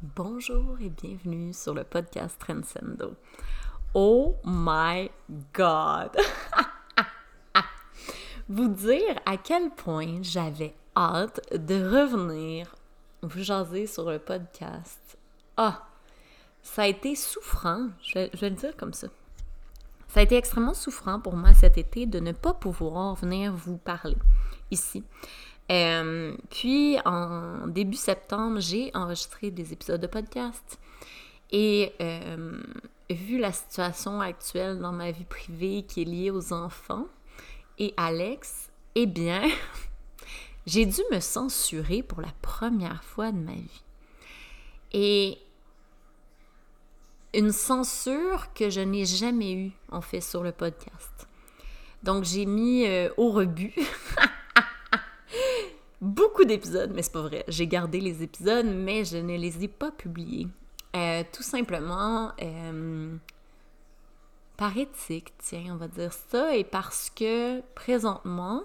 Bonjour 0.00 0.76
et 0.80 0.90
bienvenue 0.90 1.52
sur 1.52 1.74
le 1.74 1.82
podcast 1.82 2.38
Transcendo. 2.38 3.16
Oh 3.94 4.36
my 4.44 5.10
God! 5.52 6.16
vous 8.48 8.68
dire 8.68 9.18
à 9.26 9.36
quel 9.36 9.70
point 9.70 10.22
j'avais 10.22 10.72
hâte 10.96 11.40
de 11.52 11.74
revenir 11.74 12.76
vous 13.22 13.42
jaser 13.42 13.88
sur 13.88 14.08
le 14.08 14.20
podcast. 14.20 15.18
Ah! 15.56 15.88
Ça 16.62 16.82
a 16.82 16.86
été 16.86 17.16
souffrant, 17.16 17.88
je 18.00 18.20
vais, 18.20 18.30
le 18.40 18.50
dire 18.50 18.76
comme 18.76 18.94
ça. 18.94 19.08
Ça 20.06 20.20
a 20.20 20.22
été 20.22 20.36
extrêmement 20.36 20.74
souffrant 20.74 21.18
pour 21.18 21.34
moi 21.34 21.54
cet 21.54 21.76
été 21.76 22.06
de 22.06 22.20
ne 22.20 22.30
pas 22.30 22.54
pouvoir 22.54 23.16
venir 23.16 23.52
vous 23.52 23.78
parler 23.78 24.18
ici. 24.70 25.02
Euh, 25.70 26.34
puis 26.50 26.98
en 27.04 27.66
début 27.66 27.96
septembre, 27.96 28.60
j'ai 28.60 28.90
enregistré 28.94 29.50
des 29.50 29.72
épisodes 29.72 30.00
de 30.00 30.06
podcast. 30.06 30.78
Et 31.50 31.92
euh, 32.00 32.60
vu 33.10 33.38
la 33.38 33.52
situation 33.52 34.20
actuelle 34.20 34.78
dans 34.78 34.92
ma 34.92 35.10
vie 35.10 35.24
privée 35.24 35.84
qui 35.86 36.02
est 36.02 36.04
liée 36.04 36.30
aux 36.30 36.52
enfants 36.52 37.06
et 37.78 37.94
Alex, 37.96 38.70
eh 38.94 39.06
bien, 39.06 39.42
j'ai 40.66 40.86
dû 40.86 41.00
me 41.12 41.20
censurer 41.20 42.02
pour 42.02 42.20
la 42.20 42.32
première 42.42 43.04
fois 43.04 43.30
de 43.30 43.38
ma 43.38 43.52
vie. 43.52 43.82
Et 44.92 45.38
une 47.34 47.52
censure 47.52 48.52
que 48.54 48.70
je 48.70 48.80
n'ai 48.80 49.04
jamais 49.04 49.52
eue, 49.52 49.72
en 49.92 50.00
fait, 50.00 50.20
sur 50.20 50.42
le 50.42 50.52
podcast. 50.52 51.28
Donc, 52.02 52.24
j'ai 52.24 52.46
mis 52.46 52.86
euh, 52.86 53.10
au 53.16 53.30
rebut 53.30 53.74
beaucoup 56.00 56.44
d'épisodes, 56.44 56.92
mais 56.94 57.02
c'est 57.02 57.12
pas 57.12 57.22
vrai. 57.22 57.44
J'ai 57.48 57.66
gardé 57.66 58.00
les 58.00 58.22
épisodes, 58.22 58.66
mais 58.66 59.04
je 59.04 59.16
ne 59.16 59.36
les 59.36 59.64
ai 59.64 59.68
pas 59.68 59.90
publiés. 59.90 60.48
Euh, 60.96 61.22
tout 61.32 61.42
simplement 61.42 62.32
euh, 62.40 63.16
par 64.56 64.76
éthique, 64.76 65.34
tiens, 65.38 65.66
on 65.70 65.76
va 65.76 65.88
dire 65.88 66.12
ça, 66.12 66.56
et 66.56 66.64
parce 66.64 67.10
que 67.10 67.60
présentement, 67.74 68.62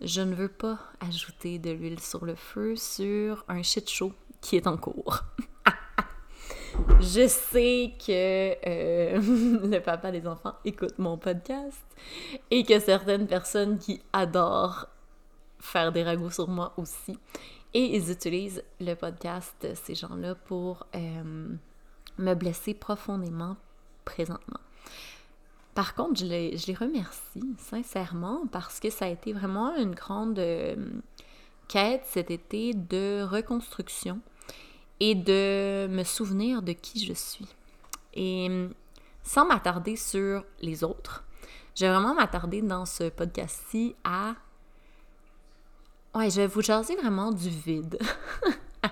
je 0.00 0.20
ne 0.22 0.34
veux 0.34 0.48
pas 0.48 0.78
ajouter 1.00 1.58
de 1.58 1.70
l'huile 1.70 2.00
sur 2.00 2.24
le 2.24 2.34
feu 2.34 2.74
sur 2.76 3.44
un 3.48 3.62
shit 3.62 3.88
show 3.88 4.12
qui 4.40 4.56
est 4.56 4.66
en 4.66 4.76
cours. 4.76 5.20
je 7.00 7.28
sais 7.28 7.92
que 7.98 8.56
euh, 8.66 9.20
le 9.70 9.78
papa 9.80 10.10
des 10.10 10.26
enfants 10.26 10.54
écoute 10.64 10.98
mon 10.98 11.16
podcast 11.16 11.84
et 12.50 12.64
que 12.64 12.78
certaines 12.80 13.26
personnes 13.26 13.78
qui 13.78 14.02
adorent 14.12 14.88
faire 15.60 15.92
des 15.92 16.02
ragots 16.02 16.30
sur 16.30 16.48
moi 16.48 16.72
aussi. 16.76 17.18
Et 17.72 17.96
ils 17.96 18.10
utilisent 18.10 18.64
le 18.80 18.94
podcast, 18.94 19.66
ces 19.74 19.94
gens-là, 19.94 20.34
pour 20.34 20.86
euh, 20.94 21.48
me 22.18 22.34
blesser 22.34 22.74
profondément 22.74 23.56
présentement. 24.04 24.60
Par 25.74 25.94
contre, 25.94 26.18
je 26.20 26.26
les, 26.26 26.56
je 26.56 26.66
les, 26.66 26.74
remercie 26.74 27.54
sincèrement 27.58 28.42
parce 28.50 28.80
que 28.80 28.90
ça 28.90 29.04
a 29.04 29.08
été 29.08 29.32
vraiment 29.32 29.76
une 29.76 29.94
grande 29.94 30.38
euh, 30.38 30.74
quête 31.68 32.02
cet 32.06 32.30
été 32.32 32.74
de 32.74 33.22
reconstruction 33.22 34.20
et 34.98 35.14
de 35.14 35.86
me 35.88 36.02
souvenir 36.02 36.62
de 36.62 36.72
qui 36.72 37.04
je 37.04 37.12
suis. 37.12 37.46
Et 38.14 38.68
sans 39.22 39.46
m'attarder 39.46 39.94
sur 39.94 40.44
les 40.60 40.82
autres, 40.82 41.24
je 41.76 41.86
vais 41.86 41.92
vraiment 41.92 42.14
m'attarder 42.14 42.62
dans 42.62 42.84
ce 42.84 43.08
podcast-ci 43.08 43.94
à 44.02 44.34
Ouais, 46.14 46.28
je 46.28 46.40
vais 46.40 46.46
vous 46.46 46.62
jaser 46.62 46.96
vraiment 46.96 47.30
du 47.30 47.48
vide. 47.48 47.98
quand 48.82 48.90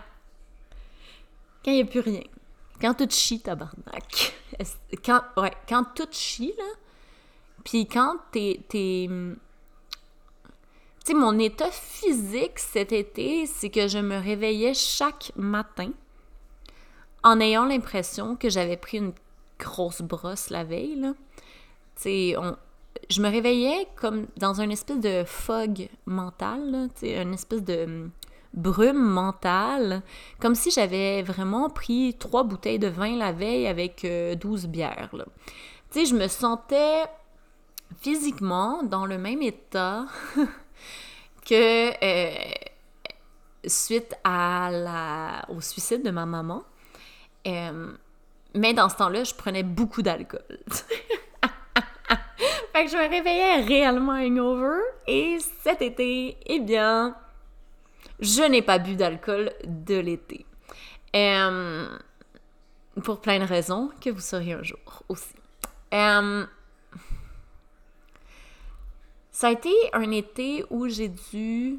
il 1.66 1.74
n'y 1.74 1.82
a 1.82 1.84
plus 1.84 2.00
rien. 2.00 2.22
Quand 2.80 2.94
tout 2.94 3.08
chie, 3.10 3.40
tabarnak. 3.40 4.34
Quand, 5.04 5.22
ouais, 5.36 5.52
quand 5.68 5.84
tout 5.94 6.08
chie, 6.10 6.54
là. 6.56 6.64
Puis 7.64 7.86
quand 7.86 8.16
t'es. 8.30 8.60
Tu 8.70 9.08
sais, 11.04 11.14
mon 11.14 11.38
état 11.38 11.70
physique 11.70 12.58
cet 12.58 12.92
été, 12.92 13.46
c'est 13.46 13.70
que 13.70 13.88
je 13.88 13.98
me 13.98 14.16
réveillais 14.16 14.74
chaque 14.74 15.32
matin 15.36 15.90
en 17.24 17.40
ayant 17.40 17.64
l'impression 17.64 18.36
que 18.36 18.48
j'avais 18.48 18.76
pris 18.76 18.98
une 18.98 19.12
grosse 19.58 20.02
brosse 20.02 20.50
la 20.50 20.64
veille, 20.64 20.96
là. 20.96 21.14
Tu 21.96 22.02
sais, 22.02 22.36
on, 22.36 22.56
je 23.10 23.20
me 23.22 23.28
réveillais 23.28 23.86
comme 23.96 24.26
dans 24.36 24.60
une 24.60 24.70
espèce 24.70 25.00
de 25.00 25.24
fog 25.24 25.88
mental, 26.06 26.88
une 27.02 27.34
espèce 27.34 27.62
de 27.62 27.84
hum, 27.84 28.10
brume 28.54 29.02
mentale, 29.02 30.02
comme 30.40 30.54
si 30.54 30.70
j'avais 30.70 31.22
vraiment 31.22 31.68
pris 31.70 32.14
trois 32.18 32.44
bouteilles 32.44 32.78
de 32.78 32.88
vin 32.88 33.16
la 33.16 33.32
veille 33.32 33.66
avec 33.66 34.06
12 34.40 34.64
euh, 34.64 34.68
bières. 34.68 35.10
Tu 35.90 36.00
sais, 36.00 36.06
je 36.06 36.14
me 36.14 36.28
sentais 36.28 37.04
physiquement 38.00 38.82
dans 38.82 39.06
le 39.06 39.18
même 39.18 39.42
état 39.42 40.06
que 41.46 41.90
euh, 42.04 42.34
suite 43.66 44.14
au 45.48 45.60
suicide 45.60 46.04
de 46.04 46.10
ma 46.10 46.26
maman. 46.26 46.62
Euh, 47.46 47.92
mais 48.54 48.74
dans 48.74 48.88
ce 48.88 48.96
temps-là, 48.96 49.24
je 49.24 49.34
prenais 49.34 49.62
beaucoup 49.62 50.02
d'alcool. 50.02 50.42
que 52.84 52.90
je 52.90 52.96
me 52.96 53.08
réveillais 53.08 53.60
réellement 53.62 54.12
hangover. 54.12 54.80
Et 55.06 55.38
cet 55.62 55.82
été, 55.82 56.36
eh 56.46 56.60
bien, 56.60 57.16
je 58.20 58.42
n'ai 58.42 58.62
pas 58.62 58.78
bu 58.78 58.96
d'alcool 58.96 59.52
de 59.64 59.96
l'été. 59.96 60.44
Pour 63.02 63.20
plein 63.20 63.38
de 63.38 63.44
raisons 63.44 63.90
que 64.00 64.10
vous 64.10 64.20
saurez 64.20 64.52
un 64.52 64.62
jour 64.62 65.02
aussi. 65.08 65.34
Ça 69.30 69.46
a 69.46 69.52
été 69.52 69.72
un 69.92 70.10
été 70.10 70.64
où 70.68 70.88
j'ai 70.88 71.08
dû 71.08 71.78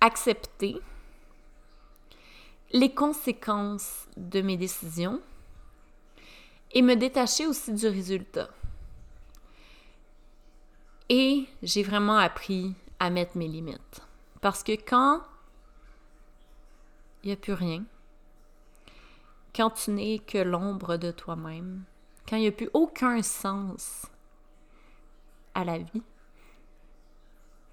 accepter 0.00 0.76
les 2.72 2.94
conséquences 2.94 4.06
de 4.16 4.40
mes 4.40 4.56
décisions 4.56 5.20
et 6.72 6.82
me 6.82 6.94
détacher 6.94 7.46
aussi 7.46 7.72
du 7.72 7.88
résultat. 7.88 8.50
Et 11.08 11.46
j'ai 11.62 11.82
vraiment 11.82 12.16
appris 12.16 12.74
à 12.98 13.10
mettre 13.10 13.36
mes 13.36 13.48
limites. 13.48 14.02
Parce 14.40 14.62
que 14.62 14.72
quand 14.72 15.22
il 17.22 17.28
n'y 17.28 17.32
a 17.32 17.36
plus 17.36 17.52
rien, 17.52 17.84
quand 19.54 19.70
tu 19.70 19.90
n'es 19.90 20.18
que 20.18 20.38
l'ombre 20.38 20.96
de 20.96 21.10
toi-même, 21.10 21.84
quand 22.28 22.36
il 22.36 22.42
n'y 22.42 22.48
a 22.48 22.52
plus 22.52 22.70
aucun 22.72 23.22
sens 23.22 24.06
à 25.54 25.64
la 25.64 25.78
vie, 25.78 26.02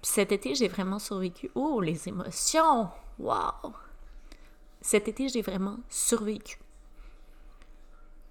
cet 0.02 0.32
été, 0.32 0.54
j'ai 0.54 0.68
vraiment 0.68 0.98
survécu. 0.98 1.50
Oh, 1.54 1.80
les 1.80 2.08
émotions! 2.08 2.90
Wow! 3.18 3.72
Cet 4.80 5.06
été, 5.06 5.28
j'ai 5.28 5.42
vraiment 5.42 5.78
survécu. 5.88 6.58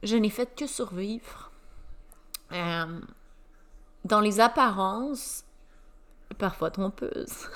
Je 0.03 0.17
n'ai 0.17 0.29
fait 0.29 0.53
que 0.53 0.67
survivre. 0.67 1.51
Euh, 2.51 2.99
dans 4.05 4.19
les 4.19 4.39
apparences, 4.39 5.43
parfois 6.37 6.71
trompeuses, 6.71 7.49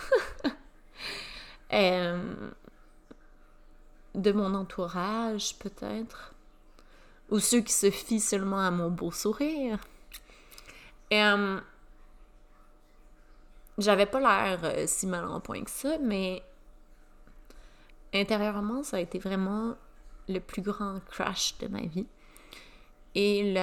euh, 1.73 2.51
de 4.13 4.31
mon 4.31 4.53
entourage 4.53 5.57
peut-être, 5.57 6.33
ou 7.29 7.39
ceux 7.39 7.61
qui 7.61 7.73
se 7.73 7.89
fient 7.89 8.19
seulement 8.19 8.59
à 8.59 8.72
mon 8.72 8.91
beau 8.91 9.11
sourire. 9.11 9.79
Euh, 11.13 11.59
j'avais 13.77 14.06
pas 14.06 14.19
l'air 14.19 14.59
euh, 14.63 14.83
si 14.88 15.07
mal 15.07 15.25
en 15.25 15.39
point 15.39 15.63
que 15.63 15.72
ça, 15.72 15.97
mais 16.00 16.44
intérieurement, 18.13 18.83
ça 18.83 18.97
a 18.97 19.00
été 19.00 19.19
vraiment 19.19 19.75
le 20.27 20.39
plus 20.39 20.62
grand 20.62 21.00
crash 21.06 21.57
de 21.59 21.68
ma 21.68 21.81
vie 21.81 22.07
et 23.15 23.56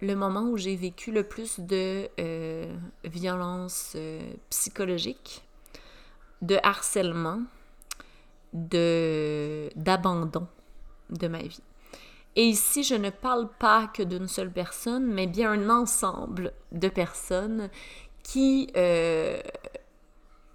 le 0.00 0.14
moment 0.14 0.42
où 0.42 0.56
j'ai 0.56 0.76
vécu 0.76 1.10
le 1.10 1.24
plus 1.24 1.58
de 1.58 2.08
euh, 2.20 2.72
violence 3.04 3.94
euh, 3.96 4.32
psychologique, 4.48 5.42
de 6.40 6.56
harcèlement, 6.62 7.42
de 8.52 9.70
d'abandon 9.74 10.46
de 11.10 11.26
ma 11.26 11.42
vie. 11.42 11.62
Et 12.36 12.44
ici, 12.44 12.82
je 12.82 12.94
ne 12.94 13.10
parle 13.10 13.48
pas 13.58 13.88
que 13.88 14.02
d'une 14.02 14.28
seule 14.28 14.50
personne, 14.50 15.06
mais 15.06 15.26
bien 15.26 15.50
un 15.50 15.68
ensemble 15.68 16.52
de 16.70 16.88
personnes 16.88 17.68
qui 18.22 18.70
euh, 18.76 19.40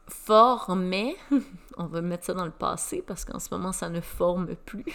formaient, 0.07 1.15
on 1.77 1.85
va 1.85 2.01
mettre 2.01 2.25
ça 2.25 2.33
dans 2.33 2.45
le 2.45 2.51
passé 2.51 3.03
parce 3.05 3.25
qu'en 3.25 3.39
ce 3.39 3.53
moment 3.53 3.73
ça 3.73 3.89
ne 3.89 4.00
forme 4.01 4.55
plus, 4.55 4.85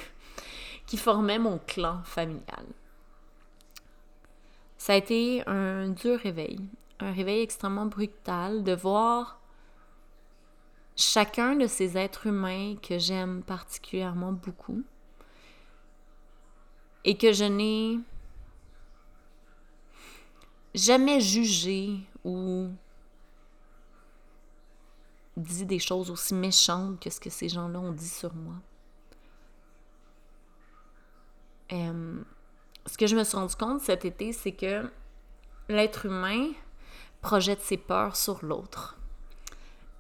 qui 0.87 0.96
formaient 0.96 1.38
mon 1.38 1.58
clan 1.58 2.00
familial. 2.05 2.64
Ça 4.82 4.94
a 4.94 4.96
été 4.96 5.44
un 5.46 5.90
dur 5.90 6.19
réveil, 6.19 6.58
un 6.99 7.12
réveil 7.12 7.40
extrêmement 7.40 7.87
brutal 7.87 8.64
de 8.64 8.75
voir 8.75 9.40
chacun 10.96 11.55
de 11.55 11.69
ces 11.69 11.96
êtres 11.96 12.26
humains 12.26 12.75
que 12.82 12.99
j'aime 12.99 13.44
particulièrement 13.44 14.32
beaucoup 14.32 14.82
et 17.05 17.17
que 17.17 17.32
je 17.32 17.44
n'ai 17.44 18.00
jamais 20.75 21.20
jugé 21.20 22.00
ou 22.25 22.69
dit 25.37 25.64
des 25.64 25.79
choses 25.79 26.11
aussi 26.11 26.34
méchantes 26.34 26.99
que 26.99 27.08
ce 27.08 27.20
que 27.20 27.31
ces 27.31 27.49
gens-là 27.49 27.79
ont 27.79 27.93
dit 27.93 28.08
sur 28.08 28.34
moi. 28.34 28.56
Euh, 31.70 32.25
ce 32.87 32.99
que 32.99 33.06
je 33.06 33.17
me 33.17 33.25
suis 33.25 33.37
rendu 33.37 33.56
compte 33.56 33.81
cet 33.81 34.05
été, 34.05 34.32
c'est 34.32 34.52
que 34.52 34.90
l'être 35.69 36.06
humain 36.06 36.50
projette 37.20 37.61
ses 37.61 37.76
peurs 37.76 38.17
sur 38.17 38.44
l'autre. 38.44 38.96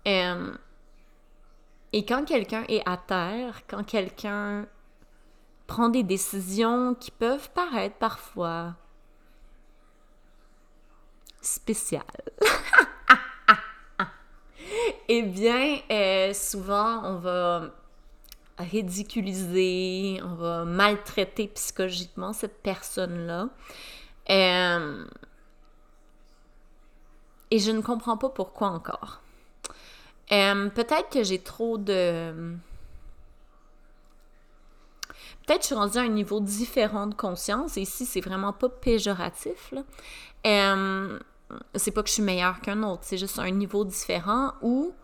Euh, 0.06 0.54
et 1.92 2.04
quand 2.04 2.24
quelqu'un 2.24 2.64
est 2.68 2.82
à 2.88 2.96
terre, 2.96 3.62
quand 3.68 3.84
quelqu'un 3.84 4.66
prend 5.66 5.88
des 5.88 6.02
décisions 6.02 6.94
qui 6.94 7.10
peuvent 7.10 7.50
paraître 7.50 7.96
parfois 7.96 8.74
spéciales, 11.40 12.02
eh 15.08 15.22
bien, 15.22 15.78
euh, 15.90 16.34
souvent, 16.34 17.04
on 17.04 17.18
va 17.18 17.70
ridiculiser, 18.62 20.20
on 20.22 20.34
va 20.34 20.64
maltraiter 20.64 21.48
psychologiquement 21.48 22.32
cette 22.32 22.62
personne-là. 22.62 23.48
Euh, 24.30 25.04
et 27.50 27.58
je 27.58 27.70
ne 27.70 27.80
comprends 27.80 28.16
pas 28.16 28.30
pourquoi 28.30 28.68
encore. 28.68 29.20
Euh, 30.32 30.70
peut-être 30.70 31.10
que 31.10 31.22
j'ai 31.22 31.38
trop 31.38 31.78
de... 31.78 32.56
Peut-être 35.46 35.58
que 35.58 35.62
je 35.62 35.66
suis 35.66 35.74
rendue 35.74 35.98
à 35.98 36.02
un 36.02 36.08
niveau 36.08 36.40
différent 36.40 37.06
de 37.06 37.14
conscience, 37.14 37.76
et 37.76 37.82
ici, 37.82 38.06
c'est 38.06 38.20
vraiment 38.20 38.52
pas 38.52 38.68
péjoratif. 38.68 39.74
Euh, 40.46 41.18
c'est 41.74 41.90
pas 41.90 42.02
que 42.02 42.08
je 42.08 42.14
suis 42.14 42.22
meilleure 42.22 42.60
qu'un 42.60 42.82
autre, 42.82 43.02
c'est 43.02 43.18
juste 43.18 43.38
un 43.38 43.50
niveau 43.50 43.84
différent 43.84 44.52
où 44.62 44.94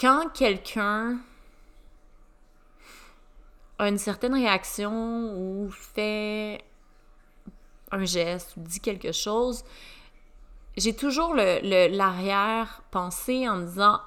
quand 0.00 0.28
quelqu'un 0.32 1.18
a 3.78 3.88
une 3.88 3.98
certaine 3.98 4.34
réaction 4.34 5.34
ou 5.36 5.68
fait 5.70 6.62
un 7.90 8.04
geste 8.04 8.56
ou 8.56 8.60
dit 8.60 8.80
quelque 8.80 9.12
chose, 9.12 9.64
j'ai 10.76 10.94
toujours 10.94 11.34
l'arrière-pensée 11.34 13.48
en 13.48 13.56
me 13.58 13.66
disant 13.66 14.00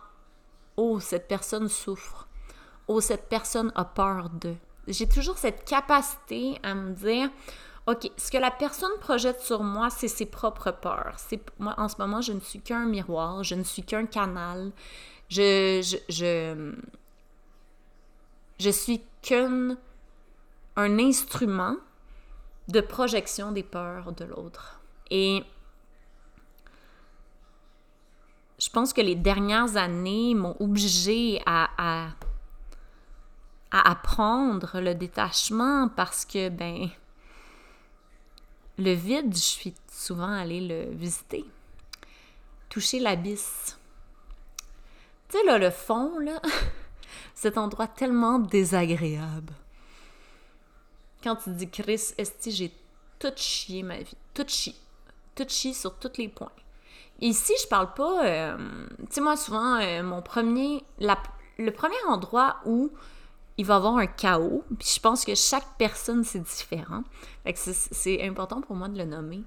Oh, 0.75 1.00
cette 1.00 1.28
personne 1.28 1.69
souffre. 1.69 2.28
Oh, 2.88 3.02
cette 3.02 3.30
personne 3.30 3.72
a 3.75 3.86
peur 3.86 4.30
de. 4.30 4.56
J'ai 4.88 5.08
toujours 5.08 5.38
cette 5.38 5.66
capacité 5.66 6.60
à 6.63 6.75
me 6.75 6.94
dire 6.94 7.30
OK, 7.88 8.12
ce 8.18 8.31
que 8.31 8.38
la 8.38 8.52
personne 8.52 8.92
projette 9.00 9.42
sur 9.42 9.63
moi, 9.63 9.90
c'est 9.90 10.10
ses 10.10 10.25
propres 10.25 10.72
peurs. 10.72 11.13
C'est 11.18 11.42
moi 11.58 11.74
en 11.78 11.88
ce 11.88 11.96
moment, 12.00 12.22
je 12.22 12.34
ne 12.34 12.42
suis 12.42 12.60
qu'un 12.60 12.86
miroir, 12.86 13.44
je 13.44 13.56
ne 13.56 13.63
suis 13.63 13.84
qu'un 13.84 14.06
canal. 14.06 14.72
Je 15.30 15.81
je, 15.81 15.98
je, 16.13 16.75
je 18.59 18.69
suis 18.69 19.01
qu'un 19.21 19.77
un 20.75 21.00
instrument 21.00 21.75
de 22.68 22.81
projection 22.81 23.51
des 23.51 23.63
peurs 23.63 24.12
de 24.12 24.25
l'autre. 24.25 24.80
Et 25.09 25.44
je 28.59 28.69
pense 28.69 28.94
que 28.94 29.01
les 29.01 29.15
dernières 29.15 29.77
années 29.77 30.36
m'ont 30.36 30.56
obligée 30.59 31.42
à, 31.45 31.69
à, 31.77 32.09
à, 33.71 33.92
apprendre 33.92 34.80
le 34.80 34.95
détachement 34.95 35.89
parce 35.89 36.25
que, 36.25 36.50
ben, 36.50 36.89
le 38.77 38.92
vide, 38.92 39.33
je 39.33 39.39
suis 39.39 39.74
souvent 39.92 40.31
allée 40.31 40.62
le 40.62 40.92
visiter. 40.92 41.45
Toucher 42.69 43.00
l'abysse. 43.00 43.80
Tu 45.30 45.38
sais, 45.38 45.44
là, 45.45 45.57
le 45.57 45.71
fond, 45.71 46.19
là, 46.19 46.39
cet 47.38 47.60
endroit 47.60 47.86
tellement 47.86 48.39
désagréable. 48.39 49.54
Quand 51.24 51.36
tu 51.36 51.51
dis 51.51 51.69
Chris, 51.69 52.13
esti, 52.18 52.51
j'ai 52.51 52.72
tout 53.19 53.31
chié 53.36 53.84
ma 53.84 54.00
vie. 54.00 54.18
Tout 54.34 54.48
chié. 54.48 54.74
Tout 55.36 55.45
chié 55.48 55.74
sur 55.74 55.94
tous 56.00 56.18
les 56.18 56.30
points. 56.30 56.51
Ici, 57.22 57.54
je 57.62 57.68
parle 57.68 57.94
pas. 57.94 58.25
Euh, 58.25 58.88
tu 59.01 59.06
sais, 59.12 59.22
moi, 59.22 59.38
souvent, 59.38 59.75
euh, 59.75 60.01
mon 60.01 60.24
premier. 60.24 60.84
le 61.00 61.69
premier 61.69 62.04
endroit 62.07 62.57
où 62.66 62.92
il 63.57 63.68
va 63.68 63.75
y 63.75 63.78
avoir 63.78 63.98
un 63.98 64.07
chaos, 64.07 64.63
puis 64.80 64.89
je 64.95 65.00
pense 65.00 65.24
que 65.24 65.36
chaque 65.36 65.78
personne, 65.78 66.24
c'est 66.24 66.42
différent. 66.42 67.04
C'est 67.54 68.28
important 68.28 68.62
pour 68.62 68.75
moi 68.75 68.88
de 68.88 68.98
le 68.98 69.06
nommer. 69.06 69.44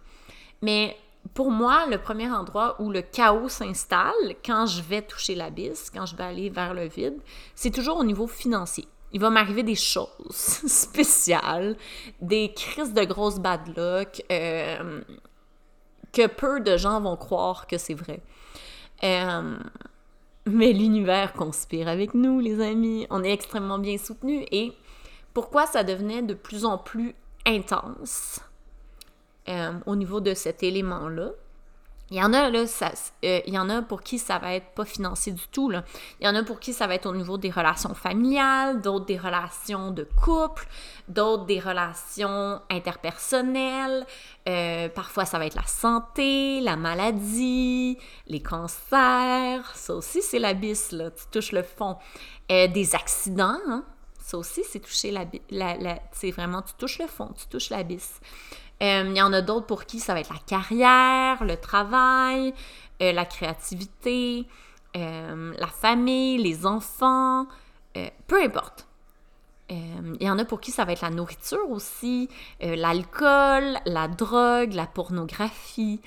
Mais 0.62 0.96
pour 1.34 1.50
moi, 1.50 1.87
le 1.87 1.99
premier 1.99 2.31
endroit 2.31 2.76
où 2.81 2.90
le 2.90 3.02
chaos 3.02 3.49
s'installe, 3.49 4.34
quand 4.44 4.67
je 4.67 4.82
vais 4.82 5.02
toucher 5.02 5.34
l'abysse, 5.34 5.90
quand 5.94 6.06
je 6.06 6.17
vais 6.17 6.25
aller 6.25 6.50
vers 6.50 6.75
le 6.75 6.88
vide, 6.88 7.19
c'est 7.55 7.70
toujours 7.70 7.99
au 7.99 8.05
niveau 8.05 8.26
financier. 8.26 8.88
Il 9.12 9.20
va 9.20 9.31
m'arriver 9.31 9.62
des 9.62 9.75
choses 9.75 10.08
spéciales, 10.32 11.76
des 12.20 12.52
crises 12.55 12.94
de 12.94 13.05
grosses 13.05 13.38
bad 13.38 13.61
luck, 13.76 14.22
euh, 14.31 15.00
que 16.12 16.26
peu 16.26 16.61
de 16.61 16.76
gens 16.76 17.00
vont 17.00 17.17
croire 17.17 17.66
que 17.66 17.78
c'est 17.78 17.94
vrai. 17.94 18.20
Euh, 19.02 19.56
mais 20.46 20.73
l'univers 20.73 21.32
conspire 21.32 21.88
avec 21.88 22.14
nous, 22.14 22.40
les 22.40 22.61
amis. 22.61 23.06
On 23.11 23.23
est 23.23 23.32
extrêmement 23.32 23.78
bien 23.78 23.99
soutenus. 23.99 24.46
Et 24.50 24.73
pourquoi 25.34 25.66
ça 25.66 25.84
devenait 25.84 26.23
de 26.23 26.34
plus 26.34 26.64
en 26.64 26.78
plus 26.78 27.14
intense? 27.46 28.40
Euh, 29.50 29.73
au 29.87 29.97
niveau 29.97 30.20
de 30.20 30.32
cet 30.35 30.62
élément-là? 30.62 31.31
Il 32.12 32.17
y 32.17 32.23
en 32.23 32.32
a, 32.32 32.50
là, 32.50 32.64
euh, 33.25 33.41
il 33.47 33.55
y 33.55 33.58
en 33.58 33.70
a 33.70 33.82
pour 33.82 34.02
qui 34.02 34.19
ça 34.19 34.38
va 34.38 34.55
être 34.55 34.75
pas 34.75 34.85
financier 34.85 35.31
du 35.32 35.47
tout. 35.47 35.70
Là. 35.70 35.85
Il 36.20 36.26
y 36.26 36.29
en 36.29 36.35
a 36.35 36.43
pour 36.43 36.58
qui 36.58 36.73
ça 36.73 36.88
va 36.88 36.97
être 36.97 37.06
au 37.06 37.14
niveau 37.14 37.38
des 37.38 37.50
relations 37.50 37.94
familiales, 37.94 38.81
d'autres 38.81 39.06
des 39.06 39.17
relations 39.17 39.93
de 39.93 40.02
couple, 40.02 40.67
d'autres 41.06 41.44
des 41.44 41.61
relations 41.61 42.61
interpersonnelles. 42.69 44.05
Euh, 44.49 44.88
parfois, 44.88 45.25
ça 45.25 45.38
va 45.38 45.47
être 45.47 45.55
la 45.55 45.67
santé, 45.67 46.61
la 46.61 46.75
maladie, 46.75 47.97
les 48.26 48.43
cancers. 48.43 49.70
Ça 49.76 49.94
aussi, 49.94 50.20
c'est 50.20 50.41
l'abysse, 50.41 50.91
là. 50.91 51.12
Tu 51.12 51.25
touches 51.31 51.52
le 51.52 51.62
fond. 51.62 51.97
Des 52.49 52.97
accidents, 52.97 53.61
hein. 53.69 53.85
Ça 54.19 54.38
aussi, 54.38 54.62
c'est 54.62 54.79
toucher 54.79 55.11
la, 55.11 55.25
la, 55.50 55.76
la 55.76 55.99
c'est 56.12 56.31
vraiment, 56.31 56.62
tu 56.62 56.73
touches 56.75 57.00
le 57.00 57.09
fond, 57.09 57.33
tu 57.37 57.47
touches 57.47 57.71
l'abysse. 57.71 58.21
Euh, 58.82 59.04
il 59.08 59.16
y 59.16 59.22
en 59.22 59.32
a 59.32 59.42
d'autres 59.42 59.66
pour 59.66 59.84
qui 59.84 60.00
ça 60.00 60.14
va 60.14 60.20
être 60.20 60.32
la 60.32 60.40
carrière, 60.46 61.44
le 61.44 61.56
travail, 61.56 62.54
euh, 63.02 63.12
la 63.12 63.25
créativité, 63.26 64.46
euh, 64.96 65.54
la 65.58 65.66
famille, 65.66 66.38
les 66.38 66.66
enfants, 66.66 67.46
peu 68.26 68.42
importe. 68.42 68.87
Il 69.68 70.22
y 70.22 70.28
en 70.28 70.38
a 70.38 70.44
pour 70.44 70.60
qui 70.60 70.72
ça 70.72 70.84
va 70.84 70.92
être 70.92 71.02
la 71.02 71.10
nourriture 71.10 71.70
aussi, 71.70 72.28
l'alcool, 72.60 73.78
la 73.87 74.08
drogue, 74.08 74.72
la 74.72 74.87
pornographie. 74.87 76.00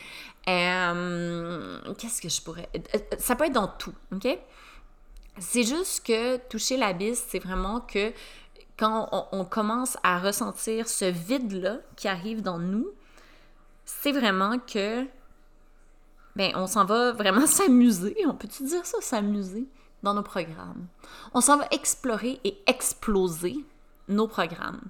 Qu'est-ce 0.45 2.21
que 2.21 2.27
je 2.27 2.41
pourrais... 2.41 2.67
Ça 3.19 3.37
peut 3.37 3.45
être 3.45 3.53
dans 3.53 3.69
tout, 3.69 3.93
OK? 4.11 4.27
C'est 5.37 5.63
juste 5.63 6.05
que 6.05 6.37
toucher 6.49 6.75
l'abysse, 6.75 7.25
c'est 7.29 7.39
vraiment 7.39 7.79
que 7.79 8.11
quand 8.83 9.29
on, 9.31 9.45
commence 9.45 9.97
à 10.03 10.19
ressentir 10.19 10.89
ce 10.89 11.05
vide-là 11.05 11.77
qui 11.95 12.09
arrive 12.09 12.41
dans 12.41 12.59
nous, 12.59 12.89
c'est 13.85 14.11
vraiment 14.11 14.59
que, 14.59 15.05
ben, 16.35 16.51
on 16.55 16.67
s'en 16.67 16.83
va 16.83 17.13
vraiment 17.13 17.45
s'amuser, 17.47 18.13
on 18.27 18.33
peut-tu 18.33 18.63
dire 18.63 18.85
ça, 18.85 18.97
s'amuser 18.99 19.69
dans 20.03 20.13
nos 20.13 20.21
programmes. 20.21 20.87
On 21.33 21.39
s'en 21.39 21.55
va 21.59 21.67
explorer 21.71 22.41
et 22.43 22.57
exploser 22.67 23.55
nos 24.09 24.27
programmes. 24.27 24.81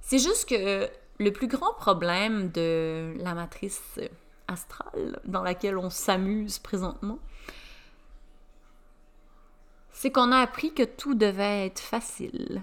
C'est 0.00 0.18
juste 0.18 0.48
que 0.48 0.88
le 1.18 1.30
plus 1.30 1.46
grand 1.46 1.74
problème 1.74 2.50
de 2.52 3.12
la 3.18 3.34
matrice 3.34 4.00
astrale 4.48 5.20
dans 5.26 5.42
laquelle 5.42 5.76
on 5.76 5.90
s'amuse 5.90 6.58
présentement, 6.58 7.18
c'est 9.92 10.10
qu'on 10.10 10.32
a 10.32 10.38
appris 10.38 10.72
que 10.72 10.84
tout 10.84 11.14
devait 11.14 11.66
être 11.66 11.80
facile, 11.80 12.62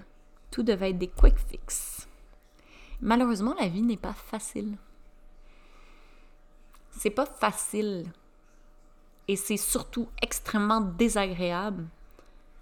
tout 0.58 0.64
devait 0.64 0.90
être 0.90 0.98
des 0.98 1.06
quick 1.06 1.38
fix. 1.38 2.08
Malheureusement, 3.00 3.54
la 3.60 3.68
vie 3.68 3.82
n'est 3.82 3.96
pas 3.96 4.12
facile. 4.12 4.76
C'est 6.90 7.10
pas 7.10 7.26
facile. 7.26 8.10
Et 9.28 9.36
c'est 9.36 9.56
surtout 9.56 10.08
extrêmement 10.20 10.80
désagréable 10.80 11.86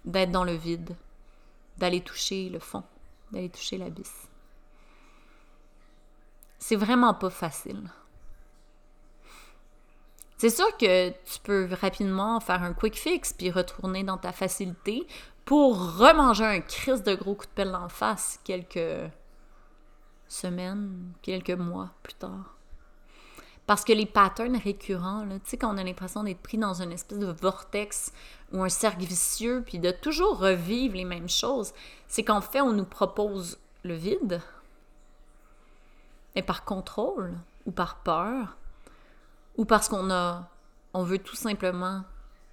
d'être 0.05 0.29
dans 0.29 0.43
le 0.43 0.53
vide, 0.53 0.95
d'aller 1.79 2.01
toucher 2.01 2.49
le 2.49 2.59
fond, 2.59 2.83
d'aller 3.31 3.49
toucher 3.49 3.79
l'abysse. 3.79 4.27
C'est 6.59 6.75
vraiment 6.75 7.15
pas 7.15 7.31
facile. 7.31 7.81
C'est 10.37 10.51
sûr 10.51 10.77
que 10.77 11.09
tu 11.09 11.39
peux 11.41 11.67
rapidement 11.81 12.39
faire 12.41 12.61
un 12.61 12.73
quick 12.73 12.95
fix 12.95 13.33
puis 13.33 13.49
retourner 13.49 14.03
dans 14.03 14.19
ta 14.19 14.31
facilité 14.31 15.07
pour 15.47 15.95
remanger 15.95 16.43
un 16.43 16.59
crise 16.59 17.03
de 17.03 17.15
gros 17.15 17.33
coup 17.33 17.45
de 17.45 17.51
pelle 17.51 17.73
en 17.73 17.87
face 17.87 18.37
quelques 18.43 19.09
semaines, 20.27 21.13
quelques 21.21 21.51
mois 21.51 21.91
plus 22.03 22.15
tard. 22.15 22.57
Parce 23.65 23.85
que 23.85 23.93
les 23.93 24.05
patterns 24.05 24.57
récurrents, 24.57 25.25
tu 25.25 25.39
sais, 25.45 25.57
quand 25.57 25.73
on 25.73 25.77
a 25.77 25.85
l'impression 25.85 26.23
d'être 26.23 26.41
pris 26.41 26.57
dans 26.57 26.81
une 26.81 26.91
espèce 26.91 27.19
de 27.19 27.31
vortex 27.31 28.11
ou 28.51 28.61
un 28.61 28.67
cercle 28.67 29.05
vicieux, 29.05 29.63
puis 29.65 29.79
de 29.79 29.91
toujours 29.91 30.37
revivre 30.37 30.97
les 30.97 31.05
mêmes 31.05 31.29
choses, 31.29 31.71
c'est 32.09 32.23
qu'en 32.23 32.41
fait, 32.41 32.59
on 32.59 32.73
nous 32.73 32.83
propose 32.83 33.57
le 33.83 33.93
vide, 33.93 34.41
mais 36.35 36.41
par 36.41 36.65
contrôle 36.65 37.37
ou 37.65 37.71
par 37.71 37.99
peur, 37.99 38.57
ou 39.55 39.63
parce 39.63 39.87
qu'on 39.87 40.11
a, 40.11 40.49
on 40.93 41.03
veut 41.03 41.19
tout 41.19 41.37
simplement 41.37 42.03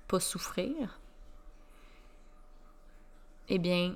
pas 0.07 0.21
souffrir, 0.21 1.01
eh 3.49 3.59
bien, 3.59 3.95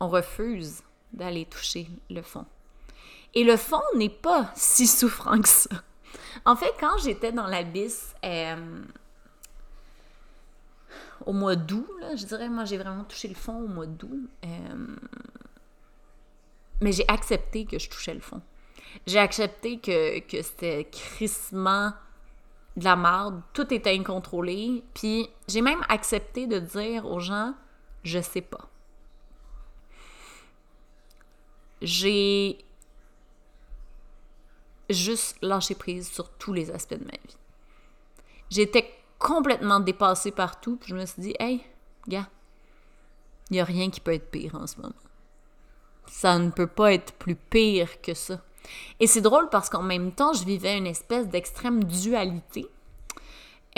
on 0.00 0.08
refuse 0.08 0.82
d'aller 1.12 1.44
toucher 1.46 1.88
le 2.10 2.22
fond. 2.22 2.46
Et 3.34 3.44
le 3.44 3.56
fond 3.56 3.82
n'est 3.96 4.08
pas 4.08 4.50
si 4.54 4.86
souffrant 4.86 5.40
que 5.40 5.48
ça. 5.48 5.70
En 6.44 6.56
fait, 6.56 6.72
quand 6.78 6.98
j'étais 6.98 7.32
dans 7.32 7.46
l'abysse 7.46 8.14
euh, 8.24 8.82
au 11.24 11.32
mois 11.32 11.56
d'août, 11.56 11.88
je 12.16 12.24
dirais, 12.26 12.48
moi, 12.48 12.64
j'ai 12.64 12.78
vraiment 12.78 13.04
touché 13.04 13.28
le 13.28 13.34
fond 13.34 13.62
au 13.62 13.68
mois 13.68 13.86
d'août. 13.86 14.28
Euh, 14.44 14.86
mais 16.80 16.92
j'ai 16.92 17.08
accepté 17.08 17.64
que 17.64 17.78
je 17.78 17.88
touchais 17.88 18.14
le 18.14 18.20
fond. 18.20 18.42
J'ai 19.06 19.18
accepté 19.18 19.78
que, 19.78 20.18
que 20.20 20.42
c'était 20.42 20.88
crissement 20.90 21.92
de 22.76 22.84
la 22.84 22.96
merde, 22.96 23.40
tout 23.52 23.72
était 23.72 23.94
incontrôlé. 23.96 24.82
Puis 24.94 25.28
j'ai 25.48 25.62
même 25.62 25.82
accepté 25.88 26.46
de 26.46 26.58
dire 26.58 27.06
aux 27.06 27.20
gens, 27.20 27.54
je 28.02 28.20
sais 28.20 28.40
pas. 28.40 28.68
J'ai 31.80 32.58
juste 34.88 35.36
lâché 35.42 35.74
prise 35.74 36.10
sur 36.10 36.30
tous 36.30 36.52
les 36.52 36.70
aspects 36.70 36.94
de 36.94 37.04
ma 37.04 37.12
vie. 37.12 37.36
J'étais 38.50 38.88
complètement 39.18 39.80
dépassée 39.80 40.30
partout, 40.30 40.76
puis 40.76 40.90
je 40.90 40.96
me 40.96 41.06
suis 41.06 41.22
dit, 41.22 41.34
hey, 41.38 41.62
gars, 42.08 42.28
il 43.50 43.54
n'y 43.54 43.60
a 43.60 43.64
rien 43.64 43.90
qui 43.90 44.00
peut 44.00 44.12
être 44.12 44.30
pire 44.30 44.54
en 44.54 44.66
ce 44.66 44.80
moment. 44.80 44.94
Ça 46.06 46.38
ne 46.38 46.50
peut 46.50 46.66
pas 46.66 46.92
être 46.92 47.12
plus 47.14 47.36
pire 47.36 48.00
que 48.00 48.14
ça. 48.14 48.40
Et 49.00 49.06
c'est 49.06 49.20
drôle 49.20 49.48
parce 49.48 49.68
qu'en 49.68 49.82
même 49.82 50.12
temps, 50.12 50.32
je 50.32 50.44
vivais 50.44 50.76
une 50.76 50.86
espèce 50.86 51.28
d'extrême 51.28 51.84
dualité. 51.84 52.66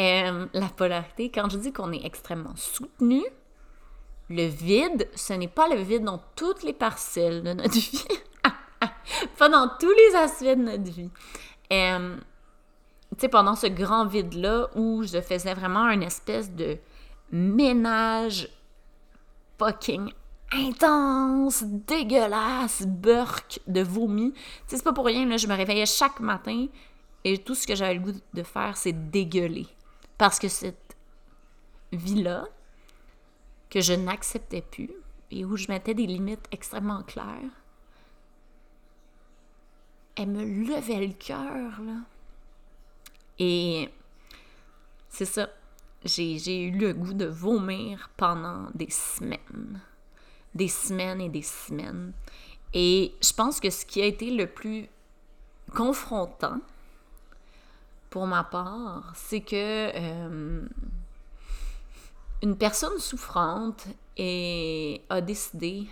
Euh, 0.00 0.46
la 0.52 0.68
polarité, 0.68 1.30
quand 1.30 1.48
je 1.48 1.58
dis 1.58 1.72
qu'on 1.72 1.92
est 1.92 2.04
extrêmement 2.04 2.56
soutenu, 2.56 3.22
le 4.30 4.46
vide, 4.46 5.08
ce 5.14 5.32
n'est 5.32 5.48
pas 5.48 5.68
le 5.68 5.80
vide 5.80 6.04
dans 6.04 6.22
toutes 6.36 6.62
les 6.62 6.72
parcelles 6.72 7.42
de 7.42 7.52
notre 7.52 7.74
vie. 7.74 8.04
pas 9.38 9.48
dans 9.48 9.70
tous 9.78 9.90
les 9.90 10.16
aspects 10.16 10.44
de 10.44 10.54
notre 10.54 10.90
vie. 10.90 11.10
Euh, 11.72 12.16
tu 13.12 13.20
sais, 13.20 13.28
pendant 13.28 13.54
ce 13.54 13.66
grand 13.66 14.06
vide-là 14.06 14.68
où 14.74 15.02
je 15.02 15.20
faisais 15.20 15.54
vraiment 15.54 15.88
une 15.88 16.02
espèce 16.02 16.50
de 16.50 16.78
ménage 17.30 18.48
fucking 19.58 20.12
intense, 20.52 21.64
dégueulasse, 21.64 22.82
burk 22.86 23.60
de 23.66 23.82
vomi. 23.82 24.32
Tu 24.32 24.40
sais, 24.66 24.76
c'est 24.76 24.84
pas 24.84 24.92
pour 24.92 25.06
rien, 25.06 25.26
là, 25.26 25.36
je 25.36 25.46
me 25.46 25.54
réveillais 25.54 25.86
chaque 25.86 26.20
matin 26.20 26.66
et 27.24 27.38
tout 27.38 27.54
ce 27.54 27.66
que 27.66 27.74
j'avais 27.74 27.94
le 27.94 28.00
goût 28.00 28.12
de 28.34 28.42
faire, 28.42 28.76
c'est 28.76 29.10
dégueuler. 29.10 29.66
Parce 30.18 30.38
que 30.38 30.48
cette 30.48 30.96
vie-là, 31.92 32.46
que 33.74 33.80
je 33.80 33.92
n'acceptais 33.92 34.62
plus 34.62 34.92
et 35.32 35.44
où 35.44 35.56
je 35.56 35.66
mettais 35.66 35.94
des 35.94 36.06
limites 36.06 36.46
extrêmement 36.52 37.02
claires, 37.02 37.50
elle 40.14 40.28
me 40.28 40.44
levait 40.44 41.04
le 41.04 41.12
cœur. 41.12 41.80
Et 43.40 43.90
c'est 45.08 45.24
ça. 45.24 45.48
J'ai 46.04 46.62
eu 46.62 46.70
le 46.70 46.92
goût 46.92 47.14
de 47.14 47.24
vomir 47.24 48.10
pendant 48.16 48.70
des 48.74 48.90
semaines. 48.90 49.80
Des 50.54 50.68
semaines 50.68 51.20
et 51.20 51.28
des 51.28 51.42
semaines. 51.42 52.12
Et 52.74 53.12
je 53.20 53.32
pense 53.32 53.58
que 53.58 53.70
ce 53.70 53.84
qui 53.84 54.00
a 54.00 54.06
été 54.06 54.30
le 54.30 54.46
plus 54.46 54.88
confrontant 55.74 56.60
pour 58.08 58.28
ma 58.28 58.44
part, 58.44 59.12
c'est 59.16 59.40
que 59.40 59.90
euh, 59.96 60.68
une 62.44 62.58
personne 62.58 62.98
souffrante 62.98 63.86
et 64.18 65.02
a 65.08 65.22
décidé 65.22 65.88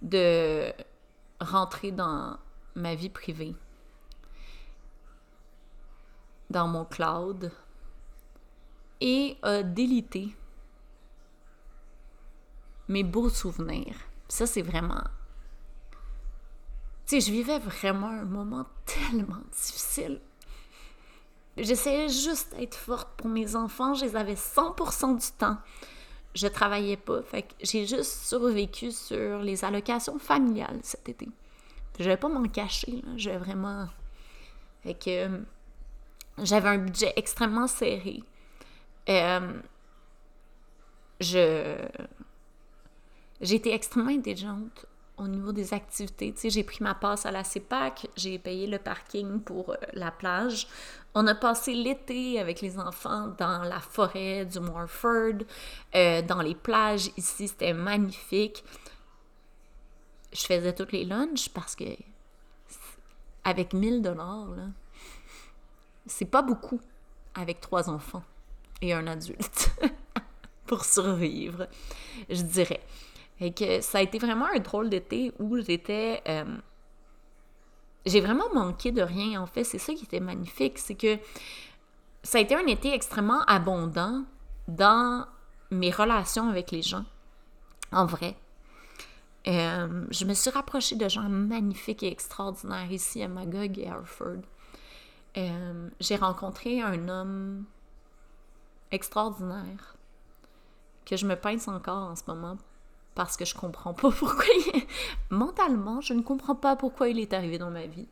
de 0.00 0.72
rentrer 1.40 1.90
dans 1.90 2.38
ma 2.76 2.94
vie 2.94 3.08
privée, 3.08 3.56
dans 6.50 6.68
mon 6.68 6.84
cloud, 6.84 7.50
et 9.00 9.38
a 9.42 9.64
délité 9.64 10.36
mes 12.86 13.02
beaux 13.02 13.28
souvenirs. 13.28 13.96
Ça, 14.28 14.46
c'est 14.46 14.62
vraiment... 14.62 15.02
Tu 17.06 17.18
sais, 17.18 17.20
je 17.20 17.32
vivais 17.32 17.58
vraiment 17.58 18.10
un 18.10 18.24
moment 18.24 18.66
tellement 18.86 19.42
difficile. 19.50 20.20
J'essayais 21.56 22.08
juste 22.08 22.54
d'être 22.56 22.74
forte 22.74 23.08
pour 23.16 23.28
mes 23.28 23.54
enfants. 23.54 23.94
Je 23.94 24.04
les 24.04 24.16
avais 24.16 24.34
100% 24.34 25.18
du 25.18 25.36
temps 25.38 25.58
je 26.34 26.46
travaillais 26.48 26.96
pas. 26.96 27.22
Fait 27.22 27.42
que 27.42 27.54
j'ai 27.60 27.86
juste 27.86 28.26
survécu 28.26 28.90
sur 28.90 29.38
les 29.38 29.64
allocations 29.64 30.18
familiales 30.18 30.80
cet 30.82 31.08
été. 31.08 31.28
Je 31.98 32.04
vais 32.04 32.16
pas 32.16 32.28
m'en 32.28 32.42
cacher. 32.44 33.02
Je 33.16 33.30
vraiment. 33.30 33.88
Fait 34.82 34.94
que 34.94 35.28
euh, 35.28 35.38
j'avais 36.42 36.68
un 36.68 36.78
budget 36.78 37.12
extrêmement 37.16 37.66
serré. 37.66 38.22
Euh, 39.08 39.60
je. 41.20 41.76
J'ai 43.40 43.56
été 43.56 43.74
extrêmement 43.74 44.10
intelligente 44.10 44.86
au 45.16 45.28
niveau 45.28 45.52
des 45.52 45.72
activités. 45.72 46.32
Tu 46.32 46.40
sais, 46.40 46.50
j'ai 46.50 46.64
pris 46.64 46.82
ma 46.82 46.94
passe 46.94 47.26
à 47.26 47.30
la 47.30 47.44
CEPAC, 47.44 48.08
j'ai 48.16 48.38
payé 48.38 48.66
le 48.66 48.78
parking 48.78 49.40
pour 49.40 49.70
euh, 49.70 49.76
la 49.92 50.10
plage. 50.10 50.66
On 51.14 51.26
a 51.26 51.34
passé 51.34 51.74
l'été 51.74 52.40
avec 52.40 52.60
les 52.60 52.78
enfants 52.78 53.28
dans 53.38 53.62
la 53.62 53.78
forêt 53.78 54.44
du 54.44 54.58
Morford, 54.58 55.44
euh, 55.94 56.22
dans 56.22 56.42
les 56.42 56.56
plages 56.56 57.10
ici, 57.16 57.48
c'était 57.48 57.72
magnifique. 57.72 58.64
Je 60.32 60.44
faisais 60.44 60.74
toutes 60.74 60.90
les 60.90 61.04
lunchs 61.04 61.48
parce 61.50 61.76
que 61.76 61.84
avec 63.44 63.72
1000 63.72 64.02
dollars, 64.02 64.48
c'est 66.06 66.24
pas 66.24 66.42
beaucoup 66.42 66.80
avec 67.34 67.60
trois 67.60 67.88
enfants 67.88 68.24
et 68.80 68.92
un 68.92 69.06
adulte 69.06 69.70
pour 70.66 70.84
survivre, 70.84 71.68
je 72.28 72.42
dirais. 72.42 72.80
Et 73.44 73.52
que 73.52 73.82
ça 73.82 73.98
a 73.98 74.00
été 74.00 74.18
vraiment 74.18 74.46
un 74.46 74.58
drôle 74.58 74.88
d'été 74.88 75.30
où 75.38 75.60
j'étais. 75.60 76.22
Euh, 76.26 76.56
j'ai 78.06 78.22
vraiment 78.22 78.48
manqué 78.54 78.90
de 78.90 79.02
rien, 79.02 79.38
en 79.38 79.46
fait. 79.46 79.64
C'est 79.64 79.76
ça 79.76 79.92
qui 79.92 80.04
était 80.04 80.18
magnifique. 80.18 80.78
C'est 80.78 80.94
que 80.94 81.18
ça 82.22 82.38
a 82.38 82.40
été 82.40 82.54
un 82.54 82.66
été 82.66 82.94
extrêmement 82.94 83.42
abondant 83.42 84.24
dans 84.66 85.26
mes 85.70 85.90
relations 85.90 86.48
avec 86.48 86.70
les 86.70 86.80
gens. 86.80 87.04
En 87.92 88.06
vrai. 88.06 88.34
Euh, 89.46 90.06
je 90.10 90.24
me 90.24 90.32
suis 90.32 90.48
rapprochée 90.48 90.96
de 90.96 91.06
gens 91.06 91.28
magnifiques 91.28 92.02
et 92.02 92.10
extraordinaires 92.10 92.90
ici 92.90 93.22
à 93.22 93.28
Magog 93.28 93.78
et 93.78 93.86
Harford. 93.86 94.40
Euh, 95.36 95.90
j'ai 96.00 96.16
rencontré 96.16 96.80
un 96.80 97.10
homme 97.10 97.66
extraordinaire 98.90 99.96
que 101.04 101.18
je 101.18 101.26
me 101.26 101.36
pince 101.36 101.68
encore 101.68 102.08
en 102.08 102.16
ce 102.16 102.22
moment 102.26 102.56
parce 103.14 103.36
que 103.36 103.44
je 103.44 103.54
comprends 103.54 103.94
pas 103.94 104.10
pourquoi 104.18 104.44
il... 104.74 104.82
mentalement 105.30 106.00
je 106.00 106.14
ne 106.14 106.22
comprends 106.22 106.54
pas 106.54 106.76
pourquoi 106.76 107.08
il 107.08 107.18
est 107.18 107.32
arrivé 107.32 107.58
dans 107.58 107.70
ma 107.70 107.86
vie. 107.86 108.08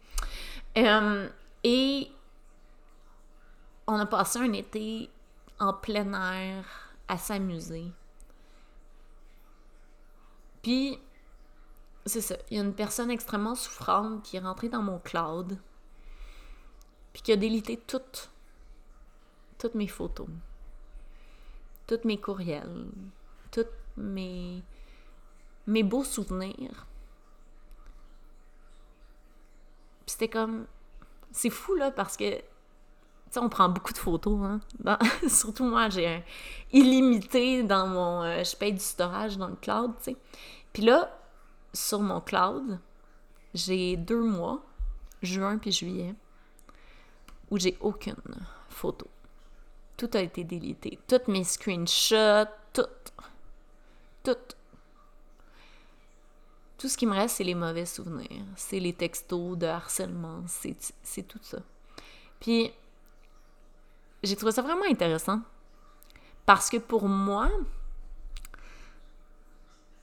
Euh, 0.79 1.29
et 1.65 2.11
on 3.87 3.95
a 3.99 4.07
passé 4.07 4.39
un 4.39 4.53
été 4.53 5.11
en 5.59 5.73
plein 5.73 6.13
air 6.15 6.65
à 7.09 7.19
s'amuser. 7.19 7.93
Puis 10.63 10.99
c'est 12.07 12.21
ça 12.21 12.37
il 12.51 12.57
y 12.57 12.61
a 12.61 12.63
une 12.63 12.75
personne 12.75 13.11
extrêmement 13.11 13.55
souffrante 13.55 14.23
qui 14.23 14.37
est 14.37 14.41
rentrée 14.41 14.69
dans 14.69 14.83
mon 14.83 14.99
cloud 14.99 15.59
puis 17.13 17.23
qui 17.23 17.33
a 17.33 17.37
délité 17.37 17.77
toutes 17.77 18.31
toutes 19.59 19.75
mes 19.75 19.87
photos 19.87 20.27
toutes 21.87 22.05
mes 22.05 22.19
courriels 22.19 22.87
toutes 23.51 23.69
mes 23.97 24.63
mes 25.67 25.83
beaux 25.83 26.05
souvenirs. 26.05 26.87
c'était 30.13 30.29
comme, 30.29 30.67
c'est 31.33 31.51
fou, 31.51 31.75
là, 31.75 31.91
parce 31.91 32.17
que, 32.17 32.37
tu 32.37 32.43
sais, 33.31 33.41
on 33.41 33.49
prend 33.49 33.69
beaucoup 33.69 33.93
de 33.93 33.99
photos, 33.99 34.39
hein. 34.43 34.61
surtout 35.29 35.65
moi, 35.65 35.89
j'ai 35.89 36.07
un 36.07 36.23
illimité 36.73 37.63
dans 37.63 37.87
mon... 37.87 38.23
Euh, 38.23 38.45
je 38.45 38.55
paye 38.57 38.73
du 38.73 38.81
storage 38.81 39.39
dans 39.39 39.49
le 39.49 39.57
cloud, 39.57 39.93
tu 39.99 40.13
sais. 40.13 40.17
Puis 40.73 40.83
là, 40.83 41.19
sur 41.73 42.01
mon 42.01 42.21
cloud, 42.21 42.79
j'ai 43.55 43.97
deux 43.97 44.23
mois, 44.23 44.63
juin 45.23 45.59
puis 45.59 45.73
juillet, 45.73 46.15
où 47.51 47.59
j'ai 47.59 47.77
aucune 47.81 48.17
photo. 48.69 49.07
Tout 49.97 50.11
a 50.15 50.21
été 50.21 50.45
délité. 50.45 50.99
Toutes 51.07 51.29
mes 51.29 51.45
screenshots, 51.45 52.51
tout. 52.73 52.83
Tout. 54.25 54.37
Tout 56.83 56.89
ce 56.89 56.97
qui 56.97 57.07
me 57.07 57.13
reste, 57.13 57.37
c'est 57.37 57.45
les 57.45 57.55
mauvais 57.55 57.87
souvenirs. 57.87 58.43
C'est 58.57 58.81
les 58.81 58.93
textos 58.93 59.57
de 59.57 59.67
harcèlement. 59.67 60.43
C'est 60.49 61.23
tout 61.23 61.39
ça. 61.41 61.59
Puis, 62.41 62.73
j'ai 64.25 64.35
trouvé 64.35 64.51
ça 64.51 64.63
vraiment 64.63 64.87
intéressant. 64.91 65.43
Parce 66.45 66.69
que 66.69 66.79
pour 66.79 67.07
moi, 67.07 67.49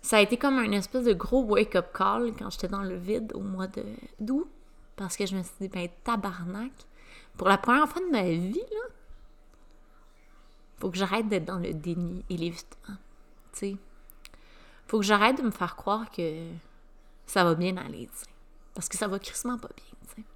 ça 0.02 0.20
a 0.20 0.22
été 0.22 0.38
comme 0.38 0.58
un 0.58 0.72
espèce 0.72 1.04
de 1.04 1.12
gros 1.12 1.44
wake-up 1.44 1.88
call 1.94 2.32
quand 2.40 2.50
j'étais 2.50 2.70
dans 2.70 2.84
le 2.84 2.96
vide 2.96 3.34
au 3.36 3.42
mois 3.42 3.68
d'août. 4.22 4.50
Parce 4.96 5.18
que 5.18 5.26
je 5.26 5.36
me 5.36 5.44
suis 5.44 5.56
dit, 5.60 5.68
ben, 5.68 5.90
tabarnak. 6.06 6.72
Pour 7.36 7.50
la 7.50 7.58
première 7.58 7.90
fois 7.90 8.02
de 8.02 8.10
ma 8.10 8.24
vie, 8.24 8.54
là, 8.54 8.88
faut 10.78 10.90
que 10.90 10.98
j'arrête 10.98 11.28
d'être 11.28 11.44
dans 11.44 11.60
le 11.60 11.74
déni 11.74 12.24
et 12.30 12.38
l'évitement. 12.38 12.96
Tu 13.52 13.60
sais. 13.60 13.78
Faut 14.88 15.00
que 15.00 15.06
j'arrête 15.06 15.40
de 15.40 15.44
me 15.44 15.52
faire 15.52 15.76
croire 15.76 16.10
que 16.10 16.48
ça 17.30 17.44
va 17.44 17.54
bien 17.56 17.78
aller, 17.78 18.08
tu 18.08 18.18
sais. 18.18 18.26
Parce 18.74 18.90
que 18.90 18.98
ça 18.98 19.08
va 19.08 19.20
crissement 19.20 19.58
pas 19.58 19.70
bien, 19.76 19.86
tu 20.08 20.16
sais. 20.16 20.28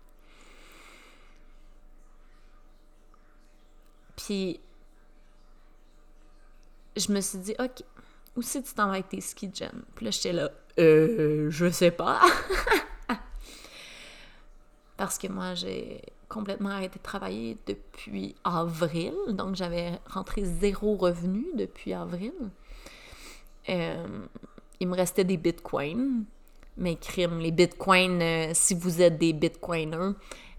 Puis, 4.16 4.60
je 6.96 7.12
me 7.12 7.20
suis 7.22 7.40
dit, 7.40 7.56
OK, 7.60 7.84
où 8.36 8.42
que 8.42 8.58
tu 8.60 8.74
t'en 8.74 8.88
vas 8.88 8.94
avec 8.94 9.10
tes 9.10 9.22
skis, 9.22 9.50
Jen? 9.54 9.84
Puis 9.96 10.06
là, 10.06 10.12
j'étais 10.12 10.34
là, 10.34 10.52
euh, 10.80 11.50
je 11.50 11.70
sais 11.72 11.92
pas. 11.92 12.22
Parce 14.98 15.18
que 15.18 15.28
moi, 15.28 15.56
j'ai 15.56 16.02
complètement 16.30 16.70
arrêté 16.70 17.00
de 17.00 17.04
travailler 17.04 17.58
depuis 17.66 18.36
avril. 18.44 19.14
Donc, 19.30 19.56
j'avais 19.56 20.00
rentré 20.06 20.46
zéro 20.46 20.96
revenu 20.96 21.46
depuis 21.56 21.94
avril. 21.94 22.34
Euh, 23.70 24.26
il 24.80 24.88
me 24.88 24.96
restait 24.96 25.24
des 25.24 25.38
bitcoins. 25.38 26.26
Mais 26.78 26.96
crime, 26.96 27.40
les 27.40 27.52
bitcoins, 27.52 28.22
euh, 28.22 28.52
si 28.54 28.74
vous 28.74 29.02
êtes 29.02 29.18
des 29.18 29.34
bitcoiners, 29.34 30.14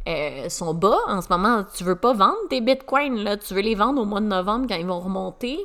euh, 0.07 0.49
sont 0.49 0.75
bas 0.75 0.99
en 1.07 1.21
ce 1.21 1.29
moment. 1.29 1.65
Tu 1.75 1.83
veux 1.83 1.97
pas 1.97 2.13
vendre 2.13 2.37
tes 2.51 2.61
bitcoins, 2.61 3.23
là. 3.25 3.37
Tu 3.37 3.55
veux 3.55 3.63
les 3.63 3.75
vendre 3.75 4.01
au 4.03 4.05
mois 4.05 4.21
de 4.21 4.27
novembre 4.27 4.67
quand 4.69 4.77
ils 4.77 4.87
vont 4.87 5.01
remonter. 5.01 5.59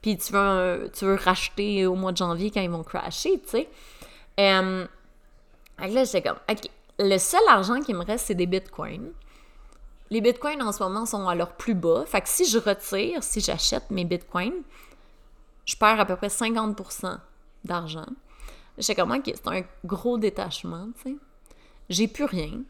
Puis 0.00 0.16
tu 0.16 0.32
veux, 0.32 0.90
tu 0.94 1.04
veux 1.04 1.16
racheter 1.16 1.86
au 1.86 1.94
mois 1.94 2.12
de 2.12 2.16
janvier 2.16 2.50
quand 2.50 2.62
ils 2.62 2.70
vont 2.70 2.82
crasher, 2.82 3.40
tu 3.40 3.48
sais. 3.48 3.68
Euh, 4.38 4.86
là, 5.78 6.04
j'étais 6.04 6.22
comme, 6.22 6.38
OK, 6.48 6.70
le 6.98 7.18
seul 7.18 7.40
argent 7.48 7.80
qui 7.80 7.92
me 7.92 8.04
reste, 8.04 8.26
c'est 8.26 8.34
des 8.34 8.46
bitcoins. 8.46 9.12
Les 10.10 10.20
bitcoins 10.20 10.62
en 10.62 10.72
ce 10.72 10.82
moment 10.82 11.06
sont 11.06 11.28
à 11.28 11.34
leur 11.34 11.52
plus 11.52 11.74
bas. 11.74 12.04
Fait 12.06 12.20
que 12.20 12.28
si 12.28 12.46
je 12.46 12.58
retire, 12.58 13.22
si 13.22 13.40
j'achète 13.40 13.90
mes 13.90 14.04
bitcoins, 14.04 14.62
je 15.64 15.76
perds 15.76 16.00
à 16.00 16.04
peu 16.04 16.16
près 16.16 16.28
50% 16.28 17.18
d'argent. 17.64 18.06
J'ai 18.80 18.94
comme, 18.94 19.12
OK, 19.12 19.24
c'est 19.26 19.46
un 19.46 19.62
gros 19.84 20.16
détachement. 20.16 20.88
J'ai 21.90 22.08
plus 22.08 22.24
rien. 22.24 22.62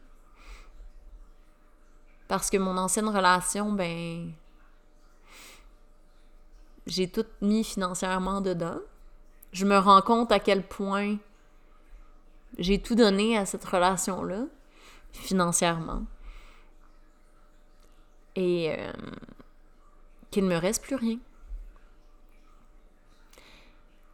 Parce 2.27 2.49
que 2.49 2.57
mon 2.57 2.77
ancienne 2.77 3.07
relation, 3.07 3.71
ben, 3.71 4.31
j'ai 6.85 7.09
tout 7.09 7.25
mis 7.41 7.63
financièrement 7.63 8.41
dedans. 8.41 8.79
Je 9.53 9.65
me 9.65 9.77
rends 9.77 10.01
compte 10.01 10.31
à 10.31 10.39
quel 10.39 10.67
point 10.67 11.17
j'ai 12.57 12.81
tout 12.81 12.95
donné 12.95 13.37
à 13.37 13.45
cette 13.45 13.63
relation-là, 13.63 14.45
financièrement. 15.13 16.03
Et 18.35 18.73
euh, 18.77 18.91
qu'il 20.29 20.43
ne 20.43 20.49
me 20.49 20.57
reste 20.57 20.83
plus 20.83 20.95
rien. 20.95 21.19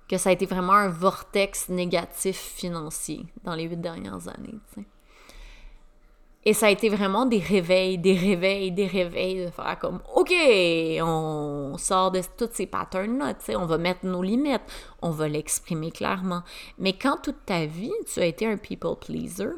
Que 0.08 0.18
ça 0.18 0.30
a 0.30 0.34
été 0.34 0.46
vraiment 0.46 0.74
un 0.74 0.90
vortex 0.90 1.70
négatif 1.70 2.38
financier 2.38 3.26
dans 3.44 3.56
les 3.56 3.64
huit 3.66 3.82
dernières 3.82 4.28
années. 4.28 4.60
Et 6.46 6.54
ça 6.54 6.68
a 6.68 6.70
été 6.70 6.88
vraiment 6.88 7.26
des 7.26 7.40
réveils, 7.40 7.98
des 7.98 8.14
réveils, 8.14 8.72
des 8.72 8.88
réveils, 8.88 9.46
de 9.46 9.52
faire 9.52 9.78
comme, 9.80 10.00
OK, 10.16 10.34
on 11.02 11.76
sort 11.78 12.12
de 12.12 12.22
tous 12.38 12.50
ces 12.54 12.68
patterns-là, 12.68 13.34
on 13.58 13.66
va 13.66 13.78
mettre 13.78 14.06
nos 14.06 14.24
limites, 14.24 14.62
on 15.02 15.10
va 15.10 15.28
l'exprimer 15.28 15.92
clairement. 15.92 16.44
Mais 16.78 16.94
quand 16.94 17.18
toute 17.22 17.46
ta 17.46 17.66
vie, 17.66 17.92
tu 18.06 18.22
as 18.22 18.26
été 18.28 18.48
un 18.48 18.56
people 18.56 18.96
pleaser, 18.96 19.50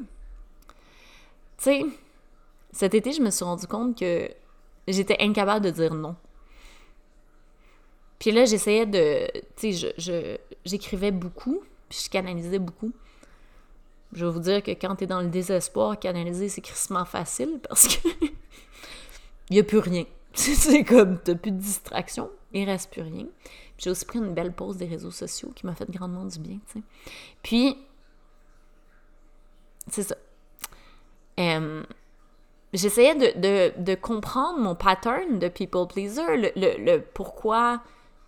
tu 1.59 1.63
sais, 1.63 1.85
cet 2.71 2.95
été, 2.95 3.11
je 3.11 3.21
me 3.21 3.29
suis 3.29 3.45
rendu 3.45 3.67
compte 3.67 3.95
que 3.95 4.27
j'étais 4.87 5.17
incapable 5.19 5.65
de 5.65 5.71
dire 5.71 5.93
non. 5.93 6.15
Puis 8.19 8.31
là, 8.31 8.45
j'essayais 8.45 8.85
de, 8.85 9.27
tu 9.55 9.73
sais, 9.73 10.39
j'écrivais 10.65 11.11
beaucoup, 11.11 11.63
puis 11.87 11.99
je 12.05 12.09
canalisais 12.09 12.59
beaucoup. 12.59 12.91
Je 14.11 14.25
vais 14.25 14.31
vous 14.31 14.39
dire 14.39 14.61
que 14.61 14.71
quand 14.71 14.95
tu 14.97 15.05
es 15.05 15.07
dans 15.07 15.21
le 15.21 15.27
désespoir, 15.27 15.97
canaliser, 15.97 16.49
c'est 16.49 16.61
crissement 16.61 17.05
facile 17.05 17.59
parce 17.67 17.87
que 17.87 18.07
il 19.49 19.53
n'y 19.53 19.59
a 19.59 19.63
plus 19.63 19.79
rien. 19.79 20.05
c'est 20.33 20.83
comme, 20.83 21.19
tu 21.23 21.35
plus 21.35 21.51
de 21.51 21.57
distraction, 21.57 22.29
il 22.53 22.65
reste 22.65 22.91
plus 22.91 23.01
rien. 23.01 23.25
J'ai 23.77 23.89
aussi 23.89 24.05
pris 24.05 24.19
une 24.19 24.33
belle 24.33 24.51
pause 24.51 24.77
des 24.77 24.85
réseaux 24.85 25.11
sociaux 25.11 25.51
qui 25.55 25.65
m'a 25.65 25.73
fait 25.73 25.89
grandement 25.89 26.25
du 26.25 26.39
bien, 26.39 26.59
tu 26.67 26.79
sais. 26.79 26.83
Puis, 27.41 27.77
c'est 29.87 30.03
ça. 30.03 30.15
J'essayais 32.73 33.15
de, 33.15 33.81
de, 33.81 33.95
comprendre 33.95 34.59
mon 34.59 34.75
pattern 34.75 35.39
de 35.39 35.47
people 35.47 35.87
pleaser, 35.87 36.37
le, 36.37 36.51
le, 36.55 36.99
pourquoi 36.99 37.81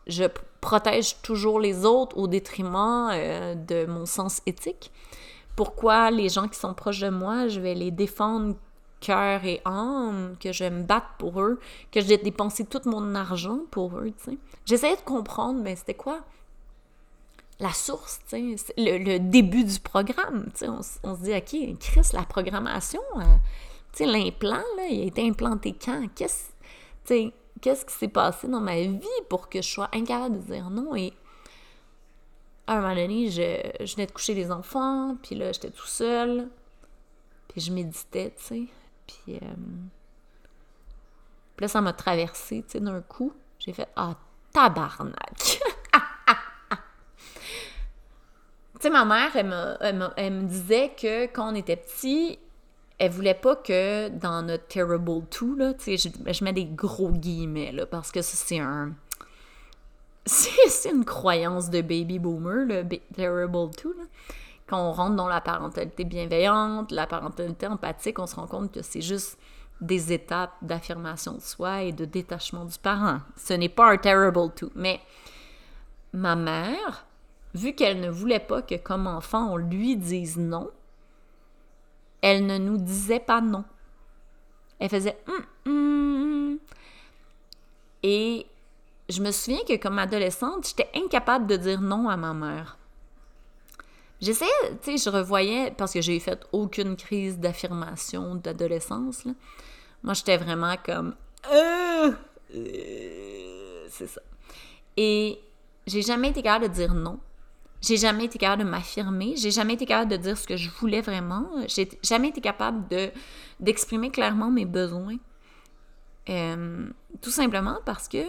je 0.08 0.26
protège 0.62 1.22
toujours 1.22 1.60
les 1.60 1.86
autres 1.86 2.18
au 2.18 2.28
détriment 2.28 3.10
euh, 3.12 3.56
de 3.56 3.86
mon 3.86 4.06
sens 4.06 4.42
éthique 4.46 4.92
pourquoi 5.56 6.12
les 6.12 6.30
gens 6.30 6.48
qui 6.48 6.58
sont 6.58 6.74
proches 6.74 7.00
de 7.00 7.10
moi, 7.10 7.48
je 7.48 7.60
vais 7.60 7.76
les 7.76 7.92
défendre 7.92 8.56
cœur 9.00 9.44
et 9.46 9.62
âme, 9.66 10.36
que 10.40 10.52
je 10.52 10.64
me 10.64 10.84
battre 10.84 11.10
pour 11.18 11.42
eux, 11.42 11.60
que 11.92 12.02
je 12.02 12.08
vais 12.08 12.18
dépenser 12.18 12.66
tout 12.66 12.82
mon 12.86 13.16
argent 13.16 13.60
pour 13.72 13.98
eux, 13.98 14.12
tu 14.12 14.32
sais. 14.32 14.38
J'essayais 14.66 14.96
de 14.96 15.02
comprendre, 15.02 15.60
mais 15.62 15.76
c'était 15.76 15.96
quoi? 15.96 16.22
La 17.60 17.74
source, 17.74 18.20
tu 18.28 18.58
sais, 18.58 18.74
le, 18.78 19.18
début 19.20 19.64
du 19.64 19.80
programme, 19.80 20.46
tu 20.54 20.66
sais. 20.66 20.70
On, 21.04 21.16
se 21.16 21.22
dit, 21.22 21.34
OK, 21.34 21.80
Chris, 21.80 22.10
la 22.14 22.24
programmation, 22.24 23.02
euh, 23.18 23.24
tu 23.94 24.04
sais, 24.04 24.06
l'implant, 24.06 24.64
il 24.90 25.02
a 25.02 25.06
été 25.06 25.28
implanté 25.28 25.76
quand? 25.84 26.08
Qu'est-ce, 26.16 27.32
qu'est-ce 27.62 27.86
qui 27.86 27.94
s'est 27.94 28.08
passé 28.08 28.48
dans 28.48 28.62
ma 28.62 28.76
vie 28.76 29.08
pour 29.30 29.50
que 29.50 29.62
je 29.62 29.70
sois 29.70 29.90
incapable 29.94 30.40
de 30.40 30.54
dire 30.54 30.70
non? 30.70 30.96
Et 30.96 31.14
à 32.68 32.74
un 32.74 32.82
moment 32.82 32.96
donné, 32.96 33.30
je, 33.30 33.86
je 33.86 33.96
venais 33.96 34.08
de 34.08 34.12
coucher 34.12 34.34
les 34.34 34.52
enfants, 34.52 35.16
puis 35.24 35.36
là, 35.36 35.52
j'étais 35.52 35.72
tout 35.72 35.88
seul, 35.88 36.50
puis 37.48 37.62
je 37.62 37.72
méditais, 37.72 38.34
tu 38.38 38.44
sais, 38.44 38.68
puis, 39.08 39.38
euh, 39.42 39.54
là, 41.60 41.68
ça 41.68 41.82
m'a 41.82 41.94
traversé, 41.94 42.64
tu 42.64 42.72
sais, 42.72 42.80
d'un 42.80 43.02
coup. 43.02 43.34
J'ai 43.60 43.74
fait 43.74 43.88
«Ah, 43.96 44.16
tabarnak!» 44.52 45.38
Tu 48.74 48.88
sais, 48.88 48.90
ma 48.90 49.06
mère, 49.06 49.36
elle 49.36 49.46
me, 49.46 49.78
elle, 50.18 50.34
me, 50.34 50.44
disait 50.48 50.92
que 51.00 51.26
quand 51.26 51.52
on 51.52 51.56
était 51.56 51.76
petit, 51.76 52.40
elle 53.02 53.10
voulait 53.10 53.34
pas 53.34 53.56
que 53.56 54.10
dans 54.10 54.44
notre 54.44 54.68
Terrible 54.68 55.24
2, 55.40 55.56
là, 55.58 55.74
tu 55.74 55.98
sais, 55.98 55.98
je, 55.98 56.32
je, 56.32 56.44
mets 56.44 56.54
des 56.54 56.66
gros 56.66 57.10
guillemets, 57.10 57.72
là, 57.72 57.88
parce 57.88 58.12
que 58.12 58.22
c'est 58.22 58.60
un 58.60 58.92
c'est 60.26 60.92
une 60.92 61.04
croyance 61.04 61.72
de 61.72 61.82
baby 61.82 62.20
boomer, 62.20 62.66
le 62.68 62.84
terrible 63.16 63.72
two. 63.76 63.96
Quand 64.68 64.88
on 64.88 64.92
rentre 64.92 65.16
dans 65.16 65.28
la 65.28 65.42
parentalité 65.42 66.04
bienveillante, 66.04 66.92
la 66.92 67.08
parentalité 67.08 67.66
empathique, 67.66 68.20
on 68.20 68.28
se 68.28 68.36
rend 68.36 68.46
compte 68.46 68.72
que 68.72 68.84
c'est 68.84 69.02
juste 69.02 69.40
des 69.82 70.14
étapes 70.14 70.54
d'affirmation 70.62 71.34
de 71.34 71.42
soi 71.42 71.82
et 71.82 71.92
de 71.92 72.06
détachement 72.06 72.66
du 72.66 72.78
parent. 72.78 73.22
Ce 73.36 73.54
n'est 73.54 73.68
pas 73.68 73.92
un 73.92 73.98
terrible 73.98 74.52
two. 74.56 74.70
Mais 74.76 75.00
ma 76.14 76.36
mère, 76.36 77.08
vu 77.56 77.74
qu'elle 77.74 78.00
ne 78.00 78.12
voulait 78.12 78.40
pas 78.40 78.62
que 78.62 78.76
comme 78.76 79.08
enfant 79.08 79.54
on 79.54 79.58
lui 79.58 79.98
dise 79.98 80.38
non, 80.38 80.70
elle 82.22 82.46
ne 82.46 82.58
nous 82.58 82.78
disait 82.78 83.20
pas 83.20 83.42
non. 83.42 83.64
Elle 84.80 84.90
faisait 84.90 85.18
hum, 85.28 85.46
hum. 85.66 86.58
et 88.04 88.46
je 89.10 89.22
me 89.22 89.32
souviens 89.32 89.64
que 89.68 89.78
comme 89.78 90.00
adolescente, 90.00 90.68
j'étais 90.68 90.90
incapable 90.96 91.48
de 91.48 91.58
dire 91.58 91.82
non 91.82 92.10
à 92.10 92.18
ma 92.18 92.34
mère. 92.34 92.78
J'essayais, 94.22 94.50
tu 94.84 94.98
sais, 94.98 95.10
je 95.10 95.16
revoyais, 95.16 95.72
parce 95.72 95.94
que 95.94 96.02
j'ai 96.02 96.20
fait 96.20 96.46
aucune 96.52 96.96
crise 96.96 97.40
d'affirmation 97.40 98.36
d'adolescence. 98.36 99.26
Moi, 100.04 100.14
j'étais 100.14 100.38
vraiment 100.38 100.76
comme... 100.86 101.16
Euh, 101.52 102.12
euh, 102.56 103.88
c'est 103.90 104.08
ça. 104.08 104.22
Et 104.96 105.40
j'ai 105.88 106.04
jamais 106.04 106.30
été 106.30 106.44
capable 106.44 106.70
de 106.70 106.74
dire 106.74 106.94
non. 106.94 107.20
J'ai 107.82 107.98
jamais 107.98 108.26
été 108.26 108.38
capable 108.38 108.64
de 108.64 108.70
m'affirmer. 108.70 109.36
J'ai 109.36 109.52
jamais 109.52 109.74
été 109.74 109.86
capable 109.86 110.12
de 110.12 110.18
dire 110.18 110.38
ce 110.38 110.48
que 110.48 110.56
je 110.56 110.70
voulais 110.70 111.02
vraiment. 111.02 111.50
J'ai 111.68 111.90
jamais 112.04 112.30
été 112.30 112.42
capable 112.42 112.88
de 112.88 113.12
d'exprimer 113.60 114.12
clairement 114.12 114.52
mes 114.52 114.66
besoins. 114.66 115.18
Euh, 116.30 116.88
tout 117.22 117.32
simplement 117.32 117.80
parce 117.86 118.08
que 118.08 118.24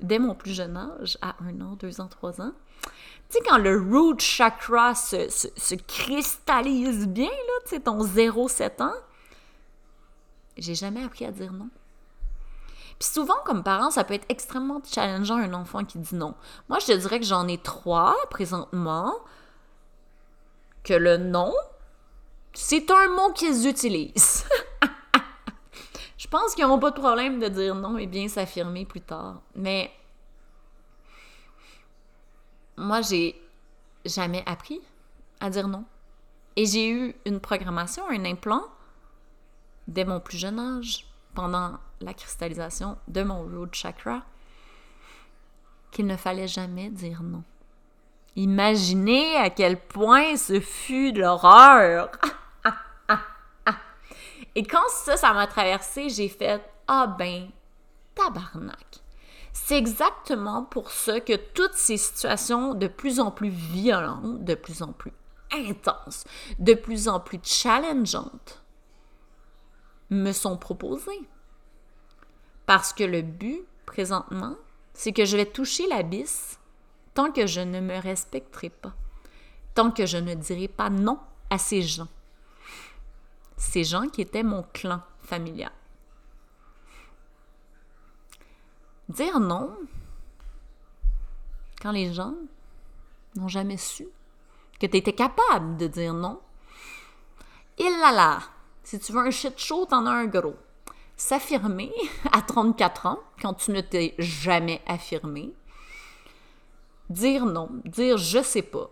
dès 0.00 0.18
mon 0.18 0.34
plus 0.34 0.52
jeune 0.52 0.76
âge, 0.76 1.18
à 1.20 1.36
un 1.42 1.60
an, 1.60 1.76
deux 1.76 2.00
ans, 2.00 2.08
trois 2.08 2.40
ans, 2.40 2.52
tu 2.82 3.38
sais, 3.38 3.40
quand 3.48 3.58
le 3.58 3.80
root 3.80 4.18
chakra 4.18 4.94
se, 4.94 5.28
se, 5.28 5.74
cristallise 5.74 7.08
bien, 7.08 7.30
là, 7.30 7.60
tu 7.64 7.70
sais, 7.70 7.80
ton 7.80 8.04
0-7 8.04 8.82
ans, 8.82 8.92
j'ai 10.58 10.74
jamais 10.74 11.02
appris 11.02 11.24
à 11.24 11.32
dire 11.32 11.52
non. 11.52 11.70
Puis 13.02 13.10
souvent, 13.10 13.34
comme 13.44 13.64
parent, 13.64 13.90
ça 13.90 14.04
peut 14.04 14.14
être 14.14 14.26
extrêmement 14.28 14.80
challengeant 14.88 15.34
un 15.34 15.54
enfant 15.54 15.84
qui 15.84 15.98
dit 15.98 16.14
non. 16.14 16.36
Moi, 16.68 16.78
je 16.78 16.86
te 16.86 16.92
dirais 16.92 17.18
que 17.18 17.26
j'en 17.26 17.48
ai 17.48 17.58
trois 17.58 18.14
présentement, 18.30 19.12
que 20.84 20.94
le 20.94 21.16
non, 21.16 21.52
c'est 22.54 22.88
un 22.92 23.08
mot 23.08 23.32
qu'ils 23.32 23.66
utilisent. 23.66 24.44
je 26.16 26.28
pense 26.28 26.54
qu'ils 26.54 26.64
n'ont 26.64 26.78
pas 26.78 26.92
de 26.92 27.00
problème 27.00 27.40
de 27.40 27.48
dire 27.48 27.74
non 27.74 27.98
et 27.98 28.06
bien 28.06 28.28
s'affirmer 28.28 28.86
plus 28.86 29.00
tard. 29.00 29.42
Mais 29.56 29.90
moi, 32.76 33.00
j'ai 33.00 33.34
jamais 34.04 34.44
appris 34.46 34.80
à 35.40 35.50
dire 35.50 35.66
non. 35.66 35.84
Et 36.54 36.66
j'ai 36.66 36.88
eu 36.88 37.16
une 37.26 37.40
programmation, 37.40 38.08
un 38.08 38.24
implant, 38.26 38.62
dès 39.88 40.04
mon 40.04 40.20
plus 40.20 40.38
jeune 40.38 40.60
âge, 40.60 41.11
pendant 41.34 41.78
la 42.00 42.14
cristallisation 42.14 42.96
de 43.08 43.22
mon 43.22 43.42
root 43.42 43.68
chakra, 43.72 44.22
qu'il 45.90 46.06
ne 46.06 46.16
fallait 46.16 46.48
jamais 46.48 46.88
dire 46.88 47.22
non. 47.22 47.42
Imaginez 48.34 49.36
à 49.36 49.50
quel 49.50 49.78
point 49.78 50.36
ce 50.36 50.58
fut 50.60 51.12
de 51.12 51.20
l'horreur. 51.20 52.10
Et 54.54 54.64
quand 54.64 54.88
ça, 54.90 55.16
ça 55.16 55.32
m'a 55.32 55.46
traversé, 55.46 56.08
j'ai 56.08 56.28
fait 56.28 56.62
Ah 56.86 57.06
ben, 57.06 57.48
tabarnak. 58.14 59.00
C'est 59.52 59.76
exactement 59.76 60.64
pour 60.64 60.90
ça 60.90 61.20
que 61.20 61.36
toutes 61.36 61.74
ces 61.74 61.98
situations 61.98 62.74
de 62.74 62.86
plus 62.86 63.20
en 63.20 63.30
plus 63.30 63.50
violentes, 63.50 64.44
de 64.44 64.54
plus 64.54 64.82
en 64.82 64.92
plus 64.92 65.12
intenses, 65.52 66.24
de 66.58 66.72
plus 66.72 67.08
en 67.08 67.20
plus 67.20 67.38
challengeantes 67.42 68.61
me 70.12 70.32
sont 70.32 70.56
proposées. 70.56 71.28
Parce 72.66 72.92
que 72.92 73.04
le 73.04 73.22
but, 73.22 73.62
présentement, 73.86 74.56
c'est 74.94 75.12
que 75.12 75.24
je 75.24 75.36
vais 75.36 75.46
toucher 75.46 75.86
l'abysse 75.88 76.58
tant 77.14 77.32
que 77.32 77.46
je 77.46 77.60
ne 77.60 77.80
me 77.80 77.98
respecterai 77.98 78.70
pas, 78.70 78.94
tant 79.74 79.90
que 79.90 80.06
je 80.06 80.18
ne 80.18 80.34
dirai 80.34 80.68
pas 80.68 80.90
non 80.90 81.18
à 81.50 81.58
ces 81.58 81.82
gens. 81.82 82.08
Ces 83.56 83.84
gens 83.84 84.08
qui 84.08 84.22
étaient 84.22 84.42
mon 84.42 84.62
clan 84.72 85.02
familial. 85.20 85.72
Dire 89.08 89.40
non 89.40 89.76
quand 91.80 91.92
les 91.92 92.12
gens 92.12 92.34
n'ont 93.34 93.48
jamais 93.48 93.76
su 93.76 94.06
que 94.78 94.86
tu 94.86 94.96
étais 94.96 95.12
capable 95.12 95.76
de 95.76 95.86
dire 95.86 96.14
non. 96.14 96.40
Il 97.78 97.90
là 98.00 98.12
là, 98.12 98.40
si 98.92 98.98
tu 98.98 99.12
veux 99.12 99.26
un 99.26 99.30
shit 99.30 99.58
chaud, 99.58 99.86
t'en 99.86 100.04
as 100.04 100.10
un 100.10 100.26
gros. 100.26 100.54
S'affirmer 101.16 101.94
à 102.32 102.42
34 102.42 103.06
ans, 103.06 103.20
quand 103.40 103.54
tu 103.54 103.70
ne 103.70 103.80
t'es 103.80 104.14
jamais 104.18 104.82
affirmé. 104.86 105.50
Dire 107.08 107.46
non, 107.46 107.70
dire 107.86 108.18
je 108.18 108.42
sais 108.42 108.60
pas. 108.60 108.90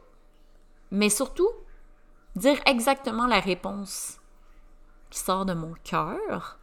Mais 0.91 1.11
surtout, 1.11 1.51
dire 2.35 2.59
exactement 2.65 3.27
la 3.27 3.41
réponse 3.41 4.19
qui 5.11 5.19
sort 5.19 5.45
de 5.45 5.53
mon 5.53 5.75
cœur, 5.85 6.59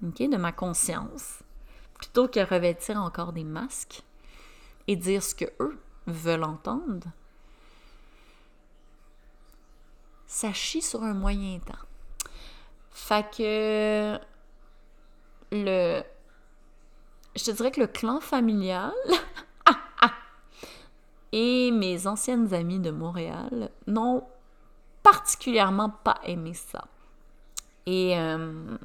de 0.00 0.36
ma 0.36 0.52
conscience, 0.52 1.40
plutôt 1.94 2.28
que 2.28 2.48
revêtir 2.48 2.96
encore 2.96 3.32
des 3.32 3.42
masques 3.42 4.04
et 4.86 4.94
dire 4.94 5.24
ce 5.24 5.34
que 5.34 5.46
eux 5.58 5.80
veulent 6.06 6.44
entendre, 6.44 7.08
ça 10.28 10.52
chie 10.52 10.82
sur 10.82 11.02
un 11.02 11.14
moyen 11.14 11.58
temps. 11.58 11.87
Fait 12.98 13.24
que 13.30 14.18
le 15.52 16.02
je 17.36 17.44
te 17.44 17.50
dirais 17.52 17.70
que 17.70 17.80
le 17.80 17.86
clan 17.86 18.20
familial 18.20 18.92
et 21.32 21.70
mes 21.70 22.08
anciennes 22.08 22.52
amies 22.52 22.80
de 22.80 22.90
Montréal 22.90 23.70
n'ont 23.86 24.24
particulièrement 25.04 25.90
pas 25.90 26.18
aimé 26.24 26.52
ça. 26.54 26.84
Et 27.86 28.18
euh, 28.18 28.76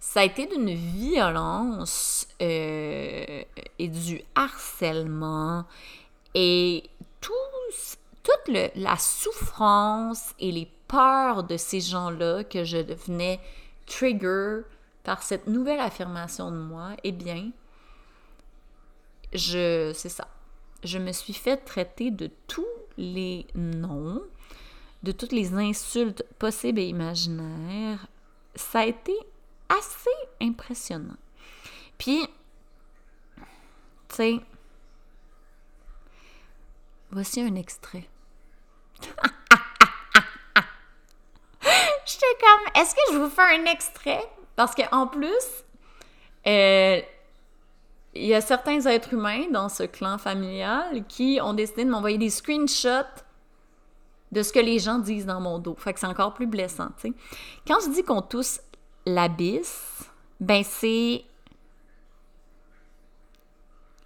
ça 0.00 0.20
a 0.20 0.24
été 0.24 0.46
d'une 0.46 0.74
violence 0.74 2.26
euh, 2.42 3.44
et 3.78 3.88
du 3.88 4.20
harcèlement 4.34 5.64
et 6.34 6.90
tout, 7.20 7.32
toute 8.24 8.54
la 8.74 8.96
souffrance 8.98 10.34
et 10.40 10.50
les 10.50 10.68
peurs 10.92 11.42
de 11.42 11.56
ces 11.56 11.80
gens-là 11.80 12.44
que 12.44 12.64
je 12.64 12.76
devenais 12.76 13.40
trigger 13.86 14.60
par 15.04 15.22
cette 15.22 15.46
nouvelle 15.46 15.80
affirmation 15.80 16.50
de 16.50 16.58
moi, 16.58 16.90
eh 17.02 17.12
bien, 17.12 17.50
je, 19.32 19.92
c'est 19.94 20.10
ça. 20.10 20.28
Je 20.84 20.98
me 20.98 21.12
suis 21.12 21.32
fait 21.32 21.56
traiter 21.56 22.10
de 22.10 22.30
tous 22.46 22.66
les 22.98 23.46
noms, 23.54 24.20
de 25.02 25.12
toutes 25.12 25.32
les 25.32 25.54
insultes 25.54 26.24
possibles 26.38 26.78
et 26.78 26.88
imaginaires. 26.88 28.06
Ça 28.54 28.80
a 28.80 28.86
été 28.86 29.14
assez 29.70 30.10
impressionnant. 30.42 31.16
Puis, 31.96 32.20
tu 34.08 34.14
sais, 34.14 34.40
voici 37.10 37.40
un 37.40 37.54
extrait. 37.54 38.06
J'étais 42.04 42.26
comme, 42.40 42.82
est-ce 42.82 42.94
que 42.94 43.00
je 43.12 43.18
vous 43.18 43.30
fais 43.30 43.42
un 43.42 43.64
extrait? 43.66 44.22
Parce 44.56 44.74
qu'en 44.74 45.06
plus, 45.06 45.64
euh, 46.46 47.00
il 48.14 48.26
y 48.26 48.34
a 48.34 48.40
certains 48.40 48.80
êtres 48.86 49.14
humains 49.14 49.46
dans 49.50 49.68
ce 49.68 49.84
clan 49.84 50.18
familial 50.18 51.04
qui 51.08 51.38
ont 51.42 51.54
décidé 51.54 51.84
de 51.84 51.90
m'envoyer 51.90 52.18
des 52.18 52.30
screenshots 52.30 53.22
de 54.32 54.42
ce 54.42 54.52
que 54.52 54.58
les 54.58 54.78
gens 54.78 54.98
disent 54.98 55.26
dans 55.26 55.40
mon 55.40 55.58
dos. 55.58 55.76
Fait 55.78 55.92
que 55.92 56.00
c'est 56.00 56.06
encore 56.06 56.34
plus 56.34 56.46
blessant, 56.46 56.88
tu 57.00 57.08
sais. 57.08 57.14
Quand 57.66 57.78
je 57.84 57.90
dis 57.90 58.02
qu'on 58.02 58.22
tousse 58.22 58.60
l'abysse, 59.06 60.04
ben 60.40 60.64
c'est. 60.64 61.24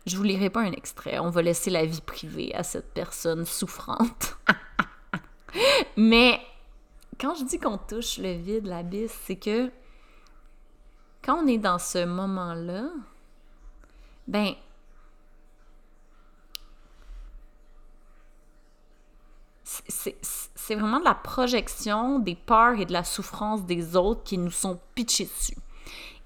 Je 0.05 0.17
vous 0.17 0.23
lirai 0.23 0.51
pas 0.51 0.61
un 0.61 0.73
extrait, 0.73 1.19
on 1.19 1.31
va 1.31 1.43
laisser 1.43 1.71
la 1.71 1.85
vie 1.85 2.01
privée 2.01 2.55
à 2.55 2.63
cette 2.63 2.93
personne 2.93 3.45
souffrante. 3.45 4.37
Mais 5.97 6.41
quand 7.21 7.35
je 7.35 7.45
dis 7.45 7.59
qu'on 7.59 7.79
touche 7.79 8.19
le 8.19 8.33
vide, 8.33 8.67
l'abysse, 8.67 9.17
c'est 9.25 9.37
que 9.37 9.71
quand 11.25 11.43
on 11.43 11.47
est 11.47 11.59
dans 11.59 11.79
ce 11.79 12.05
moment-là, 12.05 12.89
ben 14.29 14.55
c'est 19.65 20.75
vraiment 20.75 21.01
de 21.01 21.05
la 21.05 21.15
projection 21.15 22.19
des 22.19 22.35
peurs 22.35 22.81
et 22.81 22.87
de 22.87 22.93
la 22.93 23.05
souffrance 23.05 23.65
des 23.65 23.97
autres 23.97 24.23
qui 24.25 24.39
nous 24.39 24.51
sont 24.51 24.81
pitchés 24.95 25.27
dessus. 25.27 25.57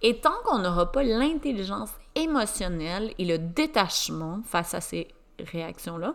Et 0.03 0.21
tant 0.21 0.35
qu'on 0.45 0.59
n'aura 0.59 0.91
pas 0.91 1.03
l'intelligence 1.03 1.91
émotionnelle 2.15 3.15
et 3.19 3.25
le 3.25 3.39
détachement 3.39 4.41
face 4.45 4.75
à 4.75 4.81
ces 4.81 5.09
réactions-là, 5.45 6.15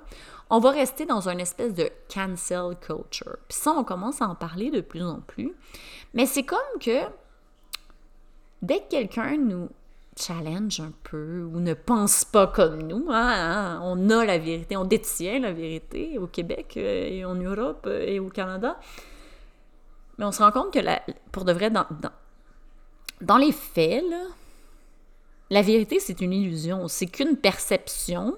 on 0.50 0.60
va 0.60 0.72
rester 0.72 1.06
dans 1.06 1.28
une 1.28 1.40
espèce 1.40 1.74
de 1.74 1.90
cancel 2.14 2.76
culture. 2.80 3.38
Puis 3.48 3.58
ça, 3.58 3.72
on 3.72 3.84
commence 3.84 4.22
à 4.22 4.28
en 4.28 4.36
parler 4.36 4.72
de 4.72 4.82
plus 4.82 5.04
en 5.04 5.20
plus. 5.22 5.54
Mais 6.14 6.26
c'est 6.26 6.44
comme 6.44 6.60
que 6.80 7.02
dès 8.62 8.80
que 8.80 8.90
quelqu'un 8.90 9.38
nous 9.38 9.70
challenge 10.18 10.80
un 10.80 10.94
peu 11.04 11.44
ou 11.44 11.60
ne 11.60 11.74
pense 11.74 12.26
pas 12.26 12.48
comme 12.48 12.84
nous. 12.84 13.08
Hein, 13.10 13.34
hein, 13.34 13.80
on 13.84 14.10
a 14.10 14.26
la 14.26 14.38
vérité, 14.38 14.78
on 14.78 14.86
détient 14.86 15.40
la 15.40 15.52
vérité 15.52 16.18
au 16.18 16.28
Québec 16.28 16.76
euh, 16.78 17.08
et 17.10 17.26
en 17.26 17.36
Europe 17.36 17.86
euh, 17.88 18.06
et 18.06 18.20
au 18.20 18.30
Canada. 18.30 18.80
Mais 20.18 20.26
on 20.26 20.32
se 20.32 20.42
rend 20.42 20.52
compte 20.52 20.74
que 20.74 20.80
pour 21.32 21.44
de 21.44 21.52
vrai, 21.52 21.70
dans, 21.70 21.86
dans, 23.22 23.38
les 23.38 23.52
faits, 23.52 24.04
la 25.50 25.62
vérité, 25.62 26.00
c'est 26.00 26.22
une 26.22 26.32
illusion. 26.32 26.88
C'est 26.88 27.08
qu'une 27.08 27.36
perception 27.36 28.38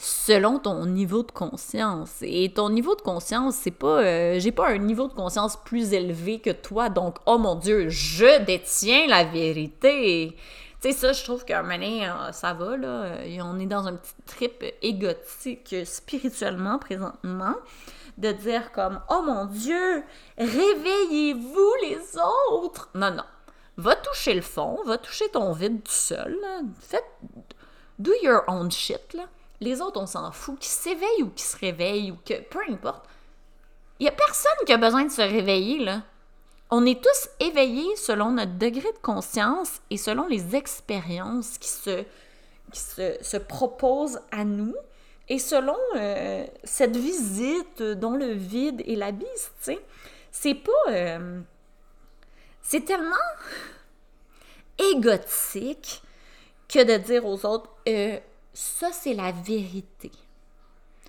selon 0.00 0.58
ton 0.58 0.86
niveau 0.86 1.22
de 1.22 1.30
conscience. 1.30 2.16
Et 2.22 2.50
ton 2.54 2.70
niveau 2.70 2.96
de 2.96 3.02
conscience, 3.02 3.54
c'est 3.56 3.70
pas. 3.70 4.00
Euh, 4.02 4.40
j'ai 4.40 4.50
pas 4.50 4.68
un 4.68 4.78
niveau 4.78 5.08
de 5.08 5.12
conscience 5.12 5.58
plus 5.62 5.92
élevé 5.92 6.40
que 6.40 6.50
toi, 6.50 6.88
donc, 6.88 7.18
oh 7.26 7.36
mon 7.36 7.54
Dieu, 7.54 7.90
je 7.90 8.42
détiens 8.44 9.06
la 9.08 9.24
vérité. 9.24 10.34
Tu 10.80 10.90
sais, 10.90 10.92
ça, 10.92 11.12
je 11.12 11.22
trouve 11.22 11.44
qu'un 11.44 11.62
moment 11.62 11.74
euh, 11.84 12.32
ça 12.32 12.54
va, 12.54 12.78
là. 12.78 13.12
On 13.44 13.60
est 13.60 13.66
dans 13.66 13.86
un 13.86 13.96
petit 13.96 14.14
trip 14.26 14.64
égotique 14.80 15.76
spirituellement 15.84 16.78
présentement. 16.78 17.54
De 18.16 18.32
dire 18.32 18.72
comme, 18.72 19.00
oh 19.10 19.22
mon 19.24 19.46
Dieu, 19.46 20.02
réveillez-vous 20.38 21.72
les 21.82 21.98
autres. 22.50 22.90
Non, 22.94 23.10
non. 23.10 23.24
Va 23.76 23.96
toucher 23.96 24.34
le 24.34 24.42
fond, 24.42 24.78
va 24.84 24.98
toucher 24.98 25.28
ton 25.28 25.52
vide 25.52 25.82
tout 25.82 25.92
seul. 25.92 26.36
Faites. 26.80 27.04
Do 27.98 28.12
your 28.22 28.42
own 28.48 28.70
shit, 28.70 29.14
là. 29.14 29.24
Les 29.60 29.80
autres, 29.80 30.00
on 30.00 30.06
s'en 30.06 30.30
fout, 30.32 30.58
qu'ils 30.58 30.70
s'éveillent 30.70 31.22
ou 31.22 31.30
qu'ils 31.30 31.46
se 31.46 31.56
réveillent 31.58 32.10
ou 32.12 32.18
que. 32.24 32.40
Peu 32.42 32.60
importe. 32.68 33.04
Il 33.98 34.04
n'y 34.04 34.08
a 34.08 34.12
personne 34.12 34.52
qui 34.64 34.72
a 34.72 34.78
besoin 34.78 35.04
de 35.04 35.10
se 35.10 35.20
réveiller, 35.20 35.80
là. 35.80 36.02
On 36.70 36.86
est 36.86 37.02
tous 37.02 37.28
éveillés 37.40 37.96
selon 37.96 38.30
notre 38.30 38.56
degré 38.56 38.90
de 38.92 38.98
conscience 39.02 39.80
et 39.90 39.96
selon 39.96 40.26
les 40.28 40.54
expériences 40.54 41.58
qui 41.58 41.68
se, 41.68 42.04
qui 42.72 42.80
se, 42.80 43.36
proposent 43.36 44.20
à 44.30 44.44
nous 44.44 44.76
et 45.28 45.40
selon 45.40 45.76
euh, 45.96 46.46
cette 46.64 46.96
visite 46.96 47.82
dans 47.82 48.16
le 48.16 48.32
vide 48.32 48.82
et 48.86 48.96
l'abysse, 48.96 49.52
tu 49.58 49.64
sais. 49.64 49.80
C'est 50.30 50.54
pas. 50.54 50.90
Euh, 50.90 51.40
c'est 52.62 52.84
tellement 52.84 53.16
égotique 54.94 56.02
que 56.68 56.84
de 56.84 56.96
dire 56.98 57.26
aux 57.26 57.44
autres 57.44 57.70
euh, 57.88 58.18
ça, 58.60 58.92
c'est 58.92 59.14
la 59.14 59.32
vérité. 59.32 60.12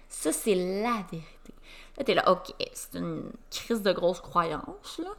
Ça, 0.08 0.32
c'est 0.32 0.56
la 0.56 1.04
vérité. 1.12 1.54
Là, 1.98 2.04
t'es 2.06 2.14
là, 2.14 2.32
OK, 2.32 2.54
c'est 2.74 2.98
une 2.98 3.30
crise 3.50 3.82
de 3.82 3.92
grosse 3.92 4.22
croyance, 4.22 5.00
là. 5.00 5.10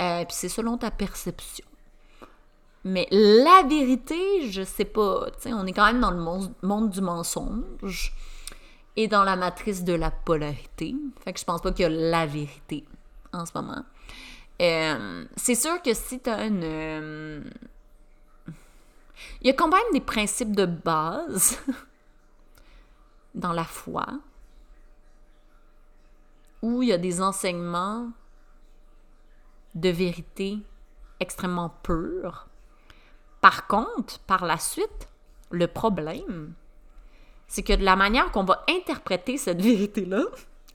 Euh, 0.00 0.24
puis 0.24 0.34
c'est 0.34 0.48
selon 0.48 0.78
ta 0.78 0.90
perception. 0.90 1.66
Mais 2.84 3.06
la 3.10 3.64
vérité, 3.68 4.50
je 4.50 4.62
sais 4.62 4.86
pas. 4.86 5.26
Tu 5.42 5.52
on 5.52 5.66
est 5.66 5.72
quand 5.72 5.84
même 5.84 6.00
dans 6.00 6.10
le 6.10 6.54
monde 6.62 6.90
du 6.90 7.02
mensonge 7.02 8.14
et 8.96 9.06
dans 9.06 9.24
la 9.24 9.36
matrice 9.36 9.84
de 9.84 9.92
la 9.92 10.10
polarité. 10.10 10.94
Fait 11.22 11.34
que 11.34 11.40
je 11.40 11.44
pense 11.44 11.60
pas 11.60 11.72
qu'il 11.72 11.82
y 11.82 11.86
a 11.86 11.90
la 11.90 12.24
vérité 12.24 12.86
en 13.34 13.44
ce 13.44 13.52
moment. 13.54 13.84
Euh, 14.62 15.26
c'est 15.36 15.54
sûr 15.54 15.82
que 15.82 15.92
si 15.92 16.18
tu 16.20 16.30
as 16.30 16.46
une. 16.46 16.62
Euh, 16.64 17.40
il 19.40 19.46
y 19.46 19.50
a 19.50 19.54
quand 19.54 19.68
même 19.68 19.80
des 19.92 20.00
principes 20.00 20.54
de 20.54 20.66
base 20.66 21.58
dans 23.34 23.52
la 23.52 23.64
foi 23.64 24.06
où 26.62 26.82
il 26.82 26.88
y 26.88 26.92
a 26.92 26.98
des 26.98 27.22
enseignements 27.22 28.10
de 29.74 29.88
vérité 29.90 30.58
extrêmement 31.20 31.70
purs. 31.82 32.48
Par 33.40 33.66
contre, 33.66 34.18
par 34.20 34.44
la 34.44 34.58
suite, 34.58 35.08
le 35.50 35.66
problème, 35.66 36.54
c'est 37.46 37.62
que 37.62 37.72
de 37.72 37.84
la 37.84 37.96
manière 37.96 38.30
qu'on 38.32 38.44
va 38.44 38.64
interpréter 38.68 39.36
cette 39.36 39.62
vérité-là, 39.62 40.22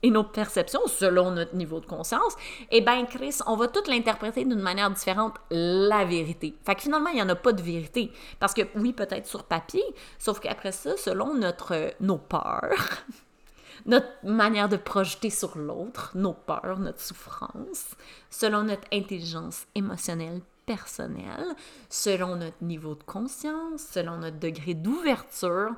et 0.04 0.10
nos 0.10 0.22
perceptions 0.22 0.86
selon 0.86 1.30
notre 1.30 1.56
niveau 1.56 1.80
de 1.80 1.86
conscience, 1.86 2.36
eh 2.70 2.82
bien, 2.82 3.06
Chris, 3.06 3.38
on 3.46 3.56
va 3.56 3.68
toutes 3.68 3.88
l'interpréter 3.88 4.44
d'une 4.44 4.60
manière 4.60 4.90
différente, 4.90 5.36
la 5.50 6.04
vérité. 6.04 6.54
Fait 6.62 6.74
que 6.74 6.82
finalement, 6.82 7.08
il 7.08 7.16
n'y 7.16 7.22
en 7.22 7.28
a 7.30 7.34
pas 7.34 7.54
de 7.54 7.62
vérité. 7.62 8.12
Parce 8.38 8.52
que 8.52 8.62
oui, 8.76 8.92
peut-être 8.92 9.26
sur 9.26 9.44
papier, 9.44 9.82
sauf 10.18 10.40
qu'après 10.40 10.72
ça, 10.72 10.94
selon 10.98 11.32
notre, 11.32 11.94
nos 12.00 12.18
peurs, 12.18 13.04
notre 13.86 14.06
manière 14.22 14.68
de 14.68 14.76
projeter 14.76 15.30
sur 15.30 15.56
l'autre, 15.56 16.12
nos 16.14 16.34
peurs, 16.34 16.78
notre 16.78 17.00
souffrance, 17.00 17.96
selon 18.28 18.64
notre 18.64 18.86
intelligence 18.92 19.66
émotionnelle 19.74 20.42
personnelle, 20.66 21.46
selon 21.88 22.36
notre 22.36 22.62
niveau 22.62 22.94
de 22.94 23.02
conscience, 23.04 23.80
selon 23.90 24.18
notre 24.18 24.38
degré 24.38 24.74
d'ouverture, 24.74 25.70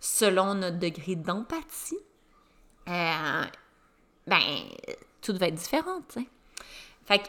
selon 0.00 0.54
notre 0.54 0.78
degré 0.78 1.16
d'empathie, 1.16 1.96
euh, 2.88 3.44
ben, 4.26 4.40
tout 5.20 5.36
va 5.36 5.48
être 5.48 5.54
différent, 5.54 6.00
tu 6.08 6.20
sais. 6.20 6.28
Fait 7.06 7.18
que, 7.18 7.28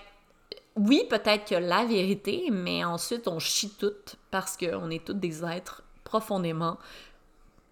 oui, 0.76 1.04
peut-être 1.10 1.50
que 1.50 1.56
la 1.56 1.86
vérité, 1.86 2.50
mais 2.52 2.84
ensuite, 2.84 3.28
on 3.28 3.40
chie 3.40 3.72
tout 3.78 3.94
parce 4.30 4.56
qu'on 4.56 4.90
est 4.90 5.06
tous 5.06 5.14
des 5.14 5.44
êtres 5.44 5.84
profondément 6.04 6.78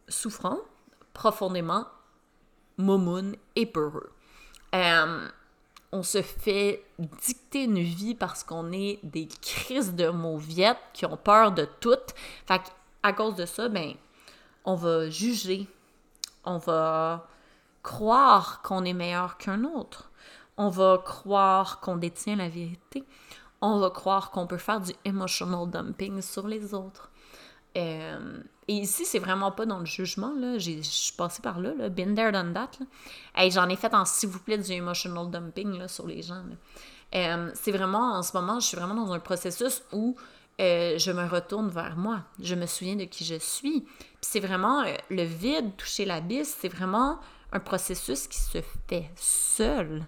souffrants, 0.08 0.60
profondément 1.14 1.86
momoun 2.78 3.36
et 3.56 3.66
peureux. 3.66 4.12
Euh, 4.74 5.28
on 5.92 6.04
se 6.04 6.22
fait 6.22 6.84
dicter 7.00 7.64
une 7.64 7.80
vie 7.80 8.16
parce 8.16 8.44
qu'on 8.44 8.72
est 8.72 9.00
des 9.04 9.28
crises 9.28 9.96
de 9.96 10.10
mauviettes 10.10 10.78
qui 10.94 11.06
ont 11.06 11.18
peur 11.18 11.52
de 11.52 11.68
tout. 11.80 11.98
Fait 12.48 12.62
à 13.02 13.14
cause 13.14 13.36
de 13.36 13.46
ça, 13.46 13.70
ben, 13.70 13.94
on 14.66 14.76
va 14.76 15.10
juger, 15.10 15.68
on 16.44 16.58
va 16.58 17.28
croire 17.84 18.62
qu'on 18.62 18.84
est 18.86 18.94
meilleur 18.94 19.38
qu'un 19.38 19.64
autre. 19.64 20.12
On 20.58 20.70
va 20.70 21.02
croire 21.04 21.80
qu'on 21.80 21.96
détient 21.96 22.36
la 22.36 22.50
vérité. 22.50 23.04
On 23.62 23.80
va 23.80 23.90
croire 23.90 24.32
qu'on 24.32 24.48
peut 24.48 24.58
faire 24.58 24.82
du 24.82 24.92
emotional 25.06 25.70
dumping 25.70 26.22
sur 26.22 26.48
les 26.48 26.74
autres. 26.74 27.12
Euh, 27.78 28.40
et 28.68 28.74
ici, 28.74 29.06
c'est 29.06 29.20
vraiment 29.20 29.52
pas 29.52 29.66
dans 29.66 29.80
le 29.80 29.86
jugement. 29.86 30.34
Je 30.58 30.82
suis 30.82 31.14
passée 31.16 31.42
par 31.42 31.60
là, 31.60 31.74
là. 31.74 31.90
Been 31.90 32.16
there, 32.16 32.32
done 32.32 32.54
that. 32.54 32.72
J'en 33.50 33.70
ai 33.70 33.76
fait 33.76 33.94
en 33.94 34.06
s'il 34.06 34.30
vous 34.30 34.40
plaît 34.40 34.58
du 34.58 34.72
emotional 34.72 35.30
dumping 35.30 35.88
sur 35.88 36.08
les 36.08 36.22
gens. 36.22 36.44
Euh, 37.16 37.52
c'est 37.54 37.72
vraiment, 37.72 38.14
en 38.14 38.24
ce 38.24 38.36
moment, 38.36 38.60
je 38.60 38.68
suis 38.68 38.78
vraiment 38.78 38.96
dans 38.96 39.12
un 39.14 39.20
processus 39.20 39.82
où 39.92 40.16
euh, 40.60 40.98
je 40.98 41.12
me 41.12 41.28
retourne 41.28 41.70
vers 41.70 41.96
moi. 41.96 42.22
Je 42.42 42.56
me 42.56 42.66
souviens 42.66 42.96
de 42.96 43.06
qui 43.06 43.24
je 43.24 43.40
suis. 43.40 43.86
c'est 44.22 44.40
vraiment 44.40 44.84
le 45.10 45.24
vide, 45.24 45.76
toucher 45.78 46.06
l'abysse, 46.06 46.56
c'est 46.60 46.68
vraiment 46.68 47.20
un 47.52 47.60
processus 47.60 48.28
qui 48.28 48.38
se 48.38 48.62
fait 48.88 49.10
seul. 49.16 50.06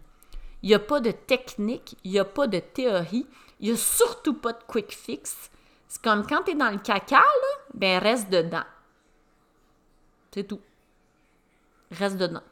Il 0.62 0.70
n'y 0.70 0.76
a 0.76 0.80
pas 0.80 1.00
de 1.00 1.12
technique, 1.12 1.98
il 2.04 2.12
n'y 2.12 2.20
a 2.20 2.26
pas 2.26 2.48
de 2.48 2.60
théorie, 2.60 3.28
il 3.60 3.70
n'y 3.70 3.74
a 3.74 3.78
surtout 3.78 4.36
pas 4.36 4.54
de 4.54 4.64
quick 4.68 4.92
fix. 4.92 5.50
C'est 5.88 6.02
comme 6.02 6.26
quand 6.26 6.44
tu 6.44 6.52
es 6.52 6.56
dans 6.56 6.70
le 6.70 6.78
caca, 6.78 7.18
là, 7.18 7.58
ben 7.74 8.00
reste 8.00 8.30
dedans. 8.30 8.64
C'est 10.32 10.48
tout. 10.48 10.62
Reste 11.92 12.18
dedans. 12.18 12.44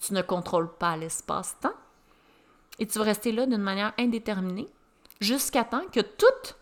Tu 0.00 0.14
ne 0.14 0.22
contrôles 0.22 0.72
pas 0.76 0.96
l'espace-temps. 0.96 1.74
Et 2.78 2.86
tu 2.86 2.98
vas 2.98 3.04
rester 3.04 3.32
là 3.32 3.46
d'une 3.46 3.58
manière 3.58 3.92
indéterminée 3.98 4.68
jusqu'à 5.20 5.64
temps 5.64 5.86
que 5.92 6.00
tout. 6.00 6.54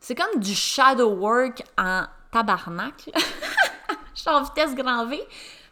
C'est 0.00 0.14
comme 0.14 0.40
du 0.40 0.54
shadow 0.54 1.10
work 1.14 1.62
en 1.76 2.06
tabarnak. 2.32 3.10
je 4.14 4.20
suis 4.20 4.30
en 4.30 4.42
vitesse 4.42 4.74
grand 4.74 5.06
V. 5.06 5.20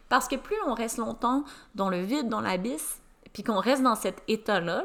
Parce 0.09 0.27
que 0.27 0.35
plus 0.35 0.57
on 0.65 0.73
reste 0.73 0.97
longtemps 0.97 1.43
dans 1.75 1.89
le 1.89 2.01
vide, 2.01 2.29
dans 2.29 2.41
l'abysse, 2.41 2.99
puis 3.31 3.43
qu'on 3.43 3.59
reste 3.59 3.83
dans 3.83 3.95
cet 3.95 4.23
état-là, 4.27 4.83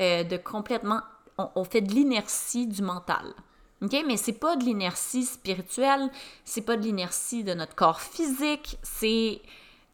euh, 0.00 0.24
de 0.24 0.36
complètement. 0.36 1.00
On, 1.38 1.64
fait 1.64 1.82
de 1.82 1.92
l'inertie 1.92 2.66
du 2.66 2.82
mental. 2.82 3.34
OK? 3.82 3.94
Mais 4.06 4.16
c'est 4.16 4.32
pas 4.32 4.56
de 4.56 4.64
l'inertie 4.64 5.24
spirituelle, 5.24 6.10
c'est 6.46 6.62
pas 6.62 6.76
de 6.76 6.82
l'inertie 6.82 7.44
de 7.44 7.54
notre 7.54 7.74
corps 7.74 8.00
physique, 8.00 8.78
c'est. 8.82 9.40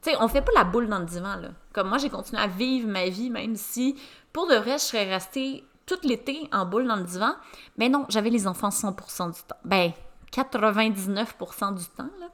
Tu 0.02 0.10
sais, 0.10 0.16
on 0.20 0.28
fait 0.28 0.42
pas 0.42 0.52
la 0.54 0.64
boule 0.64 0.88
dans 0.88 0.98
le 1.00 1.04
divan, 1.04 1.36
là. 1.36 1.48
Comme 1.72 1.88
moi, 1.88 1.98
j'ai 1.98 2.10
continué 2.10 2.40
à 2.40 2.46
vivre 2.46 2.88
ma 2.88 3.08
vie, 3.08 3.30
même 3.30 3.56
si, 3.56 3.96
pour 4.32 4.46
de 4.48 4.54
vrai, 4.54 4.72
je 4.72 4.84
serais 4.84 5.12
restée 5.12 5.64
tout 5.86 5.98
l'été 6.04 6.48
en 6.52 6.64
boule 6.64 6.86
dans 6.86 6.96
le 6.96 7.04
divan. 7.04 7.34
Mais 7.76 7.88
non, 7.88 8.06
j'avais 8.08 8.30
les 8.30 8.46
enfants 8.46 8.70
100% 8.70 9.32
du 9.32 9.42
temps. 9.42 9.56
Ben, 9.64 9.92
99% 10.32 11.74
du 11.74 11.84
temps, 11.86 12.10
là. 12.20 12.28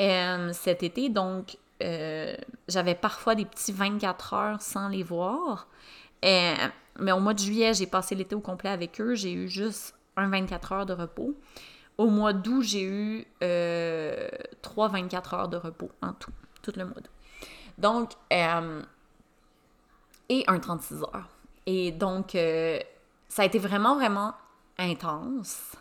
Euh, 0.00 0.52
cet 0.54 0.82
été. 0.82 1.10
Donc, 1.10 1.58
euh, 1.82 2.34
j'avais 2.68 2.94
parfois 2.94 3.34
des 3.34 3.44
petits 3.44 3.72
24 3.72 4.34
heures 4.34 4.62
sans 4.62 4.88
les 4.88 5.02
voir. 5.02 5.66
Euh, 6.24 6.54
mais 6.98 7.12
au 7.12 7.20
mois 7.20 7.34
de 7.34 7.38
juillet, 7.38 7.74
j'ai 7.74 7.86
passé 7.86 8.14
l'été 8.14 8.34
au 8.34 8.40
complet 8.40 8.70
avec 8.70 8.98
eux. 9.00 9.14
J'ai 9.14 9.32
eu 9.32 9.48
juste 9.48 9.94
un 10.16 10.30
24 10.30 10.72
heures 10.72 10.86
de 10.86 10.94
repos. 10.94 11.34
Au 11.98 12.06
mois 12.06 12.32
d'août, 12.32 12.62
j'ai 12.62 12.82
eu 12.82 13.26
trois 14.62 14.88
24 14.88 15.34
heures 15.34 15.48
de 15.48 15.58
repos 15.58 15.90
en 16.00 16.14
tout, 16.14 16.32
tout 16.62 16.72
le 16.76 16.84
mois 16.84 16.94
d'août. 16.94 17.10
Donc, 17.76 18.12
et 18.30 18.44
un 20.46 20.58
36 20.58 21.02
heures. 21.02 21.28
Et 21.66 21.92
donc, 21.92 22.30
ça 23.28 23.42
a 23.42 23.44
été 23.44 23.58
vraiment, 23.58 23.96
vraiment 23.96 24.32
intense. 24.78 25.76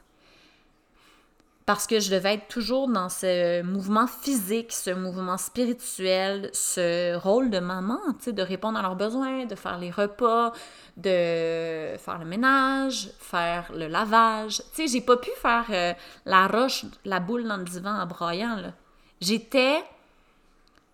Parce 1.70 1.86
que 1.86 2.00
je 2.00 2.10
devais 2.10 2.34
être 2.34 2.48
toujours 2.48 2.88
dans 2.88 3.10
ce 3.10 3.62
mouvement 3.62 4.08
physique, 4.08 4.72
ce 4.72 4.90
mouvement 4.90 5.38
spirituel, 5.38 6.50
ce 6.52 7.16
rôle 7.16 7.52
de 7.52 7.60
maman, 7.60 8.00
de 8.26 8.42
répondre 8.42 8.80
à 8.80 8.82
leurs 8.82 8.96
besoins, 8.96 9.46
de 9.46 9.54
faire 9.54 9.78
les 9.78 9.92
repas, 9.92 10.52
de 10.98 11.96
faire 12.00 12.18
le 12.18 12.26
ménage, 12.26 13.12
faire 13.20 13.72
le 13.72 13.86
lavage. 13.86 14.64
Tu 14.74 14.88
sais, 14.88 14.88
j'ai 14.88 15.02
pas 15.02 15.18
pu 15.18 15.30
faire 15.40 15.66
euh, 15.70 15.94
la 16.26 16.48
roche, 16.48 16.86
la 17.06 17.20
boule 17.20 17.48
dans 17.48 17.58
le 17.58 17.66
divan 17.66 18.02
en 18.02 18.08
broyant. 18.08 18.74
J'étais 19.22 19.84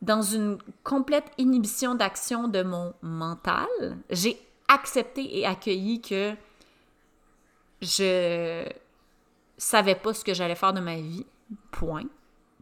dans 0.01 0.23
une 0.23 0.57
complète 0.83 1.31
inhibition 1.37 1.95
d'action 1.95 2.49
de 2.49 2.63
mon 2.63 2.93
mental. 3.01 3.65
J'ai 4.09 4.37
accepté 4.67 5.39
et 5.39 5.45
accueilli 5.45 6.01
que 6.01 6.33
je 7.81 8.65
savais 9.57 9.95
pas 9.95 10.13
ce 10.13 10.23
que 10.23 10.33
j'allais 10.33 10.55
faire 10.55 10.73
de 10.73 10.79
ma 10.79 10.95
vie, 10.95 11.25
point. 11.71 12.05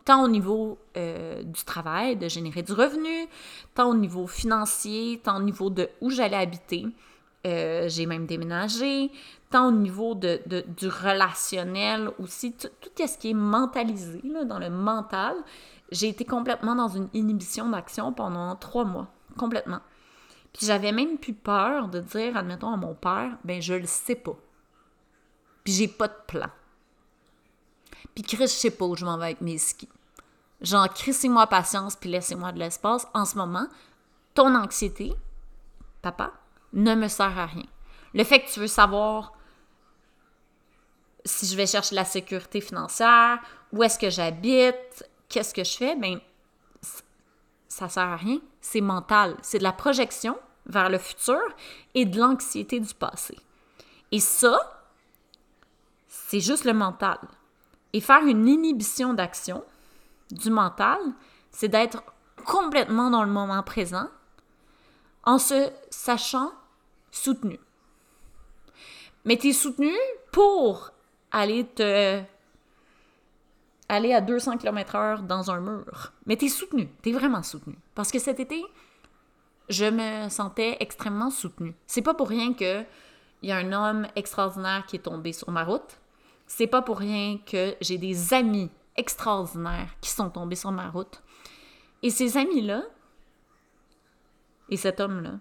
Tant 0.06 0.23
au 0.23 0.27
niveau 0.27 0.77
euh, 0.97 1.43
du 1.43 1.63
travail, 1.63 2.17
de 2.17 2.27
générer 2.27 2.62
du 2.62 2.73
revenu, 2.73 3.27
tant 3.73 3.89
au 3.89 3.95
niveau 3.95 4.27
financier, 4.27 5.21
tant 5.23 5.38
au 5.38 5.43
niveau 5.43 5.69
de 5.69 5.89
où 6.01 6.10
j'allais 6.10 6.38
habiter. 6.38 6.86
Euh, 7.45 7.88
j'ai 7.89 8.06
même 8.06 8.25
déménagé, 8.25 9.12
tant 9.49 9.67
au 9.67 9.71
niveau 9.71 10.15
de, 10.15 10.41
du 10.47 10.88
relationnel 10.88 12.10
aussi, 12.19 12.53
tout, 12.53 12.69
ce 12.97 13.17
qui 13.17 13.32
est 13.32 13.34
mentalisé, 13.34 14.21
dans 14.45 14.60
le 14.60 14.69
mental. 14.69 15.36
J'ai 15.91 16.10
été 16.10 16.25
complètement 16.25 16.75
dans 16.75 16.88
une 16.88 17.10
inhibition 17.13 17.69
d'action 17.69 18.13
pendant 18.13 18.56
trois 18.56 18.86
mois, 18.86 19.08
complètement. 19.38 19.82
Puis 20.53 20.67
j'avais 20.67 20.91
même 20.91 21.17
plus 21.17 21.34
peur 21.34 21.88
de 21.89 21.99
dire, 21.99 22.38
admettons, 22.38 22.71
à 22.71 22.77
mon 22.77 22.93
père, 22.93 23.38
ben 23.43 23.62
je 23.62 23.73
le 23.73 23.86
sais 23.86 24.15
pas. 24.15 24.36
Puis 25.63 25.73
j'ai 25.73 25.88
pas 25.88 26.08
de 26.08 26.15
plan. 26.27 26.49
Puis 28.13 28.23
Chris, 28.23 28.43
je 28.43 28.47
sais 28.47 28.71
pas 28.71 28.86
où 28.86 28.95
je 28.95 29.06
m'en 29.06 29.17
vais 29.17 29.26
avec 29.26 29.41
mes 29.41 29.58
skis. 29.58 29.89
Genre, 30.62 30.88
crissez-moi 30.93 31.47
patience, 31.47 31.95
puis 31.95 32.10
laissez-moi 32.10 32.52
de 32.52 32.60
l'espace. 32.60 33.08
En 33.13 33.26
ce 33.26 33.36
moment, 33.36 33.67
ton 34.34 34.56
anxiété, 34.56 35.13
papa, 36.02 36.32
ne 36.71 36.95
me 36.95 37.08
sert 37.08 37.38
à 37.38 37.45
rien. 37.45 37.65
Le 38.13 38.23
fait 38.23 38.41
que 38.41 38.52
tu 38.52 38.60
veux 38.60 38.67
savoir 38.67 39.34
si 41.26 41.47
je 41.47 41.56
vais 41.56 41.67
chercher 41.67 41.95
la 41.95 42.06
sécurité 42.06 42.62
financière, 42.62 43.39
où 43.71 43.84
est-ce 43.84 43.97
que 43.97 44.10
j'habite, 44.10 45.10
qu'est-ce 45.30 45.54
que 45.54 45.63
je 45.63 45.76
fais, 45.78 45.95
ben 45.95 46.19
ça 47.67 47.89
sert 47.89 48.04
à 48.04 48.15
rien. 48.15 48.39
C'est 48.62 48.82
mental. 48.82 49.36
C'est 49.41 49.58
de 49.58 49.63
la 49.63 49.73
projection 49.73 50.38
vers 50.67 50.89
le 50.89 50.99
futur 50.99 51.41
et 51.95 52.06
de 52.06 52.19
l'anxiété 52.19 52.80
du 52.80 52.93
passé. 52.93 53.38
Et 54.12 54.19
ça, 54.19 54.60
c'est 56.08 56.39
juste 56.39 56.65
le 56.65 56.73
mental. 56.73 57.17
Et 57.93 58.01
faire 58.01 58.25
une 58.25 58.47
inhibition 58.47 59.13
d'action 59.13 59.63
du 60.32 60.49
mental, 60.49 60.99
c'est 61.51 61.67
d'être 61.67 62.03
complètement 62.45 63.10
dans 63.10 63.23
le 63.23 63.32
moment 63.32 63.63
présent 63.63 64.08
en 65.23 65.38
se 65.38 65.69
sachant 65.89 66.51
soutenu. 67.12 67.60
Mais 69.25 69.38
tu 69.38 69.49
es 69.49 69.53
soutenu 69.53 69.93
pour 70.32 70.91
aller 71.32 71.65
te 71.65 72.21
aller 73.89 74.13
à 74.13 74.21
200 74.21 74.58
km/h 74.58 75.25
dans 75.25 75.51
un 75.51 75.60
mur. 75.60 76.13
Mais 76.25 76.36
tu 76.36 76.45
es 76.45 76.49
soutenu, 76.49 76.89
tu 77.01 77.10
es 77.10 77.12
vraiment 77.12 77.43
soutenu. 77.43 77.77
Parce 77.95 78.12
que 78.12 78.19
cet 78.19 78.39
été, 78.39 78.63
je 79.69 79.86
me 79.86 80.29
sentais 80.29 80.77
extrêmement 80.79 81.29
soutenu. 81.29 81.75
C'est 81.86 82.01
pas 82.01 82.13
pour 82.13 82.29
rien 82.29 82.53
que 82.53 82.84
il 83.41 83.49
y 83.49 83.51
a 83.51 83.58
un 83.58 83.73
homme 83.73 84.08
extraordinaire 84.15 84.86
qui 84.88 84.95
est 84.95 84.99
tombé 84.99 85.34
sur 85.34 85.51
ma 85.51 85.65
route. 85.65 85.99
C'est 86.56 86.68
pas 86.68 86.84
pour 86.84 87.00
rien 87.00 87.39
que 87.39 87.76
j'ai 87.82 87.98
des 87.98 88.32
amis 88.32 88.70
extraordinaires 88.96 89.89
qui 90.02 90.12
sont 90.12 90.30
tombés 90.30 90.56
sur 90.56 90.72
ma 90.72 90.88
route. 90.92 91.24
Et 92.04 92.12
ces 92.12 92.38
amis-là, 92.38 92.84
et 94.70 94.78
cet 94.78 95.00
homme-là, 95.00 95.39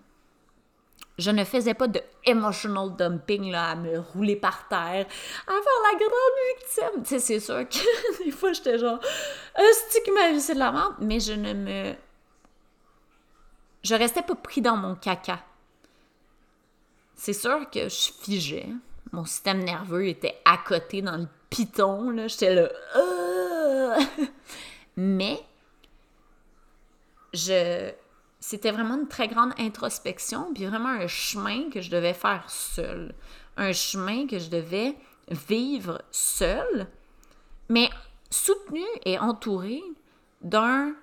je 1.19 1.31
ne 1.31 1.45
faisais 1.45 1.75
pas 1.75 1.87
de 1.87 2.01
emotional 2.25 2.97
dumping 2.97 3.51
là, 3.51 3.73
à 3.73 3.75
me 3.75 3.99
rouler 3.99 4.37
par 4.37 4.67
terre, 4.69 5.07
à 5.47 5.51
faire 5.51 5.83
la 5.93 5.99
grande 5.99 6.57
victime. 6.57 7.03
Tu 7.03 7.09
sais, 7.11 7.19
c'est 7.19 7.41
sûr 7.41 7.69
que 7.69 8.25
des 8.25 8.31
fois, 8.31 8.55
j'étais 8.55 8.79
genre, 8.79 8.99
est-ce 9.55 10.01
que 10.01 10.15
ma 10.15 10.33
vie, 10.33 10.41
c'est 10.41 10.55
de 10.55 10.61
la? 10.61 10.97
Mais 10.99 11.21
je 11.21 11.35
ne 11.35 11.53
me. 11.53 11.95
Je 13.83 13.95
restais 13.95 14.23
pas 14.23 14.35
pris 14.35 14.63
dans 14.63 14.79
mon 14.79 14.95
caca. 14.95 15.45
C'est 17.17 17.35
sûr 17.35 17.69
que 17.69 17.91
je 17.91 18.13
figeais. 18.23 18.71
Mon 19.13 19.25
système 19.25 19.63
nerveux 19.63 20.09
était 20.09 20.41
à 20.45 20.59
côté 20.59 21.03
dans 21.03 21.17
le 21.17 21.29
piton, 21.51 22.11
là. 22.11 22.29
J'étais 22.29 22.55
là. 22.55 23.99
Mais 24.97 25.39
je 27.35 27.93
c'était 28.43 28.73
vraiment 28.73 28.97
une 28.97 29.07
très 29.07 29.29
grande 29.29 29.53
introspection, 29.57 30.53
puis 30.53 30.67
vraiment 30.67 30.89
un 30.89 31.07
chemin 31.07 31.71
que 31.71 31.81
je 31.81 31.91
devais 31.91 32.13
faire 32.13 32.51
seul. 32.51 33.15
Un 33.57 33.73
chemin 33.73 34.27
que 34.27 34.41
je 34.41 34.51
devais 34.51 34.97
vivre 35.31 36.03
seul, 36.11 36.89
mais 37.69 37.89
soutenu 38.31 38.85
et 39.05 39.19
entouré 39.19 39.81
d'un 40.41 40.95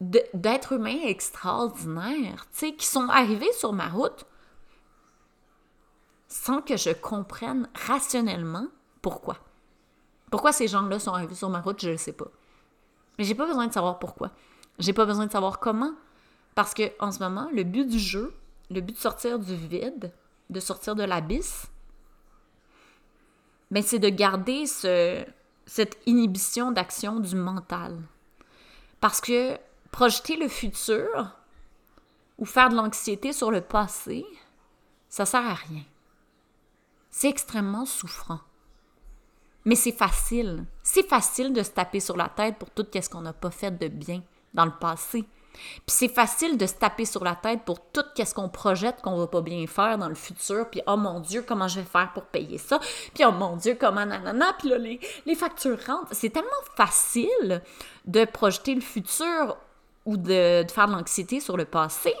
d'êtres 0.00 0.72
humains 0.72 1.00
extraordinaires, 1.04 2.46
tu 2.56 2.74
qui 2.76 2.86
sont 2.86 3.08
arrivés 3.08 3.52
sur 3.52 3.72
ma 3.72 3.88
route 3.88 4.24
sans 6.32 6.62
que 6.62 6.78
je 6.78 6.90
comprenne 6.90 7.68
rationnellement 7.86 8.68
pourquoi. 9.02 9.36
Pourquoi 10.30 10.52
ces 10.52 10.66
gens-là 10.66 10.98
sont 10.98 11.12
arrivés 11.12 11.34
sur 11.34 11.50
ma 11.50 11.60
route, 11.60 11.82
je 11.82 11.90
ne 11.90 11.96
sais 11.98 12.14
pas. 12.14 12.28
Mais 13.18 13.24
j'ai 13.24 13.34
pas 13.34 13.46
besoin 13.46 13.66
de 13.66 13.72
savoir 13.72 13.98
pourquoi. 13.98 14.30
J'ai 14.78 14.94
pas 14.94 15.04
besoin 15.04 15.26
de 15.26 15.30
savoir 15.30 15.58
comment. 15.58 15.92
Parce 16.54 16.72
que 16.72 16.90
en 17.00 17.12
ce 17.12 17.18
moment, 17.18 17.50
le 17.52 17.64
but 17.64 17.86
du 17.86 17.98
jeu, 17.98 18.34
le 18.70 18.80
but 18.80 18.94
de 18.94 18.98
sortir 18.98 19.38
du 19.38 19.54
vide, 19.54 20.10
de 20.48 20.58
sortir 20.58 20.94
de 20.94 21.02
l'abysse, 21.02 21.66
ben 23.70 23.82
c'est 23.82 23.98
de 23.98 24.08
garder 24.08 24.64
ce, 24.64 25.26
cette 25.66 25.98
inhibition 26.06 26.72
d'action 26.72 27.20
du 27.20 27.36
mental. 27.36 27.98
Parce 29.00 29.20
que 29.20 29.58
projeter 29.90 30.36
le 30.36 30.48
futur 30.48 31.36
ou 32.38 32.46
faire 32.46 32.70
de 32.70 32.76
l'anxiété 32.76 33.34
sur 33.34 33.50
le 33.50 33.60
passé, 33.60 34.24
ça 35.10 35.26
sert 35.26 35.46
à 35.46 35.54
rien. 35.54 35.82
C'est 37.12 37.28
extrêmement 37.28 37.84
souffrant. 37.84 38.40
Mais 39.64 39.76
c'est 39.76 39.92
facile. 39.92 40.64
C'est 40.82 41.06
facile 41.06 41.52
de 41.52 41.62
se 41.62 41.70
taper 41.70 42.00
sur 42.00 42.16
la 42.16 42.28
tête 42.28 42.56
pour 42.58 42.70
tout 42.70 42.86
ce 42.92 43.08
qu'on 43.08 43.20
n'a 43.20 43.34
pas 43.34 43.50
fait 43.50 43.70
de 43.70 43.86
bien 43.86 44.22
dans 44.54 44.64
le 44.64 44.72
passé. 44.72 45.24
Puis 45.52 45.82
c'est 45.86 46.08
facile 46.08 46.56
de 46.56 46.66
se 46.66 46.72
taper 46.72 47.04
sur 47.04 47.22
la 47.22 47.34
tête 47.34 47.60
pour 47.66 47.78
tout 47.90 48.02
ce 48.16 48.34
qu'on 48.34 48.48
projette 48.48 49.02
qu'on 49.02 49.18
va 49.18 49.26
pas 49.26 49.42
bien 49.42 49.66
faire 49.66 49.98
dans 49.98 50.08
le 50.08 50.14
futur. 50.14 50.68
Puis 50.70 50.80
oh 50.86 50.96
mon 50.96 51.20
Dieu, 51.20 51.44
comment 51.46 51.68
je 51.68 51.80
vais 51.80 51.86
faire 51.86 52.12
pour 52.14 52.24
payer 52.24 52.56
ça? 52.56 52.80
Puis 53.14 53.24
oh 53.26 53.32
mon 53.32 53.56
Dieu, 53.56 53.76
comment 53.78 54.06
nanana? 54.06 54.54
Puis 54.58 54.70
là, 54.70 54.78
les, 54.78 54.98
les 55.26 55.34
factures 55.34 55.78
rentrent. 55.86 56.12
C'est 56.12 56.30
tellement 56.30 56.48
facile 56.74 57.62
de 58.06 58.24
projeter 58.24 58.74
le 58.74 58.80
futur 58.80 59.58
ou 60.06 60.16
de, 60.16 60.62
de 60.62 60.70
faire 60.70 60.88
de 60.88 60.92
l'anxiété 60.92 61.40
sur 61.40 61.58
le 61.58 61.66
passé 61.66 62.14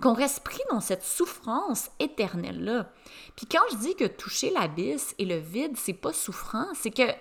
qu'on 0.00 0.14
reste 0.14 0.44
pris 0.44 0.62
dans 0.70 0.80
cette 0.80 1.02
souffrance 1.02 1.90
éternelle-là. 1.98 2.90
Puis 3.36 3.46
quand 3.46 3.62
je 3.72 3.76
dis 3.76 3.96
que 3.96 4.06
toucher 4.06 4.50
l'abysse 4.50 5.14
et 5.18 5.24
le 5.24 5.36
vide, 5.36 5.76
c'est 5.76 5.92
pas 5.92 6.12
souffrant, 6.12 6.66
c'est 6.74 6.90
que 6.90 7.12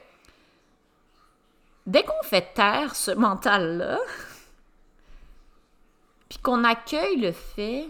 dès 1.86 2.04
qu'on 2.04 2.24
fait 2.24 2.54
taire 2.54 2.96
ce 2.96 3.12
mental-là, 3.12 4.00
puis 6.30 6.40
qu'on 6.40 6.64
accueille 6.64 7.18
le 7.18 7.32
fait 7.32 7.88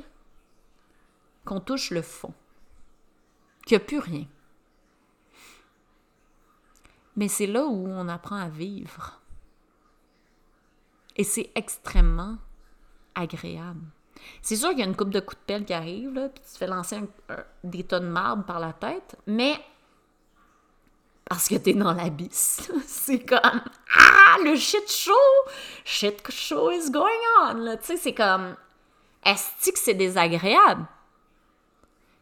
qu'on 1.45 1.59
touche 1.59 1.91
le 1.91 2.01
fond, 2.01 2.33
qu'il 3.65 3.77
n'y 3.77 3.83
a 3.83 3.85
plus 3.85 3.99
rien. 3.99 4.25
Mais 7.15 7.27
c'est 7.27 7.47
là 7.47 7.65
où 7.65 7.87
on 7.87 8.09
apprend 8.09 8.35
à 8.35 8.49
vivre. 8.49 9.21
Et 11.15 11.23
c'est 11.23 11.51
extrêmement 11.55 12.37
agréable. 13.15 13.85
C'est 14.41 14.55
sûr 14.55 14.69
qu'il 14.69 14.79
y 14.79 14.83
a 14.83 14.85
une 14.85 14.95
coupe 14.95 15.09
de 15.09 15.19
coups 15.19 15.37
de 15.37 15.45
pelle 15.45 15.65
qui 15.65 15.73
arrive, 15.73 16.13
puis 16.33 16.43
tu 16.43 16.51
te 16.51 16.57
fais 16.57 16.67
lancer 16.67 16.99
des 17.63 17.83
tonnes 17.83 18.05
de 18.05 18.09
marbre 18.09 18.43
par 18.45 18.59
la 18.59 18.73
tête, 18.73 19.15
mais 19.27 19.59
parce 21.27 21.47
que 21.47 21.55
t'es 21.55 21.73
dans 21.73 21.93
l'abysse. 21.93 22.71
c'est 22.85 23.25
comme 23.25 23.61
Ah, 23.95 24.37
le 24.43 24.55
shit 24.55 24.89
show! 24.89 25.11
Shit 25.83 26.21
show 26.29 26.71
is 26.71 26.91
going 26.91 27.09
on! 27.41 27.77
Tu 27.77 27.85
sais, 27.85 27.97
c'est 27.97 28.13
comme 28.13 28.55
Est-ce 29.23 29.71
que 29.71 29.79
c'est 29.79 29.95
désagréable? 29.95 30.85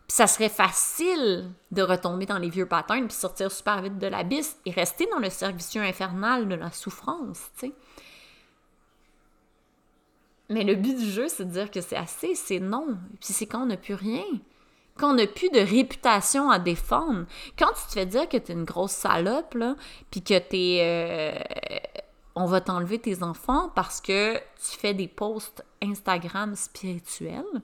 Puis 0.07 0.15
ça 0.15 0.27
serait 0.27 0.49
facile 0.49 1.51
de 1.71 1.81
retomber 1.81 2.25
dans 2.25 2.37
les 2.37 2.49
vieux 2.49 2.65
patterns 2.65 3.07
puis 3.07 3.15
sortir 3.15 3.51
super 3.51 3.81
vite 3.81 3.97
de 3.97 4.07
l'abysse 4.07 4.57
et 4.65 4.71
rester 4.71 5.07
dans 5.07 5.19
le 5.19 5.29
servicieux 5.29 5.81
infernal 5.81 6.47
de 6.47 6.55
la 6.55 6.71
souffrance, 6.71 7.39
tu 7.57 7.67
sais. 7.67 7.73
Mais 10.49 10.63
le 10.63 10.75
but 10.75 10.97
du 10.97 11.09
jeu, 11.09 11.27
c'est 11.29 11.45
de 11.45 11.51
dire 11.51 11.71
que 11.71 11.81
c'est 11.81 11.95
assez, 11.95 12.35
c'est 12.35 12.59
non. 12.59 12.97
Puis 13.21 13.33
c'est 13.33 13.45
quand 13.45 13.63
on 13.63 13.67
n'a 13.67 13.77
plus 13.77 13.95
rien. 13.95 14.23
qu'on 14.99 15.13
n'a 15.13 15.25
plus 15.25 15.49
de 15.49 15.59
réputation 15.59 16.51
à 16.51 16.59
défendre. 16.59 17.25
Quand 17.57 17.71
tu 17.73 17.87
te 17.87 17.93
fais 17.93 18.05
dire 18.05 18.29
que 18.29 18.37
t'es 18.37 18.53
une 18.53 18.65
grosse 18.65 18.91
salope, 18.91 19.55
là, 19.55 19.75
puis 20.11 20.21
que 20.21 20.37
t'es... 20.37 20.79
Euh, 20.81 21.39
on 22.35 22.45
va 22.45 22.61
t'enlever 22.61 22.99
tes 22.99 23.21
enfants 23.23 23.71
parce 23.75 24.01
que 24.01 24.35
tu 24.35 24.77
fais 24.79 24.93
des 24.93 25.07
posts 25.07 25.63
Instagram 25.83 26.55
spirituels, 26.55 27.61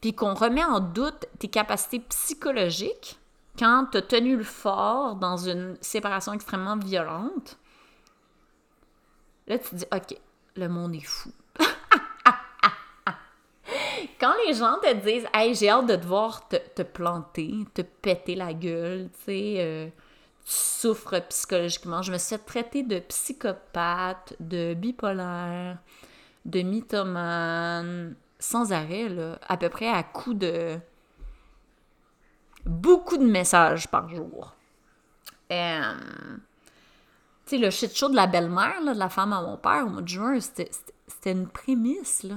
puis 0.00 0.14
qu'on 0.14 0.34
remet 0.34 0.64
en 0.64 0.80
doute 0.80 1.26
tes 1.38 1.48
capacités 1.48 2.00
psychologiques 2.00 3.18
quand 3.58 3.86
tu 3.92 3.98
as 3.98 4.02
tenu 4.02 4.36
le 4.36 4.44
fort 4.44 5.16
dans 5.16 5.36
une 5.36 5.76
séparation 5.80 6.32
extrêmement 6.32 6.76
violente. 6.76 7.58
Là, 9.46 9.58
tu 9.58 9.70
te 9.70 9.74
dis, 9.76 9.86
OK, 9.92 10.16
le 10.56 10.68
monde 10.68 10.94
est 10.94 11.06
fou. 11.06 11.32
Quand 14.20 14.34
les 14.46 14.54
gens 14.54 14.78
te 14.82 14.92
disent, 14.94 15.26
hey, 15.34 15.54
j'ai 15.54 15.70
hâte 15.70 15.86
de 15.86 15.96
te 15.96 16.06
voir 16.06 16.48
te, 16.48 16.82
planter, 16.82 17.52
te 17.74 17.82
péter 17.82 18.34
la 18.34 18.52
gueule, 18.52 19.08
tu 19.18 19.24
sais. 19.24 19.54
Euh, 19.58 19.88
souffre 20.48 21.18
psychologiquement. 21.28 22.02
Je 22.02 22.10
me 22.10 22.18
suis 22.18 22.38
traitée 22.38 22.82
de 22.82 22.98
psychopathe, 23.00 24.34
de 24.40 24.74
bipolaire, 24.74 25.78
de 26.46 26.62
mythomane, 26.62 28.16
sans 28.38 28.72
arrêt, 28.72 29.08
là, 29.08 29.38
à 29.46 29.56
peu 29.56 29.68
près 29.68 29.88
à 29.88 30.02
coup 30.02 30.34
de 30.34 30.78
beaucoup 32.64 33.18
de 33.18 33.26
messages 33.26 33.88
par 33.88 34.08
jour. 34.08 34.54
Euh, 35.52 35.94
tu 37.46 37.56
sais, 37.56 37.58
le 37.58 37.70
shit 37.70 37.94
show 37.96 38.08
de 38.08 38.16
la 38.16 38.26
belle-mère, 38.26 38.82
de 38.82 38.98
la 38.98 39.08
femme 39.08 39.32
à 39.32 39.42
mon 39.42 39.56
père 39.56 39.84
au 39.86 39.90
mois 39.90 40.02
de 40.02 40.08
juin, 40.08 40.38
c'était 40.40 41.32
une 41.32 41.48
prémisse, 41.48 42.22
là. 42.22 42.36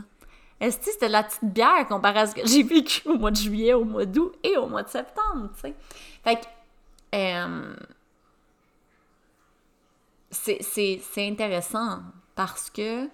Est-ce 0.61 0.77
que 0.77 0.91
c'était 0.91 1.09
la 1.09 1.23
petite 1.23 1.43
bière 1.43 1.87
comparé 1.87 2.19
à 2.19 2.27
ce 2.27 2.35
que 2.35 2.45
j'ai 2.45 2.61
vécu 2.61 3.01
au 3.09 3.17
mois 3.17 3.31
de 3.31 3.35
juillet, 3.35 3.73
au 3.73 3.83
mois 3.83 4.05
d'août 4.05 4.35
et 4.43 4.57
au 4.57 4.67
mois 4.67 4.83
de 4.83 4.89
septembre, 4.89 5.49
tu 5.55 5.61
sais? 5.61 5.75
Fait 6.23 6.35
que, 6.35 6.45
euh, 7.15 7.75
c'est 10.29 11.01
intéressant 11.17 12.03
parce 12.35 12.69
que 12.69 13.09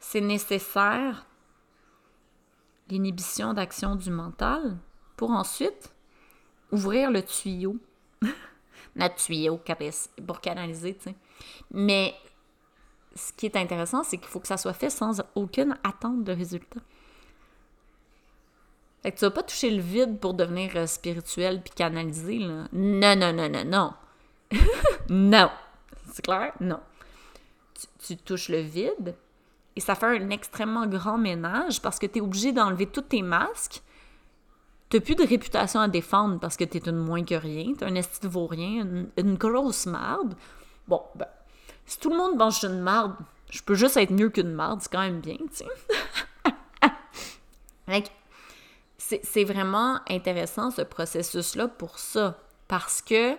c'est 0.00 0.20
nécessaire 0.20 1.26
l'inhibition 2.90 3.54
d'action 3.54 3.96
du 3.96 4.10
mental 4.10 4.76
pour 5.16 5.30
ensuite 5.30 5.94
ouvrir 6.72 7.10
le 7.10 7.22
tuyau. 7.22 7.78
Notre 8.96 9.14
tuyau 9.16 9.58
pour 10.26 10.42
canaliser, 10.42 10.94
tu 10.94 11.04
sais. 11.04 11.14
Mais 11.70 12.14
ce 13.16 13.32
qui 13.32 13.46
est 13.46 13.56
intéressant, 13.56 14.04
c'est 14.04 14.18
qu'il 14.18 14.28
faut 14.28 14.40
que 14.40 14.46
ça 14.46 14.56
soit 14.56 14.72
fait 14.72 14.90
sans 14.90 15.22
aucune 15.34 15.76
attente 15.82 16.22
de 16.22 16.32
résultat. 16.32 16.80
Fait 19.02 19.12
que 19.12 19.18
tu 19.18 19.24
vas 19.24 19.30
pas 19.30 19.42
toucher 19.42 19.70
le 19.70 19.80
vide 19.80 20.18
pour 20.18 20.34
devenir 20.34 20.72
euh, 20.76 20.86
spirituel 20.86 21.62
puis 21.62 21.72
canalisé, 21.74 22.38
là. 22.38 22.66
Non, 22.72 23.16
non, 23.16 23.32
non, 23.32 23.48
non, 23.48 23.64
non. 23.64 23.92
non. 25.08 25.50
C'est 26.12 26.24
clair? 26.24 26.52
Non. 26.60 26.80
Tu, 28.04 28.16
touches 28.16 28.48
le 28.48 28.60
vide 28.60 29.14
et 29.74 29.80
ça 29.80 29.94
fait 29.94 30.06
un 30.06 30.30
extrêmement 30.30 30.86
grand 30.86 31.18
ménage 31.18 31.82
parce 31.82 31.98
que 31.98 32.06
tu 32.06 32.18
es 32.18 32.20
obligé 32.20 32.52
d'enlever 32.52 32.86
tous 32.86 33.02
tes 33.02 33.22
masques. 33.22 33.82
T'as 34.88 35.00
plus 35.00 35.14
de 35.14 35.26
réputation 35.26 35.80
à 35.80 35.88
défendre 35.88 36.38
parce 36.38 36.56
que 36.56 36.64
tu 36.64 36.78
es 36.78 36.88
une 36.88 36.96
moins 36.96 37.24
que 37.24 37.34
rien. 37.34 37.74
T'es 37.74 37.84
un 37.84 37.94
esti 37.94 38.20
de 38.20 38.28
vaurien, 38.28 38.82
une, 38.82 39.08
une 39.16 39.34
grosse 39.34 39.86
marde. 39.86 40.34
Bon, 40.88 41.02
ben, 41.14 41.26
si 41.86 41.98
tout 41.98 42.10
le 42.10 42.16
monde 42.16 42.36
mange 42.36 42.62
une 42.64 42.80
marde, 42.80 43.14
je 43.50 43.62
peux 43.62 43.74
juste 43.74 43.96
être 43.96 44.10
mieux 44.10 44.28
qu'une 44.28 44.52
marde, 44.52 44.82
c'est 44.82 44.92
quand 44.92 45.00
même 45.00 45.20
bien, 45.20 45.36
tu 45.36 45.64
sais. 45.64 45.66
c'est 49.22 49.44
vraiment 49.44 50.00
intéressant 50.08 50.70
ce 50.70 50.82
processus-là 50.82 51.68
pour 51.68 51.98
ça. 51.98 52.38
Parce 52.68 53.00
que, 53.00 53.36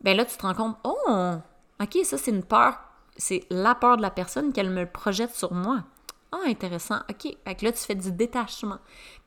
ben 0.00 0.16
là, 0.16 0.24
tu 0.24 0.36
te 0.36 0.42
rends 0.42 0.54
compte, 0.54 0.76
oh, 0.84 1.34
ok, 1.80 1.98
ça 2.04 2.18
c'est 2.18 2.32
une 2.32 2.42
peur, 2.42 2.78
c'est 3.16 3.44
la 3.50 3.74
peur 3.74 3.96
de 3.96 4.02
la 4.02 4.10
personne 4.10 4.52
qu'elle 4.52 4.70
me 4.70 4.84
projette 4.84 5.34
sur 5.34 5.52
moi. 5.52 5.84
Ah, 6.32 6.40
intéressant, 6.46 6.98
ok. 7.08 7.36
Fait 7.44 7.54
que 7.54 7.64
là, 7.64 7.72
tu 7.72 7.78
fais 7.78 7.94
du 7.94 8.10
détachement. 8.10 8.78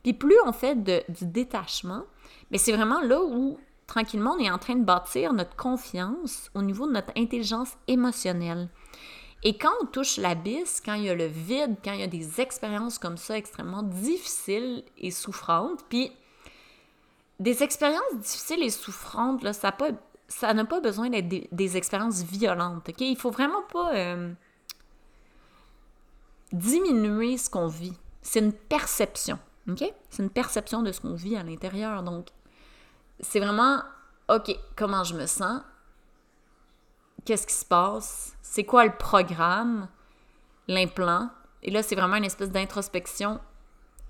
Puis 0.04 0.14
plus 0.14 0.36
on 0.46 0.52
fait 0.52 0.76
de, 0.76 1.04
du 1.08 1.26
détachement, 1.26 2.04
mais 2.52 2.58
c'est 2.58 2.74
vraiment 2.74 3.02
là 3.02 3.22
où, 3.22 3.58
tranquillement, 3.90 4.36
on 4.38 4.40
est 4.40 4.52
en 4.52 4.60
train 4.60 4.76
de 4.76 4.84
bâtir 4.84 5.34
notre 5.34 5.56
confiance 5.56 6.50
au 6.54 6.62
niveau 6.62 6.88
de 6.88 6.94
notre 6.94 7.12
intelligence 7.18 7.74
émotionnelle. 7.88 8.70
Et 9.44 9.58
quand 9.58 9.72
on 9.82 9.86
touche 9.86 10.18
l'abysse, 10.18 10.82
quand 10.84 10.94
il 10.94 11.04
y 11.04 11.10
a 11.10 11.16
le 11.16 11.26
vide, 11.26 11.78
quand 11.84 11.94
il 11.94 12.02
y 12.02 12.04
a 12.04 12.08
des 12.08 12.40
expériences 12.40 13.00
comme 13.00 13.18
ça 13.18 13.38
extrêmement 13.38 13.84
difficiles 13.84 14.84
et 14.98 15.12
souffrantes, 15.12 15.84
puis 15.90 16.12
des 17.40 17.64
expériences 17.64 18.16
difficiles 18.18 18.62
et 18.62 18.70
souffrantes, 18.70 19.44
là, 19.44 19.54
ça 19.54 19.70
n'a 19.70 20.66
pas, 20.66 20.76
pas 20.76 20.80
besoin 20.82 21.10
d'être 21.10 21.30
des, 21.52 21.78
expériences 21.78 22.22
violentes, 22.24 22.90
OK? 22.90 23.02
Il 23.02 23.18
faut 23.18 23.32
vraiment 23.32 23.64
pas 23.72 23.96
euh, 23.96 24.34
diminuer 26.52 27.38
ce 27.38 27.50
qu'on 27.50 27.68
vit. 27.68 27.98
C'est 28.22 28.40
une 28.40 28.54
perception, 28.54 29.40
OK? 29.70 29.84
C'est 30.10 30.22
une 30.22 30.30
perception 30.30 30.84
de 30.84 30.92
ce 30.92 31.00
qu'on 31.00 31.14
vit 31.14 31.38
à 31.38 31.44
l'intérieur. 31.44 32.04
Donc, 32.04 32.28
c'est 33.20 33.40
vraiment, 33.40 33.82
OK, 34.30 34.56
comment 34.76 35.04
je 35.04 35.16
me 35.16 35.26
sens? 35.26 35.62
qu'est-ce 37.26 37.46
qui 37.46 37.54
se 37.54 37.66
passe, 37.66 38.36
c'est 38.42 38.64
quoi 38.64 38.86
le 38.86 38.96
programme, 38.98 39.88
l'implant? 40.68 41.30
Et 41.62 41.72
là, 41.72 41.84
c'est 41.84 41.96
vraiment 41.96 42.16
une 42.16 42.26
espèce 42.26 42.50
d'introspection. 42.50 43.40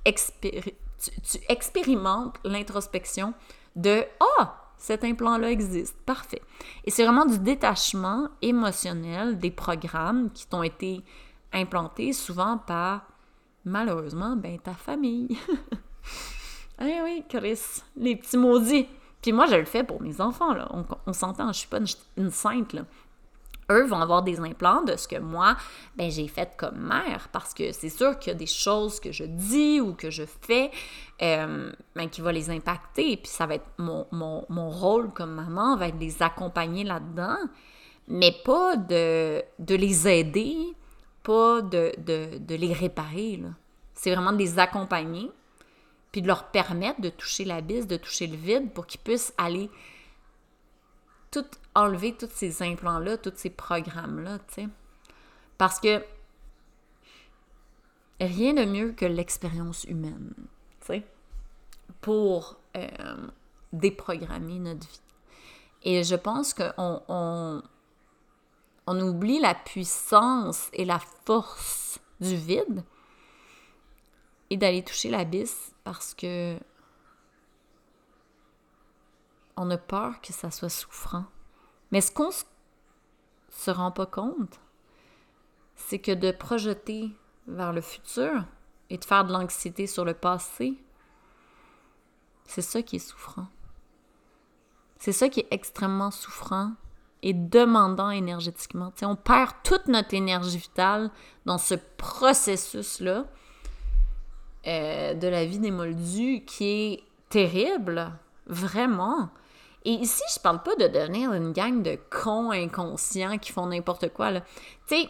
tu, 0.05 1.38
expérimentes 1.49 2.38
l'introspection 2.45 3.34
de 3.76 4.05
Ah, 4.38 4.55
cet 4.78 5.03
implant-là 5.03 5.51
existe. 5.51 5.97
Parfait. 6.05 6.41
Et 6.86 6.91
c'est 6.91 7.03
vraiment 7.03 7.26
du 7.26 7.39
détachement 7.39 8.30
émotionnel 8.41 9.38
des 9.38 9.51
programmes 9.51 10.32
qui 10.32 10.47
t'ont 10.47 10.64
été 10.64 11.03
implantés 11.51 12.14
souvent 12.14 12.57
par, 12.57 13.01
malheureusement, 13.66 14.36
ben 14.38 14.57
ta 14.60 14.74
famille. 14.74 15.38
eh 16.82 17.01
oui, 17.03 17.26
Chris, 17.28 17.82
les 17.97 18.16
petits 18.16 18.38
maudits. 18.38 18.88
Puis 19.22 19.34
moi, 19.34 19.48
je 19.48 19.56
le 19.56 19.66
fais 19.66 19.84
pour 19.84 20.02
mes 20.02 20.22
enfants, 20.22 20.54
là. 20.54 20.70
On, 21.06 21.14
s'entend, 21.14 21.52
je 21.52 21.60
suis 21.60 21.68
pas 21.68 21.80
une, 22.18 22.32
sainte, 22.32 22.74
là. 22.74 22.84
Eux 23.72 23.86
vont 23.86 24.02
avoir 24.02 24.24
des 24.24 24.40
implants 24.40 24.82
de 24.82 24.96
ce 24.96 25.08
que 25.08 25.18
moi, 25.18 25.56
ben, 25.96 26.10
j'ai 26.10 26.28
fait 26.28 26.56
comme 26.58 26.78
mère, 26.78 27.30
parce 27.32 27.54
que 27.54 27.72
c'est 27.72 27.90
sûr 27.90 28.18
qu'il 28.18 28.34
y 28.34 28.36
a 28.36 28.40
des 28.40 28.48
choses 28.48 29.00
que 29.00 29.12
je 29.12 29.26
dis 29.26 29.80
ou 29.80 29.94
que 29.94 30.10
je 30.10 30.24
fais 30.24 30.72
euh, 31.22 31.72
ben, 31.96 32.10
qui 32.10 32.22
vont 32.22 32.32
les 32.32 32.50
impacter. 32.50 33.18
Puis 33.18 33.28
ça 33.28 33.46
va 33.46 33.56
être 33.56 33.68
mon, 33.78 34.08
mon, 34.12 34.70
rôle 34.70 35.12
comme 35.12 35.36
maman, 35.36 35.76
va 35.76 35.90
être 35.90 36.00
de 36.00 36.04
les 36.04 36.24
accompagner 36.24 36.84
là-dedans, 36.84 37.38
mais 38.08 38.32
pas 38.44 38.76
de, 38.76 39.44
de 39.60 39.76
les 39.76 40.08
aider, 40.08 40.56
pas 41.22 41.62
de, 41.62 41.92
de, 42.00 42.40
de 42.40 42.56
les 42.56 42.74
réparer. 42.74 43.40
C'est 43.94 44.16
vraiment 44.16 44.32
de 44.32 44.38
les 44.38 44.58
accompagner 44.58 45.30
puis 46.12 46.22
de 46.22 46.28
leur 46.28 46.51
permettre 46.51 47.01
de 47.01 47.10
toucher 47.10 47.45
l'abysse, 47.45 47.88
de 47.88 47.97
toucher 47.97 48.28
le 48.28 48.36
vide 48.36 48.72
pour 48.74 48.88
qu'ils 48.88 49.01
puissent 49.01 49.34
aller 49.38 49.70
tout 51.32 51.45
enlever 51.76 52.16
tous 52.16 52.30
ces 52.34 52.64
implants-là, 52.64 53.18
tous 53.18 53.34
ces 53.36 53.49
programmes-là, 53.49 54.39
tu 54.39 54.53
sais. 54.55 54.68
Parce 55.57 55.80
que 55.80 56.03
rien 58.20 58.53
de 58.53 58.66
mieux 58.66 58.93
que 58.93 59.05
l'expérience 59.05 59.84
humaine, 59.84 60.34
tu 60.82 60.88
sais, 60.88 61.07
pour 62.01 62.57
euh, 62.76 63.28
déprogrammer 63.74 64.60
notre 64.60 64.88
vie. 64.88 65.01
Et 65.84 66.03
je 66.03 66.16
pense 66.16 66.53
qu'on 66.53 67.01
on, 67.07 67.62
on 68.88 68.99
oublie 69.01 69.39
la 69.39 69.53
puissance 69.53 70.70
et 70.74 70.86
la 70.86 70.99
force 71.26 71.99
du 72.20 72.36
vide 72.36 72.84
et 74.50 74.58
d'aller 74.58 74.84
toucher 74.84 75.10
l'abysse 75.10 75.74
parce 75.84 76.14
que 76.14 76.58
on 79.56 79.70
a 79.72 79.78
peur 79.78 80.22
que 80.22 80.32
ça 80.32 80.52
soit 80.52 80.70
souffrant. 80.70 81.26
Mais 81.91 82.02
ce 82.02 82.12
qu'on 82.12 82.32
se 83.50 83.72
rend 83.72 83.91
pas 83.91 84.06
compte, 84.06 84.60
c'est 85.76 86.00
que 86.00 86.12
de 86.14 86.32
projeter 86.32 87.12
vers 87.47 87.74
le 87.74 87.82
futur 87.82 88.45
et 88.89 88.97
de 88.97 89.04
faire 89.04 89.26
de 89.26 89.34
l'anxiété 89.34 89.86
sur 89.86 90.06
le 90.06 90.14
passé, 90.14 90.82
c'est 92.45 92.62
ça 92.62 92.82
qui 92.82 92.97
est 92.97 93.00
souffrant. 93.00 93.47
C'est 94.97 95.12
ça 95.12 95.30
qui 95.30 95.41
est 95.41 95.47
extrêmement 95.52 96.12
souffrant 96.12 96.74
et 97.22 97.34
demandant 97.34 98.10
énergétiquement. 98.12 98.93
on 99.02 99.16
perd 99.16 99.52
toute 99.64 99.88
notre 99.88 100.14
énergie 100.14 100.58
vitale 100.58 101.12
dans 101.45 101.58
ce 101.58 101.76
processus-là 101.97 103.26
euh, 104.68 105.14
de 105.14 105.28
la 105.28 105.45
vie 105.45 105.60
des 105.60 105.72
moldus 105.72 106.43
qui 106.45 106.66
est 106.66 107.03
terrible, 107.30 108.12
vraiment. 108.47 109.30
Et 109.86 109.91
ici, 109.91 110.22
je 110.34 110.39
parle 110.39 110.62
pas 110.64 110.76
de 110.76 110.88
devenir 110.88 111.34
une 111.34 111.53
gang 111.53 111.82
de 111.82 111.97
cons 112.10 112.51
inconscients 112.51 113.38
qui 113.38 113.51
font 113.51 113.68
n'importe 113.68 114.10
quoi. 114.14 114.32
Tu 114.32 114.41
sais, 114.88 115.10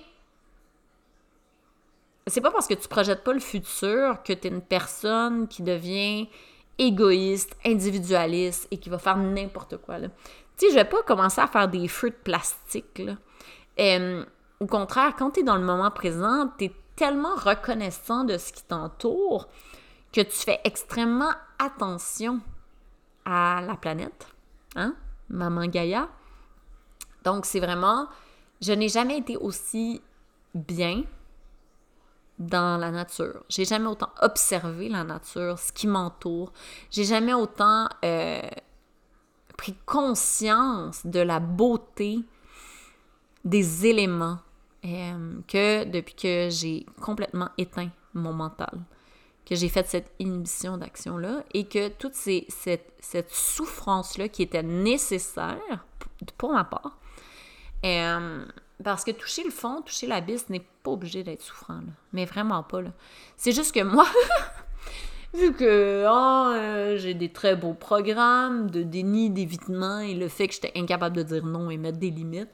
c'est 2.27 2.41
pas 2.41 2.51
parce 2.51 2.67
que 2.67 2.75
tu 2.75 2.87
projettes 2.87 3.23
pas 3.23 3.33
le 3.33 3.39
futur 3.39 4.21
que 4.23 4.33
tu 4.33 4.47
es 4.47 4.51
une 4.51 4.61
personne 4.61 5.47
qui 5.47 5.63
devient 5.63 6.27
égoïste, 6.77 7.57
individualiste 7.65 8.67
et 8.71 8.77
qui 8.77 8.89
va 8.89 8.99
faire 8.99 9.17
n'importe 9.17 9.77
quoi. 9.77 9.99
Tu 9.99 10.07
sais, 10.57 10.69
je 10.69 10.75
vais 10.75 10.85
pas 10.85 11.01
commencer 11.03 11.41
à 11.41 11.47
faire 11.47 11.67
des 11.67 11.87
feux 11.87 12.11
de 12.11 12.15
plastique. 12.15 12.99
Là. 12.99 13.17
Euh, 13.79 14.23
au 14.59 14.65
contraire, 14.65 15.15
quand 15.17 15.31
tu 15.31 15.39
es 15.39 15.43
dans 15.43 15.57
le 15.57 15.63
moment 15.63 15.89
présent, 15.91 16.49
tu 16.57 16.65
es 16.65 16.71
tellement 16.99 17.35
reconnaissant 17.35 18.25
de 18.25 18.37
ce 18.37 18.51
qui 18.51 18.63
t'entoure 18.63 19.47
que 20.11 20.19
tu 20.19 20.35
fais 20.35 20.59
extrêmement 20.65 21.31
attention 21.57 22.41
à 23.23 23.61
la 23.65 23.77
planète, 23.77 24.27
hein, 24.75 24.95
Maman 25.29 25.67
Gaïa. 25.67 26.09
Donc, 27.23 27.45
c'est 27.45 27.61
vraiment, 27.61 28.09
je 28.61 28.73
n'ai 28.73 28.89
jamais 28.89 29.19
été 29.19 29.37
aussi 29.37 30.01
bien 30.53 31.03
dans 32.37 32.77
la 32.77 32.91
nature. 32.91 33.45
J'ai 33.47 33.63
jamais 33.63 33.87
autant 33.87 34.09
observé 34.21 34.89
la 34.89 35.05
nature, 35.05 35.57
ce 35.57 35.71
qui 35.71 35.87
m'entoure. 35.87 36.51
J'ai 36.91 37.05
jamais 37.05 37.33
autant 37.33 37.87
euh, 38.03 38.41
pris 39.57 39.75
conscience 39.85 41.05
de 41.05 41.21
la 41.21 41.39
beauté 41.39 42.19
des 43.45 43.85
éléments 43.85 44.39
que 44.83 45.83
depuis 45.85 46.15
que 46.15 46.49
j'ai 46.49 46.85
complètement 47.01 47.49
éteint 47.57 47.89
mon 48.13 48.33
mental, 48.33 48.79
que 49.45 49.55
j'ai 49.55 49.69
fait 49.69 49.87
cette 49.87 50.11
inhibition 50.19 50.77
d'action-là 50.77 51.43
et 51.53 51.65
que 51.65 51.89
toute 51.89 52.13
cette, 52.13 53.29
souffrance-là 53.29 54.29
qui 54.29 54.43
était 54.43 54.63
nécessaire 54.63 55.85
pour 56.37 56.53
ma 56.53 56.63
part, 56.63 56.97
parce 58.83 59.03
que 59.03 59.11
toucher 59.11 59.43
le 59.43 59.49
fond, 59.49 59.81
toucher 59.81 60.07
l'abysse 60.07 60.49
n'est 60.49 60.65
pas 60.83 60.91
obligé 60.91 61.23
d'être 61.23 61.41
souffrant, 61.41 61.81
mais 62.13 62.25
vraiment 62.25 62.63
pas. 62.63 62.81
C'est 63.35 63.51
juste 63.51 63.73
que 63.73 63.83
moi, 63.83 64.05
vu 65.33 65.53
que 65.53 66.05
oh, 66.07 66.53
euh, 66.55 66.97
j'ai 66.97 67.13
des 67.13 67.29
très 67.29 67.55
beaux 67.55 67.73
programmes 67.73 68.69
de 68.69 68.83
déni, 68.83 69.29
d'évitement 69.29 69.99
et 69.99 70.13
le 70.13 70.27
fait 70.29 70.47
que 70.47 70.53
j'étais 70.53 70.71
incapable 70.75 71.17
de 71.17 71.23
dire 71.23 71.45
non 71.45 71.69
et 71.69 71.77
mettre 71.77 71.97
des 71.97 72.09
limites, 72.09 72.49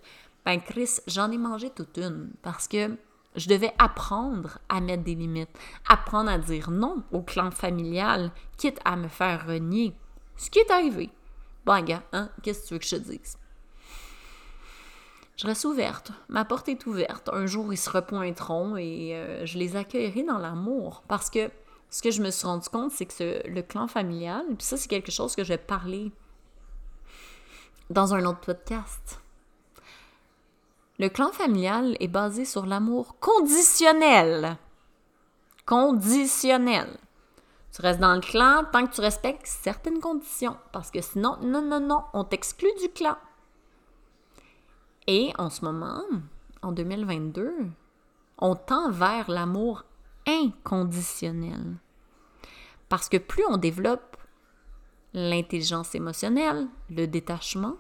ben 0.46 0.62
Chris, 0.62 1.00
j'en 1.08 1.32
ai 1.32 1.38
mangé 1.38 1.70
toute 1.70 1.98
une 1.98 2.32
parce 2.42 2.68
que 2.68 2.98
je 3.36 3.50
devais 3.50 3.74
apprendre 3.78 4.60
à 4.70 4.80
mettre 4.80 5.04
des 5.04 5.16
limites, 5.16 5.50
apprendre 5.90 6.30
à 6.30 6.38
dire 6.38 6.72
non 6.72 7.04
au 7.12 7.22
clan 7.22 7.52
familial, 7.52 8.32
quitte 8.58 8.80
à 8.86 8.96
me 8.96 9.08
faire 9.08 9.46
renier. 9.48 9.94
Ce 10.38 10.50
qui 10.50 10.60
est 10.60 10.72
arrivé. 10.72 11.10
Bon, 11.66 11.84
gars, 11.84 12.04
hein, 12.14 12.30
qu'est-ce 12.44 12.64
que 12.64 12.68
tu 12.68 12.74
veux 12.76 12.80
que 12.80 12.86
je 12.86 12.96
te 12.96 13.02
dise? 13.02 13.38
je 15.38 15.48
reste 15.48 15.66
ouverte. 15.66 16.12
Ma 16.30 16.46
porte 16.46 16.70
est 16.70 16.86
ouverte. 16.86 17.30
Un 17.32 17.46
jour, 17.46 17.74
ils 17.74 17.78
se 17.78 17.90
repointeront 17.90 18.78
et 18.78 19.16
euh, 19.16 19.46
je 19.46 19.58
les 19.58 19.76
accueillerai 19.76 20.24
dans 20.24 20.38
l'amour. 20.38 21.04
Parce 21.08 21.30
que 21.30 21.50
ce 21.90 22.02
que 22.02 22.12
je 22.12 22.22
me 22.22 22.32
suis 22.32 22.48
rendu 22.48 22.70
compte, 22.70 22.92
c'est 22.92 23.06
que 23.06 23.48
le 23.48 23.62
clan 23.62 23.88
familial, 23.88 24.46
puis 24.48 24.66
ça, 24.66 24.78
c'est 24.78 24.88
quelque 24.88 25.12
chose 25.12 25.36
que 25.36 25.44
je 25.44 25.50
vais 25.50 25.58
parler 25.58 26.12
dans 27.90 28.14
un 28.14 28.26
autre 28.26 28.40
podcast. 28.40 29.22
Le 30.98 31.10
clan 31.10 31.32
familial 31.32 31.98
est 32.00 32.08
basé 32.08 32.46
sur 32.46 32.66
l'amour 32.66 33.20
conditionnel. 33.20 34.58
Conditionnel. 35.66 36.98
Tu 37.74 37.82
restes 37.82 38.00
dans 38.00 38.14
le 38.14 38.22
clan 38.22 38.64
tant 38.72 38.88
que 38.88 38.94
tu 38.94 39.02
respectes 39.02 39.46
certaines 39.46 40.00
conditions. 40.00 40.56
Parce 40.72 40.92
que 40.92 41.02
sinon, 41.02 41.38
non, 41.42 41.62
non, 41.62 41.82
non, 41.82 42.04
on 42.14 42.24
t'exclut 42.24 42.74
du 42.82 42.88
clan. 42.90 43.18
Et 45.08 45.34
en 45.38 45.50
ce 45.50 45.66
moment, 45.66 46.02
en 46.62 46.72
2022, 46.72 47.54
on 48.38 48.56
tend 48.56 48.90
vers 48.90 49.30
l'amour 49.30 49.84
inconditionnel. 50.26 51.76
Parce 52.88 53.10
que 53.10 53.18
plus 53.18 53.44
on 53.50 53.58
développe 53.58 54.18
l'intelligence 55.14 55.96
émotionnelle, 55.96 56.68
le 56.90 57.06
détachement, 57.06 57.76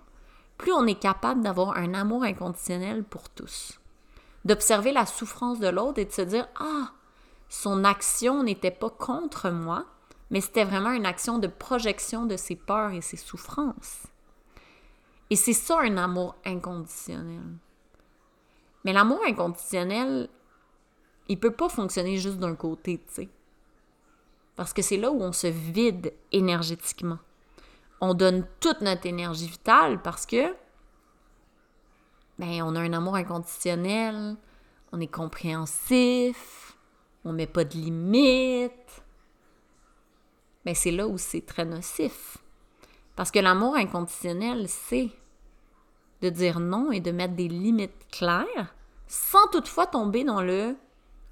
plus 0.58 0.72
on 0.72 0.88
est 0.88 1.00
capable 1.00 1.42
d'avoir 1.42 1.78
un 1.78 1.94
amour 1.94 2.24
inconditionnel 2.24 3.04
pour 3.04 3.30
tous. 3.30 3.80
D'observer 4.46 4.92
la 4.92 5.06
souffrance 5.06 5.60
de 5.60 5.68
l'autre 5.68 6.00
et 6.00 6.06
de 6.06 6.12
se 6.12 6.22
dire 6.22 6.48
Ah, 6.60 6.92
son 7.50 7.84
action 7.84 8.44
n'était 8.44 8.72
pas 8.72 8.90
contre 8.90 9.50
moi, 9.50 9.86
mais 10.30 10.42
c'était 10.42 10.64
vraiment 10.64 10.92
une 10.92 11.06
action 11.06 11.40
de 11.40 11.48
projection 11.48 12.26
de 12.26 12.38
ses 12.38 12.56
peurs 12.56 12.92
et 12.92 13.02
ses 13.02 13.18
souffrances. 13.18 14.04
Et 15.30 15.36
c'est 15.36 15.54
ça 15.54 15.80
un 15.80 15.98
amour 15.98 16.36
inconditionnel. 16.46 17.42
Mais 18.84 18.94
l'amour 18.94 19.20
inconditionnel, 19.28 20.30
il 21.28 21.40
peut 21.40 21.52
pas 21.52 21.70
fonctionner 21.70 22.18
juste 22.18 22.38
d'un 22.38 22.56
côté, 22.56 23.00
tu 23.08 23.14
sais. 23.14 23.30
Parce 24.56 24.74
que 24.74 24.82
c'est 24.82 24.98
là 24.98 25.12
où 25.12 25.22
on 25.22 25.32
se 25.32 25.48
vide 25.48 26.14
énergétiquement. 26.32 27.18
On 28.02 28.14
donne 28.14 28.46
toute 28.60 28.82
notre 28.82 29.06
énergie 29.06 29.48
vitale 29.48 30.02
parce 30.02 30.26
que 30.26 30.56
ben 32.38 32.62
on 32.64 32.76
a 32.76 32.82
un 32.82 32.94
amour 32.94 33.16
inconditionnel, 33.16 34.36
on 34.92 35.00
est 35.00 35.08
compréhensif, 35.08 36.78
on 37.24 37.32
met 37.32 37.48
pas 37.48 37.64
de 37.64 37.74
limites. 37.74 39.04
Mais 40.66 40.74
c'est 40.74 40.92
là 40.92 41.08
où 41.08 41.18
c'est 41.18 41.46
très 41.46 41.66
nocif. 41.66 42.38
Parce 43.16 43.32
que 43.32 43.40
l'amour 43.40 43.76
inconditionnel, 43.76 44.68
c'est 44.68 45.10
de 46.22 46.30
dire 46.30 46.60
non 46.60 46.92
et 46.92 47.00
de 47.00 47.12
mettre 47.12 47.36
des 47.36 47.48
limites 47.48 48.08
claires 48.12 48.76
sans 49.08 49.48
toutefois 49.48 49.86
tomber 49.86 50.24
dans 50.24 50.42
le 50.42 50.76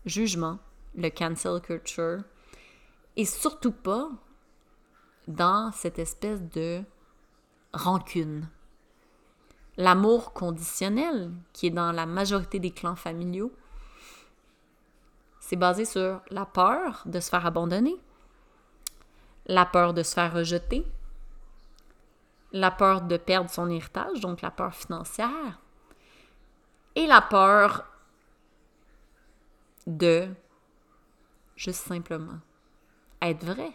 jugement, 0.05 0.59
le 0.95 1.09
cancel 1.09 1.59
culture, 1.61 2.23
et 3.15 3.25
surtout 3.25 3.71
pas 3.71 4.09
dans 5.27 5.71
cette 5.71 5.99
espèce 5.99 6.41
de 6.41 6.83
rancune. 7.73 8.47
L'amour 9.77 10.33
conditionnel, 10.33 11.31
qui 11.51 11.67
est 11.67 11.71
dans 11.71 11.91
la 11.91 12.05
majorité 12.05 12.59
des 12.59 12.71
clans 12.71 12.95
familiaux, 12.95 13.51
c'est 15.39 15.55
basé 15.55 15.85
sur 15.85 16.21
la 16.29 16.45
peur 16.45 17.03
de 17.05 17.19
se 17.19 17.29
faire 17.29 17.45
abandonner, 17.45 17.95
la 19.45 19.65
peur 19.65 19.93
de 19.93 20.03
se 20.03 20.13
faire 20.13 20.33
rejeter, 20.33 20.85
la 22.51 22.71
peur 22.71 23.01
de 23.01 23.17
perdre 23.17 23.49
son 23.49 23.69
héritage, 23.69 24.19
donc 24.19 24.41
la 24.41 24.51
peur 24.51 24.73
financière, 24.73 25.59
et 26.95 27.07
la 27.07 27.21
peur 27.21 27.85
de 29.87 30.29
juste 31.55 31.87
simplement 31.87 32.39
être 33.21 33.43
vrai. 33.43 33.71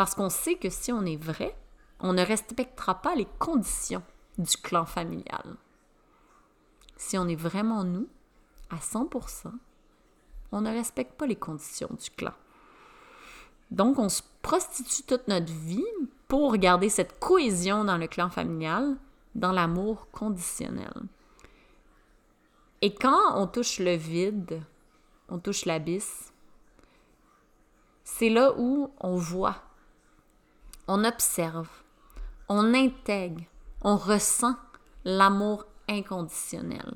Parce 0.00 0.14
qu'on 0.14 0.30
sait 0.30 0.54
que 0.54 0.70
si 0.70 0.92
on 0.92 1.04
est 1.04 1.22
vrai, 1.22 1.54
on 1.98 2.14
ne 2.14 2.24
respectera 2.24 3.02
pas 3.02 3.14
les 3.14 3.26
conditions 3.38 4.02
du 4.38 4.56
clan 4.56 4.86
familial. 4.86 5.58
Si 6.96 7.18
on 7.18 7.28
est 7.28 7.36
vraiment 7.36 7.84
nous, 7.84 8.08
à 8.70 8.76
100%, 8.76 9.52
on 10.52 10.62
ne 10.62 10.70
respecte 10.70 11.18
pas 11.18 11.26
les 11.26 11.36
conditions 11.36 11.90
du 12.02 12.08
clan. 12.08 12.32
Donc, 13.70 13.98
on 13.98 14.08
se 14.08 14.22
prostitue 14.40 15.02
toute 15.02 15.28
notre 15.28 15.52
vie 15.52 15.84
pour 16.28 16.56
garder 16.56 16.88
cette 16.88 17.20
cohésion 17.20 17.84
dans 17.84 17.98
le 17.98 18.06
clan 18.06 18.30
familial, 18.30 18.96
dans 19.34 19.52
l'amour 19.52 20.08
conditionnel. 20.12 20.94
Et 22.80 22.94
quand 22.94 23.36
on 23.38 23.46
touche 23.46 23.78
le 23.78 23.96
vide, 23.96 24.62
on 25.28 25.38
touche 25.38 25.66
l'abysse, 25.66 26.32
c'est 28.02 28.30
là 28.30 28.54
où 28.56 28.90
on 28.98 29.16
voit, 29.16 29.62
on 30.90 31.04
observe, 31.04 31.68
on 32.48 32.74
intègre, 32.74 33.44
on 33.82 33.96
ressent 33.96 34.56
l'amour 35.04 35.64
inconditionnel. 35.88 36.94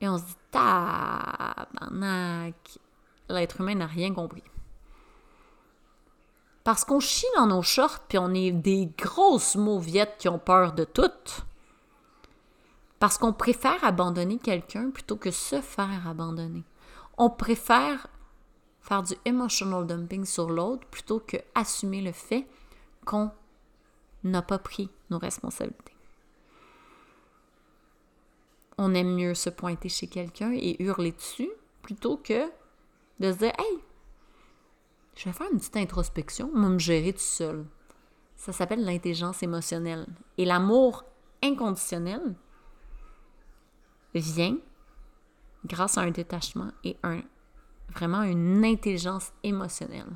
Et 0.00 0.08
on 0.08 0.16
se 0.16 0.24
dit, 0.24 0.36
tabarnak, 0.50 1.66
l'être 3.28 3.60
humain 3.60 3.74
n'a 3.74 3.84
rien 3.86 4.14
compris. 4.14 4.42
Parce 6.64 6.86
qu'on 6.86 7.00
chie 7.00 7.26
dans 7.36 7.46
nos 7.46 7.60
shorts, 7.60 8.00
puis 8.08 8.16
on 8.16 8.32
est 8.32 8.50
des 8.50 8.90
grosses 8.96 9.56
mauviettes 9.56 10.16
qui 10.18 10.30
ont 10.30 10.38
peur 10.38 10.72
de 10.72 10.84
tout. 10.84 11.12
Parce 12.98 13.18
qu'on 13.18 13.34
préfère 13.34 13.84
abandonner 13.84 14.38
quelqu'un 14.38 14.88
plutôt 14.88 15.16
que 15.16 15.30
se 15.30 15.60
faire 15.60 16.08
abandonner. 16.08 16.64
On 17.18 17.28
préfère 17.28 18.06
faire 18.84 19.02
du 19.02 19.14
emotional 19.24 19.86
dumping 19.86 20.24
sur 20.24 20.50
l'autre 20.50 20.86
plutôt 20.88 21.18
que 21.18 21.38
assumer 21.54 22.02
le 22.02 22.12
fait 22.12 22.46
qu'on 23.06 23.30
n'a 24.22 24.42
pas 24.42 24.58
pris 24.58 24.90
nos 25.10 25.18
responsabilités. 25.18 25.96
On 28.76 28.94
aime 28.94 29.14
mieux 29.14 29.34
se 29.34 29.48
pointer 29.50 29.88
chez 29.88 30.06
quelqu'un 30.06 30.52
et 30.52 30.82
hurler 30.82 31.12
dessus 31.12 31.50
plutôt 31.82 32.18
que 32.18 32.46
de 33.20 33.32
se 33.32 33.38
dire 33.38 33.52
Hey, 33.58 33.78
je 35.16 35.24
vais 35.24 35.32
faire 35.32 35.50
une 35.50 35.58
petite 35.58 35.76
introspection, 35.76 36.50
moi 36.52 36.68
me 36.68 36.78
gérer 36.78 37.12
tout 37.14 37.20
seul. 37.20 37.64
Ça 38.36 38.52
s'appelle 38.52 38.84
l'intelligence 38.84 39.42
émotionnelle. 39.42 40.06
Et 40.36 40.44
l'amour 40.44 41.04
inconditionnel 41.42 42.34
vient 44.14 44.58
grâce 45.64 45.96
à 45.96 46.02
un 46.02 46.10
détachement 46.10 46.72
et 46.82 46.96
un, 47.02 47.22
vraiment 47.94 48.22
une 48.22 48.64
intelligence 48.64 49.32
émotionnelle. 49.42 50.12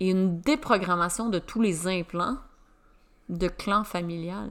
Et 0.00 0.10
une 0.10 0.40
déprogrammation 0.40 1.28
de 1.28 1.38
tous 1.38 1.60
les 1.60 1.86
implants 1.86 2.38
de 3.28 3.48
clan 3.48 3.84
familial. 3.84 4.50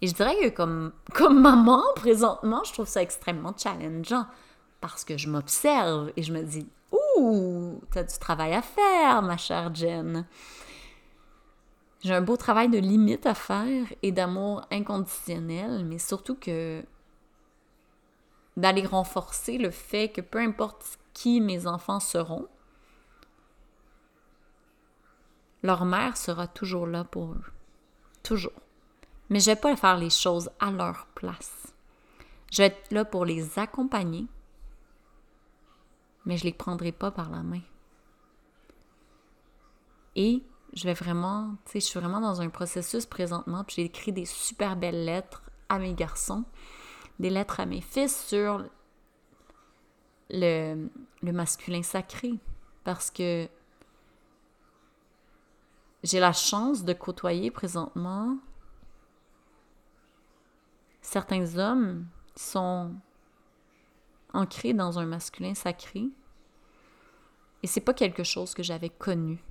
Et 0.00 0.06
je 0.06 0.14
dirais 0.14 0.36
que 0.42 0.48
comme, 0.48 0.92
comme 1.14 1.40
maman, 1.40 1.82
présentement, 1.96 2.62
je 2.64 2.72
trouve 2.72 2.88
ça 2.88 3.02
extrêmement 3.02 3.54
challengeant 3.56 4.26
parce 4.80 5.04
que 5.04 5.16
je 5.16 5.28
m'observe 5.28 6.12
et 6.16 6.22
je 6.22 6.32
me 6.32 6.42
dis 6.42 6.68
Ouh, 6.92 7.80
t'as 7.90 8.04
du 8.04 8.18
travail 8.18 8.54
à 8.54 8.62
faire, 8.62 9.22
ma 9.22 9.36
chère 9.36 9.74
Jen. 9.74 10.26
J'ai 12.02 12.14
un 12.14 12.20
beau 12.20 12.36
travail 12.36 12.68
de 12.68 12.78
limite 12.78 13.24
à 13.24 13.34
faire 13.34 13.86
et 14.02 14.12
d'amour 14.12 14.62
inconditionnel, 14.70 15.84
mais 15.86 15.98
surtout 15.98 16.34
que 16.34 16.84
d'aller 18.56 18.86
renforcer 18.86 19.58
le 19.58 19.70
fait 19.70 20.10
que 20.10 20.20
peu 20.20 20.38
importe 20.38 20.98
qui 21.12 21.40
mes 21.40 21.66
enfants 21.66 22.00
seront, 22.00 22.48
leur 25.62 25.84
mère 25.84 26.16
sera 26.16 26.46
toujours 26.46 26.86
là 26.86 27.04
pour 27.04 27.32
eux. 27.32 27.44
Toujours. 28.22 28.52
Mais 29.30 29.40
je 29.40 29.50
ne 29.50 29.54
vais 29.54 29.60
pas 29.60 29.76
faire 29.76 29.96
les 29.96 30.10
choses 30.10 30.50
à 30.60 30.70
leur 30.70 31.06
place. 31.14 31.72
Je 32.52 32.58
vais 32.58 32.66
être 32.66 32.92
là 32.92 33.04
pour 33.04 33.24
les 33.24 33.58
accompagner, 33.58 34.26
mais 36.24 36.36
je 36.36 36.44
ne 36.44 36.50
les 36.50 36.56
prendrai 36.56 36.92
pas 36.92 37.10
par 37.10 37.30
la 37.30 37.42
main. 37.42 37.62
Et 40.16 40.42
je 40.74 40.84
vais 40.84 40.94
vraiment, 40.94 41.56
tu 41.64 41.72
sais, 41.72 41.80
je 41.80 41.86
suis 41.86 41.98
vraiment 41.98 42.20
dans 42.20 42.40
un 42.40 42.48
processus 42.48 43.06
présentement, 43.06 43.64
puis 43.64 43.76
j'ai 43.76 43.84
écrit 43.84 44.12
des 44.12 44.26
super 44.26 44.76
belles 44.76 45.04
lettres 45.04 45.42
à 45.68 45.78
mes 45.78 45.94
garçons, 45.94 46.44
des 47.18 47.30
lettres 47.30 47.60
à 47.60 47.66
mes 47.66 47.80
fils 47.80 48.24
sur 48.26 48.64
le, 50.30 50.88
masculin 51.22 51.82
sacré, 51.82 52.34
parce 52.82 53.10
que 53.10 53.48
j'ai 56.02 56.20
la 56.20 56.32
chance 56.32 56.84
de 56.84 56.92
côtoyer 56.92 57.50
présentement 57.50 58.36
certains 61.00 61.56
hommes 61.58 62.06
qui 62.34 62.42
sont 62.42 62.94
ancrés 64.32 64.74
dans 64.74 64.98
un 64.98 65.06
masculin 65.06 65.54
sacré. 65.54 66.08
Et 67.62 67.66
c'est 67.66 67.80
pas 67.80 67.94
quelque 67.94 68.24
chose 68.24 68.52
que 68.54 68.62
j'avais 68.62 68.90
connu. 68.90 69.42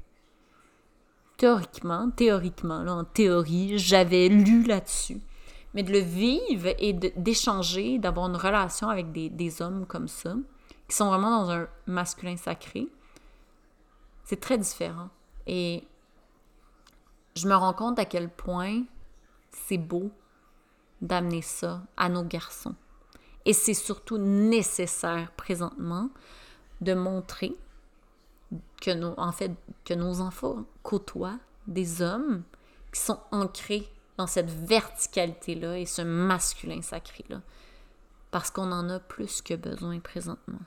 Théoriquement, 1.38 2.12
théoriquement, 2.12 2.84
là, 2.84 2.94
en 2.94 3.04
théorie, 3.04 3.80
j'avais 3.80 4.30
lu 4.30 4.64
là-dessus. 4.64 5.22
Mais 5.74 5.84
de 5.84 5.92
le 5.92 6.00
vivre 6.00 6.70
et 6.78 6.94
d'échanger, 6.94 7.98
d'avoir 7.98 8.28
une 8.28 8.36
relation 8.36 8.90
avec 8.90 9.12
des, 9.12 9.62
hommes 9.62 9.86
comme 9.88 10.08
ça, 10.08 10.36
qui 10.88 10.96
sont 10.96 11.08
vraiment 11.08 11.42
dans 11.42 11.52
un 11.52 11.68
masculin 11.88 12.38
sacré, 12.38 12.88
c'est 14.24 14.40
très 14.40 14.58
différent. 14.58 15.10
Et 15.48 15.84
je 17.36 17.48
me 17.48 17.56
rends 17.56 17.74
compte 17.74 17.98
à 17.98 18.06
quel 18.06 18.30
point 18.30 18.84
c'est 19.50 19.78
beau 19.78 20.12
d'amener 21.02 21.42
ça 21.42 21.82
à 21.98 22.10
nos 22.10 22.24
garçons. 22.24 22.76
Et 23.46 23.54
c'est 23.54 23.74
surtout 23.74 24.18
nécessaire 24.18 25.32
présentement 25.32 26.10
de 26.82 26.94
montrer 26.94 27.56
que 28.82 28.92
nos, 28.92 29.14
en 29.18 29.32
fait, 29.32 29.52
que 29.86 29.94
nos 29.94 30.22
enfants 30.22 30.66
côtoient 30.82 31.40
des 31.68 32.02
hommes 32.02 32.44
qui 32.94 33.02
sont 33.02 33.20
ancrés 33.32 33.90
dans 34.18 34.28
cette 34.28 34.50
verticalité-là 34.50 35.80
et 35.80 35.86
ce 35.86 36.02
masculin 36.02 36.82
sacré-là. 36.82 37.42
Parce 38.32 38.50
qu'on 38.50 38.72
en 38.72 38.90
a 38.90 39.00
plus 39.00 39.42
que 39.42 39.54
besoin 39.54 40.00
présentement. 40.00 40.60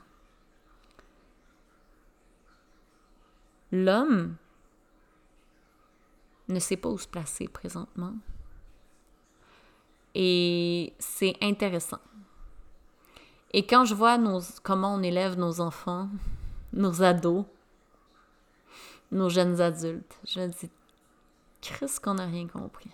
L'homme 3.71 4.35
ne 6.47 6.59
sait 6.59 6.77
pas 6.77 6.89
où 6.89 6.97
se 6.97 7.07
placer 7.07 7.47
présentement. 7.47 8.13
Et 10.15 10.93
c'est 10.99 11.35
intéressant. 11.41 11.99
Et 13.51 13.65
quand 13.65 13.85
je 13.85 13.93
vois 13.93 14.17
comment 14.63 14.95
on 14.95 15.03
élève 15.03 15.37
nos 15.37 15.61
enfants, 15.61 16.09
nos 16.73 17.01
ados, 17.01 17.45
nos 19.11 19.29
jeunes 19.29 19.61
adultes, 19.61 20.19
je 20.25 20.41
dis, 20.41 20.69
Christ 21.61 21.99
qu'on 21.99 22.15
n'a 22.15 22.25
rien 22.25 22.47
compris. 22.47 22.91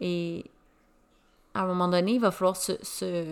Et 0.00 0.44
à 1.54 1.62
un 1.62 1.66
moment 1.66 1.88
donné, 1.88 2.14
il 2.14 2.20
va 2.20 2.30
falloir 2.30 2.56
se, 2.56 3.24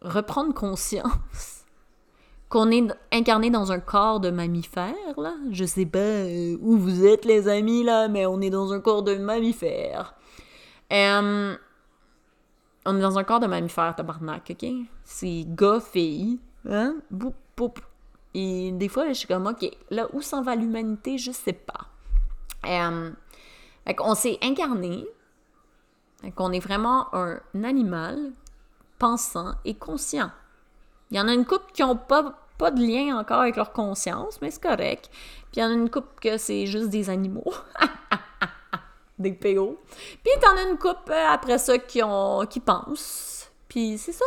reprendre 0.00 0.52
conscience 0.52 1.64
qu'on 2.48 2.70
est 2.70 2.86
incarné 3.12 3.50
dans 3.50 3.72
un 3.72 3.80
corps 3.80 4.20
de 4.20 4.30
mammifère, 4.30 4.94
là. 5.16 5.34
Je 5.50 5.64
sais 5.64 5.86
pas 5.86 5.98
euh, 5.98 6.56
où 6.60 6.76
vous 6.76 7.04
êtes, 7.06 7.24
les 7.24 7.48
amis, 7.48 7.84
là, 7.84 8.08
mais 8.08 8.26
on 8.26 8.40
est 8.40 8.50
dans 8.50 8.72
un 8.72 8.80
corps 8.80 9.02
de 9.02 9.16
mammifère. 9.16 10.14
On 12.84 12.96
est 12.96 13.00
dans 13.00 13.18
un 13.18 13.24
corps 13.24 13.40
de 13.40 13.46
mammifère, 13.46 13.94
tabarnak, 13.94 14.50
OK? 14.50 14.68
C'est 15.04 15.44
gars, 15.46 15.80
fille, 15.80 16.40
hein? 16.68 16.96
Boop. 17.10 17.34
Et 18.34 18.72
des 18.72 18.88
fois, 18.88 19.08
je 19.08 19.12
suis 19.12 19.28
comme, 19.28 19.46
OK, 19.46 19.70
là, 19.90 20.08
où 20.12 20.22
s'en 20.22 20.42
va 20.42 20.54
l'humanité? 20.56 21.18
Je 21.18 21.32
sais 21.32 21.52
pas. 21.52 21.86
Euh, 22.66 23.10
on 24.00 24.14
s'est 24.14 24.38
incarné. 24.42 25.04
Qu'on 26.30 26.52
est 26.52 26.60
vraiment 26.60 27.12
un 27.14 27.40
animal 27.64 28.32
pensant 28.98 29.54
et 29.64 29.74
conscient. 29.74 30.30
Il 31.10 31.16
y 31.16 31.20
en 31.20 31.28
a 31.28 31.34
une 31.34 31.44
couple 31.44 31.72
qui 31.72 31.82
n'ont 31.82 31.96
pas 31.96 32.38
pas 32.62 32.70
de 32.70 32.80
lien 32.80 33.18
encore 33.18 33.40
avec 33.40 33.56
leur 33.56 33.72
conscience, 33.72 34.40
mais 34.40 34.52
c'est 34.52 34.62
correct. 34.62 35.10
Puis 35.50 35.56
il 35.56 35.60
y 35.60 35.64
en 35.64 35.70
a 35.70 35.72
une 35.72 35.90
couple 35.90 36.08
que 36.20 36.38
c'est 36.38 36.66
juste 36.66 36.90
des 36.90 37.10
animaux. 37.10 37.52
des 39.18 39.32
PO. 39.32 39.80
Puis 40.22 40.32
t'en 40.40 40.56
as 40.56 40.70
une 40.70 40.78
couple 40.78 41.10
euh, 41.10 41.28
après 41.28 41.58
ça 41.58 41.78
qui, 41.78 42.02
ont, 42.02 42.46
qui 42.46 42.60
pensent. 42.60 43.50
Puis 43.68 43.98
c'est 43.98 44.12
ça. 44.12 44.24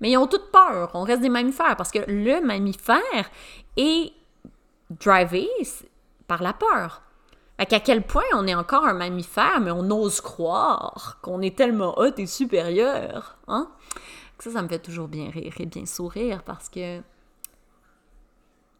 Mais 0.00 0.10
ils 0.10 0.16
ont 0.16 0.26
toutes 0.26 0.50
peur. 0.50 0.90
On 0.94 1.02
reste 1.02 1.20
des 1.20 1.28
mammifères 1.28 1.76
parce 1.76 1.90
que 1.90 2.00
le 2.08 2.40
mammifère 2.40 3.30
est 3.76 4.12
drivé 4.90 5.48
par 6.26 6.42
la 6.42 6.52
peur. 6.52 7.02
À 7.60 7.80
quel 7.80 8.02
point 8.02 8.24
on 8.34 8.46
est 8.46 8.54
encore 8.54 8.86
un 8.86 8.94
mammifère, 8.94 9.60
mais 9.60 9.70
on 9.70 9.90
ose 9.90 10.20
croire 10.20 11.18
qu'on 11.22 11.42
est 11.42 11.56
tellement 11.56 11.98
haut 11.98 12.14
et 12.16 12.26
supérieur. 12.26 13.38
Hein? 13.48 13.70
Ça, 14.38 14.50
ça 14.50 14.62
me 14.62 14.68
fait 14.68 14.78
toujours 14.78 15.08
bien 15.08 15.30
rire 15.30 15.52
et 15.58 15.66
bien 15.66 15.84
sourire 15.84 16.42
parce 16.42 16.70
que 16.70 17.00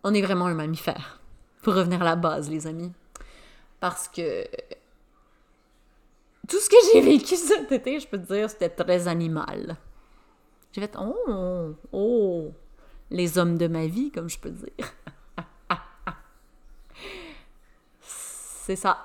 on 0.03 0.15
est 0.15 0.23
vraiment 0.23 0.47
un 0.47 0.55
mammifère. 0.55 1.21
Pour 1.63 1.75
revenir 1.75 2.01
à 2.01 2.07
la 2.07 2.17
base, 2.17 2.49
les 2.49 2.67
amis. 2.67 2.91
Parce 3.81 4.09
que 4.09 4.47
tout 6.49 6.59
ce 6.59 6.71
que 6.71 6.77
j'ai 6.93 7.01
vécu 7.03 7.37
cet 7.37 7.71
été, 7.71 8.01
je 8.01 8.09
peux 8.09 8.19
te 8.19 8.33
dire, 8.33 8.49
c'était 8.49 8.71
très 8.71 9.09
animal. 9.09 9.77
J'ai 10.73 10.81
fait 10.81 10.97
Oh, 10.99 11.75
oh, 11.93 12.51
les 13.11 13.37
hommes 13.37 13.59
de 13.59 13.69
ma 13.69 13.87
vie, 13.87 14.11
comme 14.11 14.31
je 14.31 14.39
peux 14.39 14.51
dire. 14.51 14.87
C'est 18.71 18.77
ça. 18.77 18.99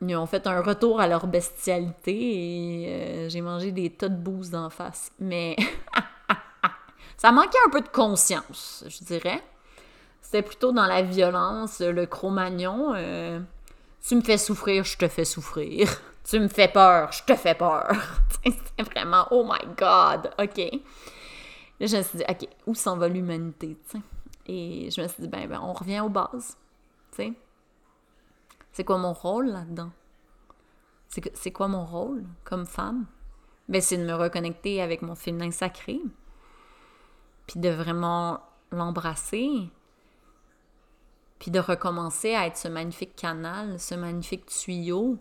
Ils 0.00 0.16
ont 0.16 0.26
fait 0.26 0.44
un 0.48 0.60
retour 0.60 1.00
à 1.00 1.06
leur 1.06 1.28
bestialité 1.28 2.16
et 2.16 2.88
euh, 2.88 3.28
j'ai 3.28 3.40
mangé 3.40 3.70
des 3.70 3.90
tas 3.90 4.08
de 4.08 4.16
bouse 4.16 4.50
d'en 4.50 4.70
face. 4.70 5.12
Mais 5.20 5.54
ça 7.16 7.30
manquait 7.30 7.60
un 7.68 7.70
peu 7.70 7.80
de 7.80 7.88
conscience, 7.90 8.82
je 8.88 9.04
dirais. 9.04 9.40
C'était 10.20 10.42
plutôt 10.42 10.72
dans 10.72 10.86
la 10.86 11.02
violence, 11.02 11.78
le 11.78 12.06
cro-magnon. 12.06 12.92
Euh, 12.96 13.38
tu 14.04 14.16
me 14.16 14.20
fais 14.20 14.36
souffrir, 14.36 14.82
je 14.82 14.98
te 14.98 15.06
fais 15.06 15.24
souffrir. 15.24 15.88
Tu 16.28 16.40
me 16.40 16.48
fais 16.48 16.68
peur, 16.68 17.12
je 17.12 17.22
te 17.22 17.36
fais 17.36 17.54
peur. 17.54 17.92
C'était 18.44 18.82
vraiment, 18.82 19.28
oh 19.30 19.44
my 19.44 19.76
God, 19.76 20.32
OK. 20.40 20.58
Là, 20.58 21.86
je 21.86 21.96
me 21.96 22.02
suis 22.02 22.18
dit, 22.18 22.24
OK, 22.28 22.48
où 22.66 22.74
s'en 22.74 22.96
va 22.96 23.06
l'humanité, 23.06 23.76
Et 24.46 24.90
je 24.90 25.00
me 25.00 25.06
suis 25.06 25.22
dit, 25.22 25.28
ben, 25.28 25.46
ben 25.46 25.60
on 25.62 25.72
revient 25.72 26.00
aux 26.00 26.08
bases, 26.08 26.56
tu 27.16 27.34
C'est 28.78 28.84
quoi 28.84 28.98
mon 28.98 29.12
rôle 29.12 29.48
là-dedans? 29.48 29.90
C'est 31.08 31.50
quoi 31.50 31.66
mon 31.66 31.84
rôle 31.84 32.24
comme 32.44 32.64
femme? 32.64 33.06
Ben, 33.68 33.80
c'est 33.82 33.96
de 33.96 34.04
me 34.04 34.14
reconnecter 34.14 34.80
avec 34.80 35.02
mon 35.02 35.16
féminin 35.16 35.50
sacré, 35.50 36.00
puis 37.48 37.58
de 37.58 37.70
vraiment 37.70 38.40
l'embrasser, 38.70 39.68
puis 41.40 41.50
de 41.50 41.58
recommencer 41.58 42.36
à 42.36 42.46
être 42.46 42.56
ce 42.56 42.68
magnifique 42.68 43.16
canal, 43.16 43.80
ce 43.80 43.96
magnifique 43.96 44.46
tuyau 44.46 45.18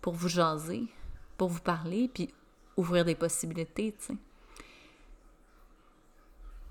pour 0.00 0.14
vous 0.14 0.28
jaser, 0.28 0.88
pour 1.36 1.48
vous 1.48 1.60
parler, 1.60 2.10
puis 2.12 2.34
ouvrir 2.76 3.04
des 3.04 3.14
possibilités, 3.14 3.94
tu. 4.04 4.18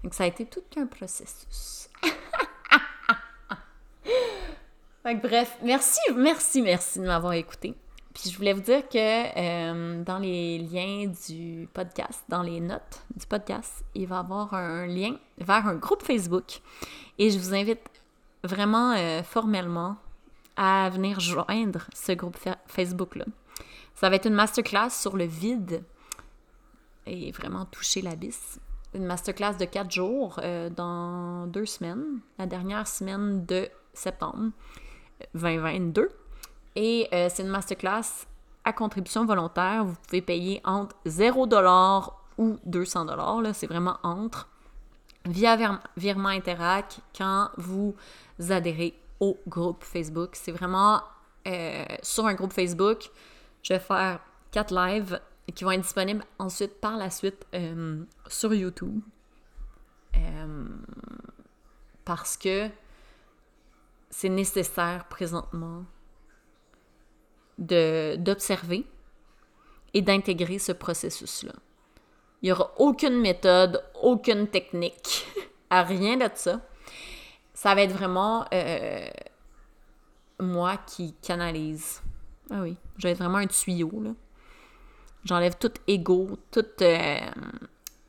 Donc 0.03 0.13
ça 0.13 0.25
a 0.25 0.27
été 0.27 0.45
tout 0.45 0.65
un 0.75 0.85
processus. 0.85 1.87
bref, 5.13 5.57
merci, 5.61 5.99
merci, 6.15 6.61
merci 6.63 6.99
de 6.99 7.05
m'avoir 7.05 7.33
écouté. 7.33 7.75
Puis 8.13 8.31
je 8.31 8.37
voulais 8.37 8.53
vous 8.53 8.61
dire 8.61 8.87
que 8.87 8.97
euh, 8.97 10.03
dans 10.03 10.17
les 10.17 10.57
liens 10.57 11.11
du 11.27 11.67
podcast, 11.73 12.23
dans 12.29 12.41
les 12.41 12.59
notes 12.59 13.03
du 13.15 13.27
podcast, 13.27 13.83
il 13.93 14.07
va 14.07 14.15
y 14.15 14.19
avoir 14.19 14.53
un 14.53 14.87
lien 14.87 15.17
vers 15.37 15.67
un 15.67 15.75
groupe 15.75 16.01
Facebook. 16.01 16.61
Et 17.19 17.29
je 17.29 17.37
vous 17.37 17.53
invite 17.53 17.81
vraiment 18.43 18.93
euh, 18.93 19.21
formellement 19.21 19.97
à 20.55 20.89
venir 20.89 21.19
joindre 21.19 21.87
ce 21.93 22.13
groupe 22.13 22.37
Facebook-là. 22.67 23.25
Ça 23.93 24.09
va 24.09 24.15
être 24.15 24.25
une 24.25 24.33
masterclass 24.33 24.89
sur 24.89 25.17
le 25.17 25.25
vide 25.25 25.83
et 27.05 27.31
vraiment 27.31 27.65
toucher 27.65 28.01
l'abysse. 28.01 28.59
Une 28.93 29.05
masterclass 29.05 29.57
de 29.59 29.65
quatre 29.65 29.91
jours 29.91 30.39
euh, 30.41 30.69
dans 30.69 31.47
deux 31.47 31.65
semaines, 31.65 32.21
la 32.39 32.45
dernière 32.45 32.87
semaine 32.87 33.45
de 33.45 33.69
septembre 33.93 34.51
2022. 35.33 36.09
Et 36.75 37.07
euh, 37.13 37.29
c'est 37.29 37.43
une 37.43 37.49
masterclass 37.49 38.25
à 38.63 38.73
contribution 38.73 39.25
volontaire. 39.25 39.85
Vous 39.85 39.95
pouvez 40.07 40.21
payer 40.21 40.61
entre 40.63 40.95
0$ 41.05 42.11
ou 42.37 42.57
200$. 42.67 43.53
C'est 43.53 43.67
vraiment 43.67 43.97
entre. 44.03 44.49
Via 45.25 45.57
virement 45.97 46.29
Interac 46.29 46.99
quand 47.17 47.49
vous 47.57 47.95
adhérez 48.49 48.93
au 49.19 49.37
groupe 49.47 49.83
Facebook. 49.83 50.31
C'est 50.33 50.51
vraiment 50.51 51.01
euh, 51.47 51.83
sur 52.03 52.27
un 52.27 52.35
groupe 52.35 52.53
Facebook. 52.53 53.09
Je 53.63 53.73
vais 53.73 53.79
faire 53.79 54.19
quatre 54.51 54.73
lives 54.73 55.19
qui 55.53 55.63
vont 55.63 55.71
être 55.71 55.81
disponibles 55.81 56.23
ensuite 56.37 56.79
par 56.79 56.97
la 56.97 57.09
suite 57.09 57.45
euh, 57.55 58.03
sur 58.27 58.53
YouTube. 58.53 58.99
parce 62.03 62.37
que 62.37 62.69
c'est 64.17 64.29
nécessaire 64.29 65.09
présentement 65.09 65.83
d'observer 67.57 68.85
et 69.93 70.01
d'intégrer 70.01 70.57
ce 70.57 70.71
processus-là. 70.71 71.51
Il 72.41 72.45
n'y 72.45 72.51
aura 72.53 72.71
aucune 72.77 73.19
méthode, 73.19 73.83
aucune 74.01 74.47
technique, 74.47 75.27
à 75.69 75.83
rien 75.83 76.15
de 76.15 76.29
ça. 76.33 76.61
Ça 77.53 77.75
va 77.75 77.81
être 77.81 77.91
vraiment 77.91 78.45
euh, 78.53 79.05
moi 80.39 80.77
qui 80.77 81.13
canalise. 81.15 82.01
Ah 82.49 82.61
oui, 82.61 82.77
je 82.97 83.07
vais 83.07 83.11
être 83.11 83.19
vraiment 83.19 83.39
un 83.39 83.47
tuyau, 83.47 83.91
là. 84.01 84.11
J'enlève 85.25 85.57
tout 85.57 85.73
ego, 85.87 86.39
tout, 86.51 86.65
euh, 86.81 87.19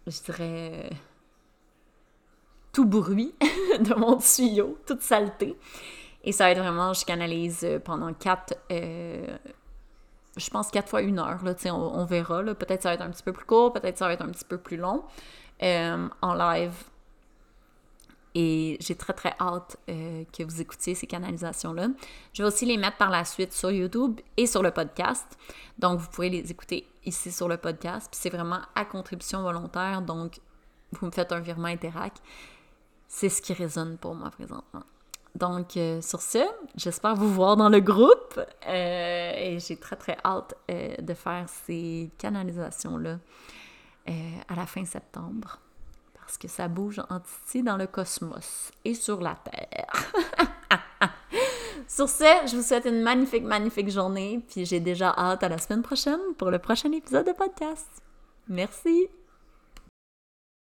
je 0.07 0.23
dirais, 0.23 0.91
tout 2.73 2.85
bruit 2.85 3.35
de 3.81 3.95
mon 3.95 4.19
tuyau, 4.19 4.79
toute 4.87 5.03
saleté. 5.03 5.57
Et 6.27 6.33
ça 6.33 6.45
va 6.45 6.51
être 6.51 6.59
vraiment, 6.59 6.93
je 6.93 7.05
canalise 7.05 7.61
euh, 7.63 7.79
pendant 7.79 8.13
quatre, 8.13 8.55
euh, 8.73 9.39
je 10.37 10.51
pense 10.51 10.73
quatre 10.73 10.89
fois 10.89 11.01
une 11.01 11.21
heure, 11.21 11.43
là, 11.45 11.55
on, 11.67 11.71
on 11.71 12.05
verra. 12.05 12.43
Peut-être 12.43 12.83
ça 12.83 12.89
va 12.91 12.95
être 12.95 13.03
un 13.03 13.11
petit 13.11 13.23
peu 13.23 13.33
plus 13.33 13.47
court, 13.47 13.73
peut-être 13.73 13.97
ça 13.97 14.09
va 14.09 14.13
être 14.13 14.23
un 14.23 14.31
petit 14.31 14.45
peu 14.45 14.59
plus 14.59 14.77
long 14.77 15.05
euh, 15.63 16.09
en 16.21 16.35
live. 16.35 16.75
Et 18.35 18.77
j'ai 18.81 18.97
très 18.97 19.15
très 19.15 19.35
hâte 19.41 19.79
que 19.87 20.45
vous 20.45 20.61
écoutiez 20.61 20.95
ces 20.95 21.07
canalisations-là. 21.07 21.89
Je 22.35 22.43
vais 22.43 22.47
aussi 22.47 22.67
les 22.67 22.77
mettre 22.77 22.99
par 22.99 23.09
la 23.09 23.25
suite 23.25 23.55
sur 23.55 23.71
YouTube 23.71 24.21
et 24.37 24.47
sur 24.47 24.63
le 24.63 24.73
podcast. 24.73 25.39
Donc 25.79 26.01
vous 26.01 26.11
pourrez 26.11 26.29
les 26.29 26.51
écouter 26.51 26.87
ici 27.07 27.33
sur 27.33 27.49
le 27.49 27.57
podcast. 27.57 28.09
Puis 28.11 28.21
c'est 28.21 28.29
vraiment 28.29 28.61
à 28.75 28.85
contribution 28.85 29.41
volontaire. 29.41 30.03
Donc 30.03 30.39
vous 30.93 31.07
me 31.07 31.13
faites 31.13 31.33
un 31.33 31.41
virement 31.41 31.69
Interac. 31.69 32.13
C'est 33.09 33.31
ce 33.31 33.41
qui 33.41 33.55
résonne 33.55 33.97
pour 33.97 34.15
moi 34.15 34.31
présentement. 34.31 34.83
Donc, 35.37 35.77
euh, 35.77 36.01
sur 36.01 36.23
ce, 36.23 36.39
j'espère 36.77 37.15
vous 37.15 37.29
voir 37.29 37.59
dans 37.59 37.69
le 37.69 37.81
groupe 37.81 38.41
euh, 38.67 39.33
et 39.37 39.59
j'ai 39.59 39.77
très 39.77 39.97
très 39.97 40.17
hâte 40.25 40.55
euh, 40.71 40.97
de 40.97 41.13
faire 41.13 41.47
ces 41.67 42.11
canalisations-là 42.19 43.19
à 44.49 44.55
la 44.55 44.67
fin 44.67 44.85
septembre 44.85 45.59
parce 46.15 46.39
que 46.39 46.47
ça 46.47 46.69
bouge 46.69 47.03
en 47.11 47.19
titi 47.19 47.65
dans 47.65 47.77
le 47.77 47.89
cosmos 47.89 48.71
et 48.85 48.95
sur 48.95 49.21
la 49.21 49.35
Terre. 49.35 50.13
sur 51.89 52.09
ce, 52.09 52.25
je 52.47 52.57
vous 52.57 52.63
souhaite 52.63 52.85
une 52.85 53.03
magnifique, 53.03 53.43
magnifique 53.43 53.91
journée 53.91 54.41
puis 54.49 54.65
j'ai 54.65 54.79
déjà 54.79 55.13
hâte 55.19 55.43
à 55.43 55.49
la 55.49 55.59
semaine 55.59 55.83
prochaine 55.83 56.21
pour 56.39 56.53
le 56.53 56.61
prochain 56.61 56.93
épisode 56.93 57.27
de 57.27 57.33
podcast. 57.33 57.89
Merci! 58.47 59.09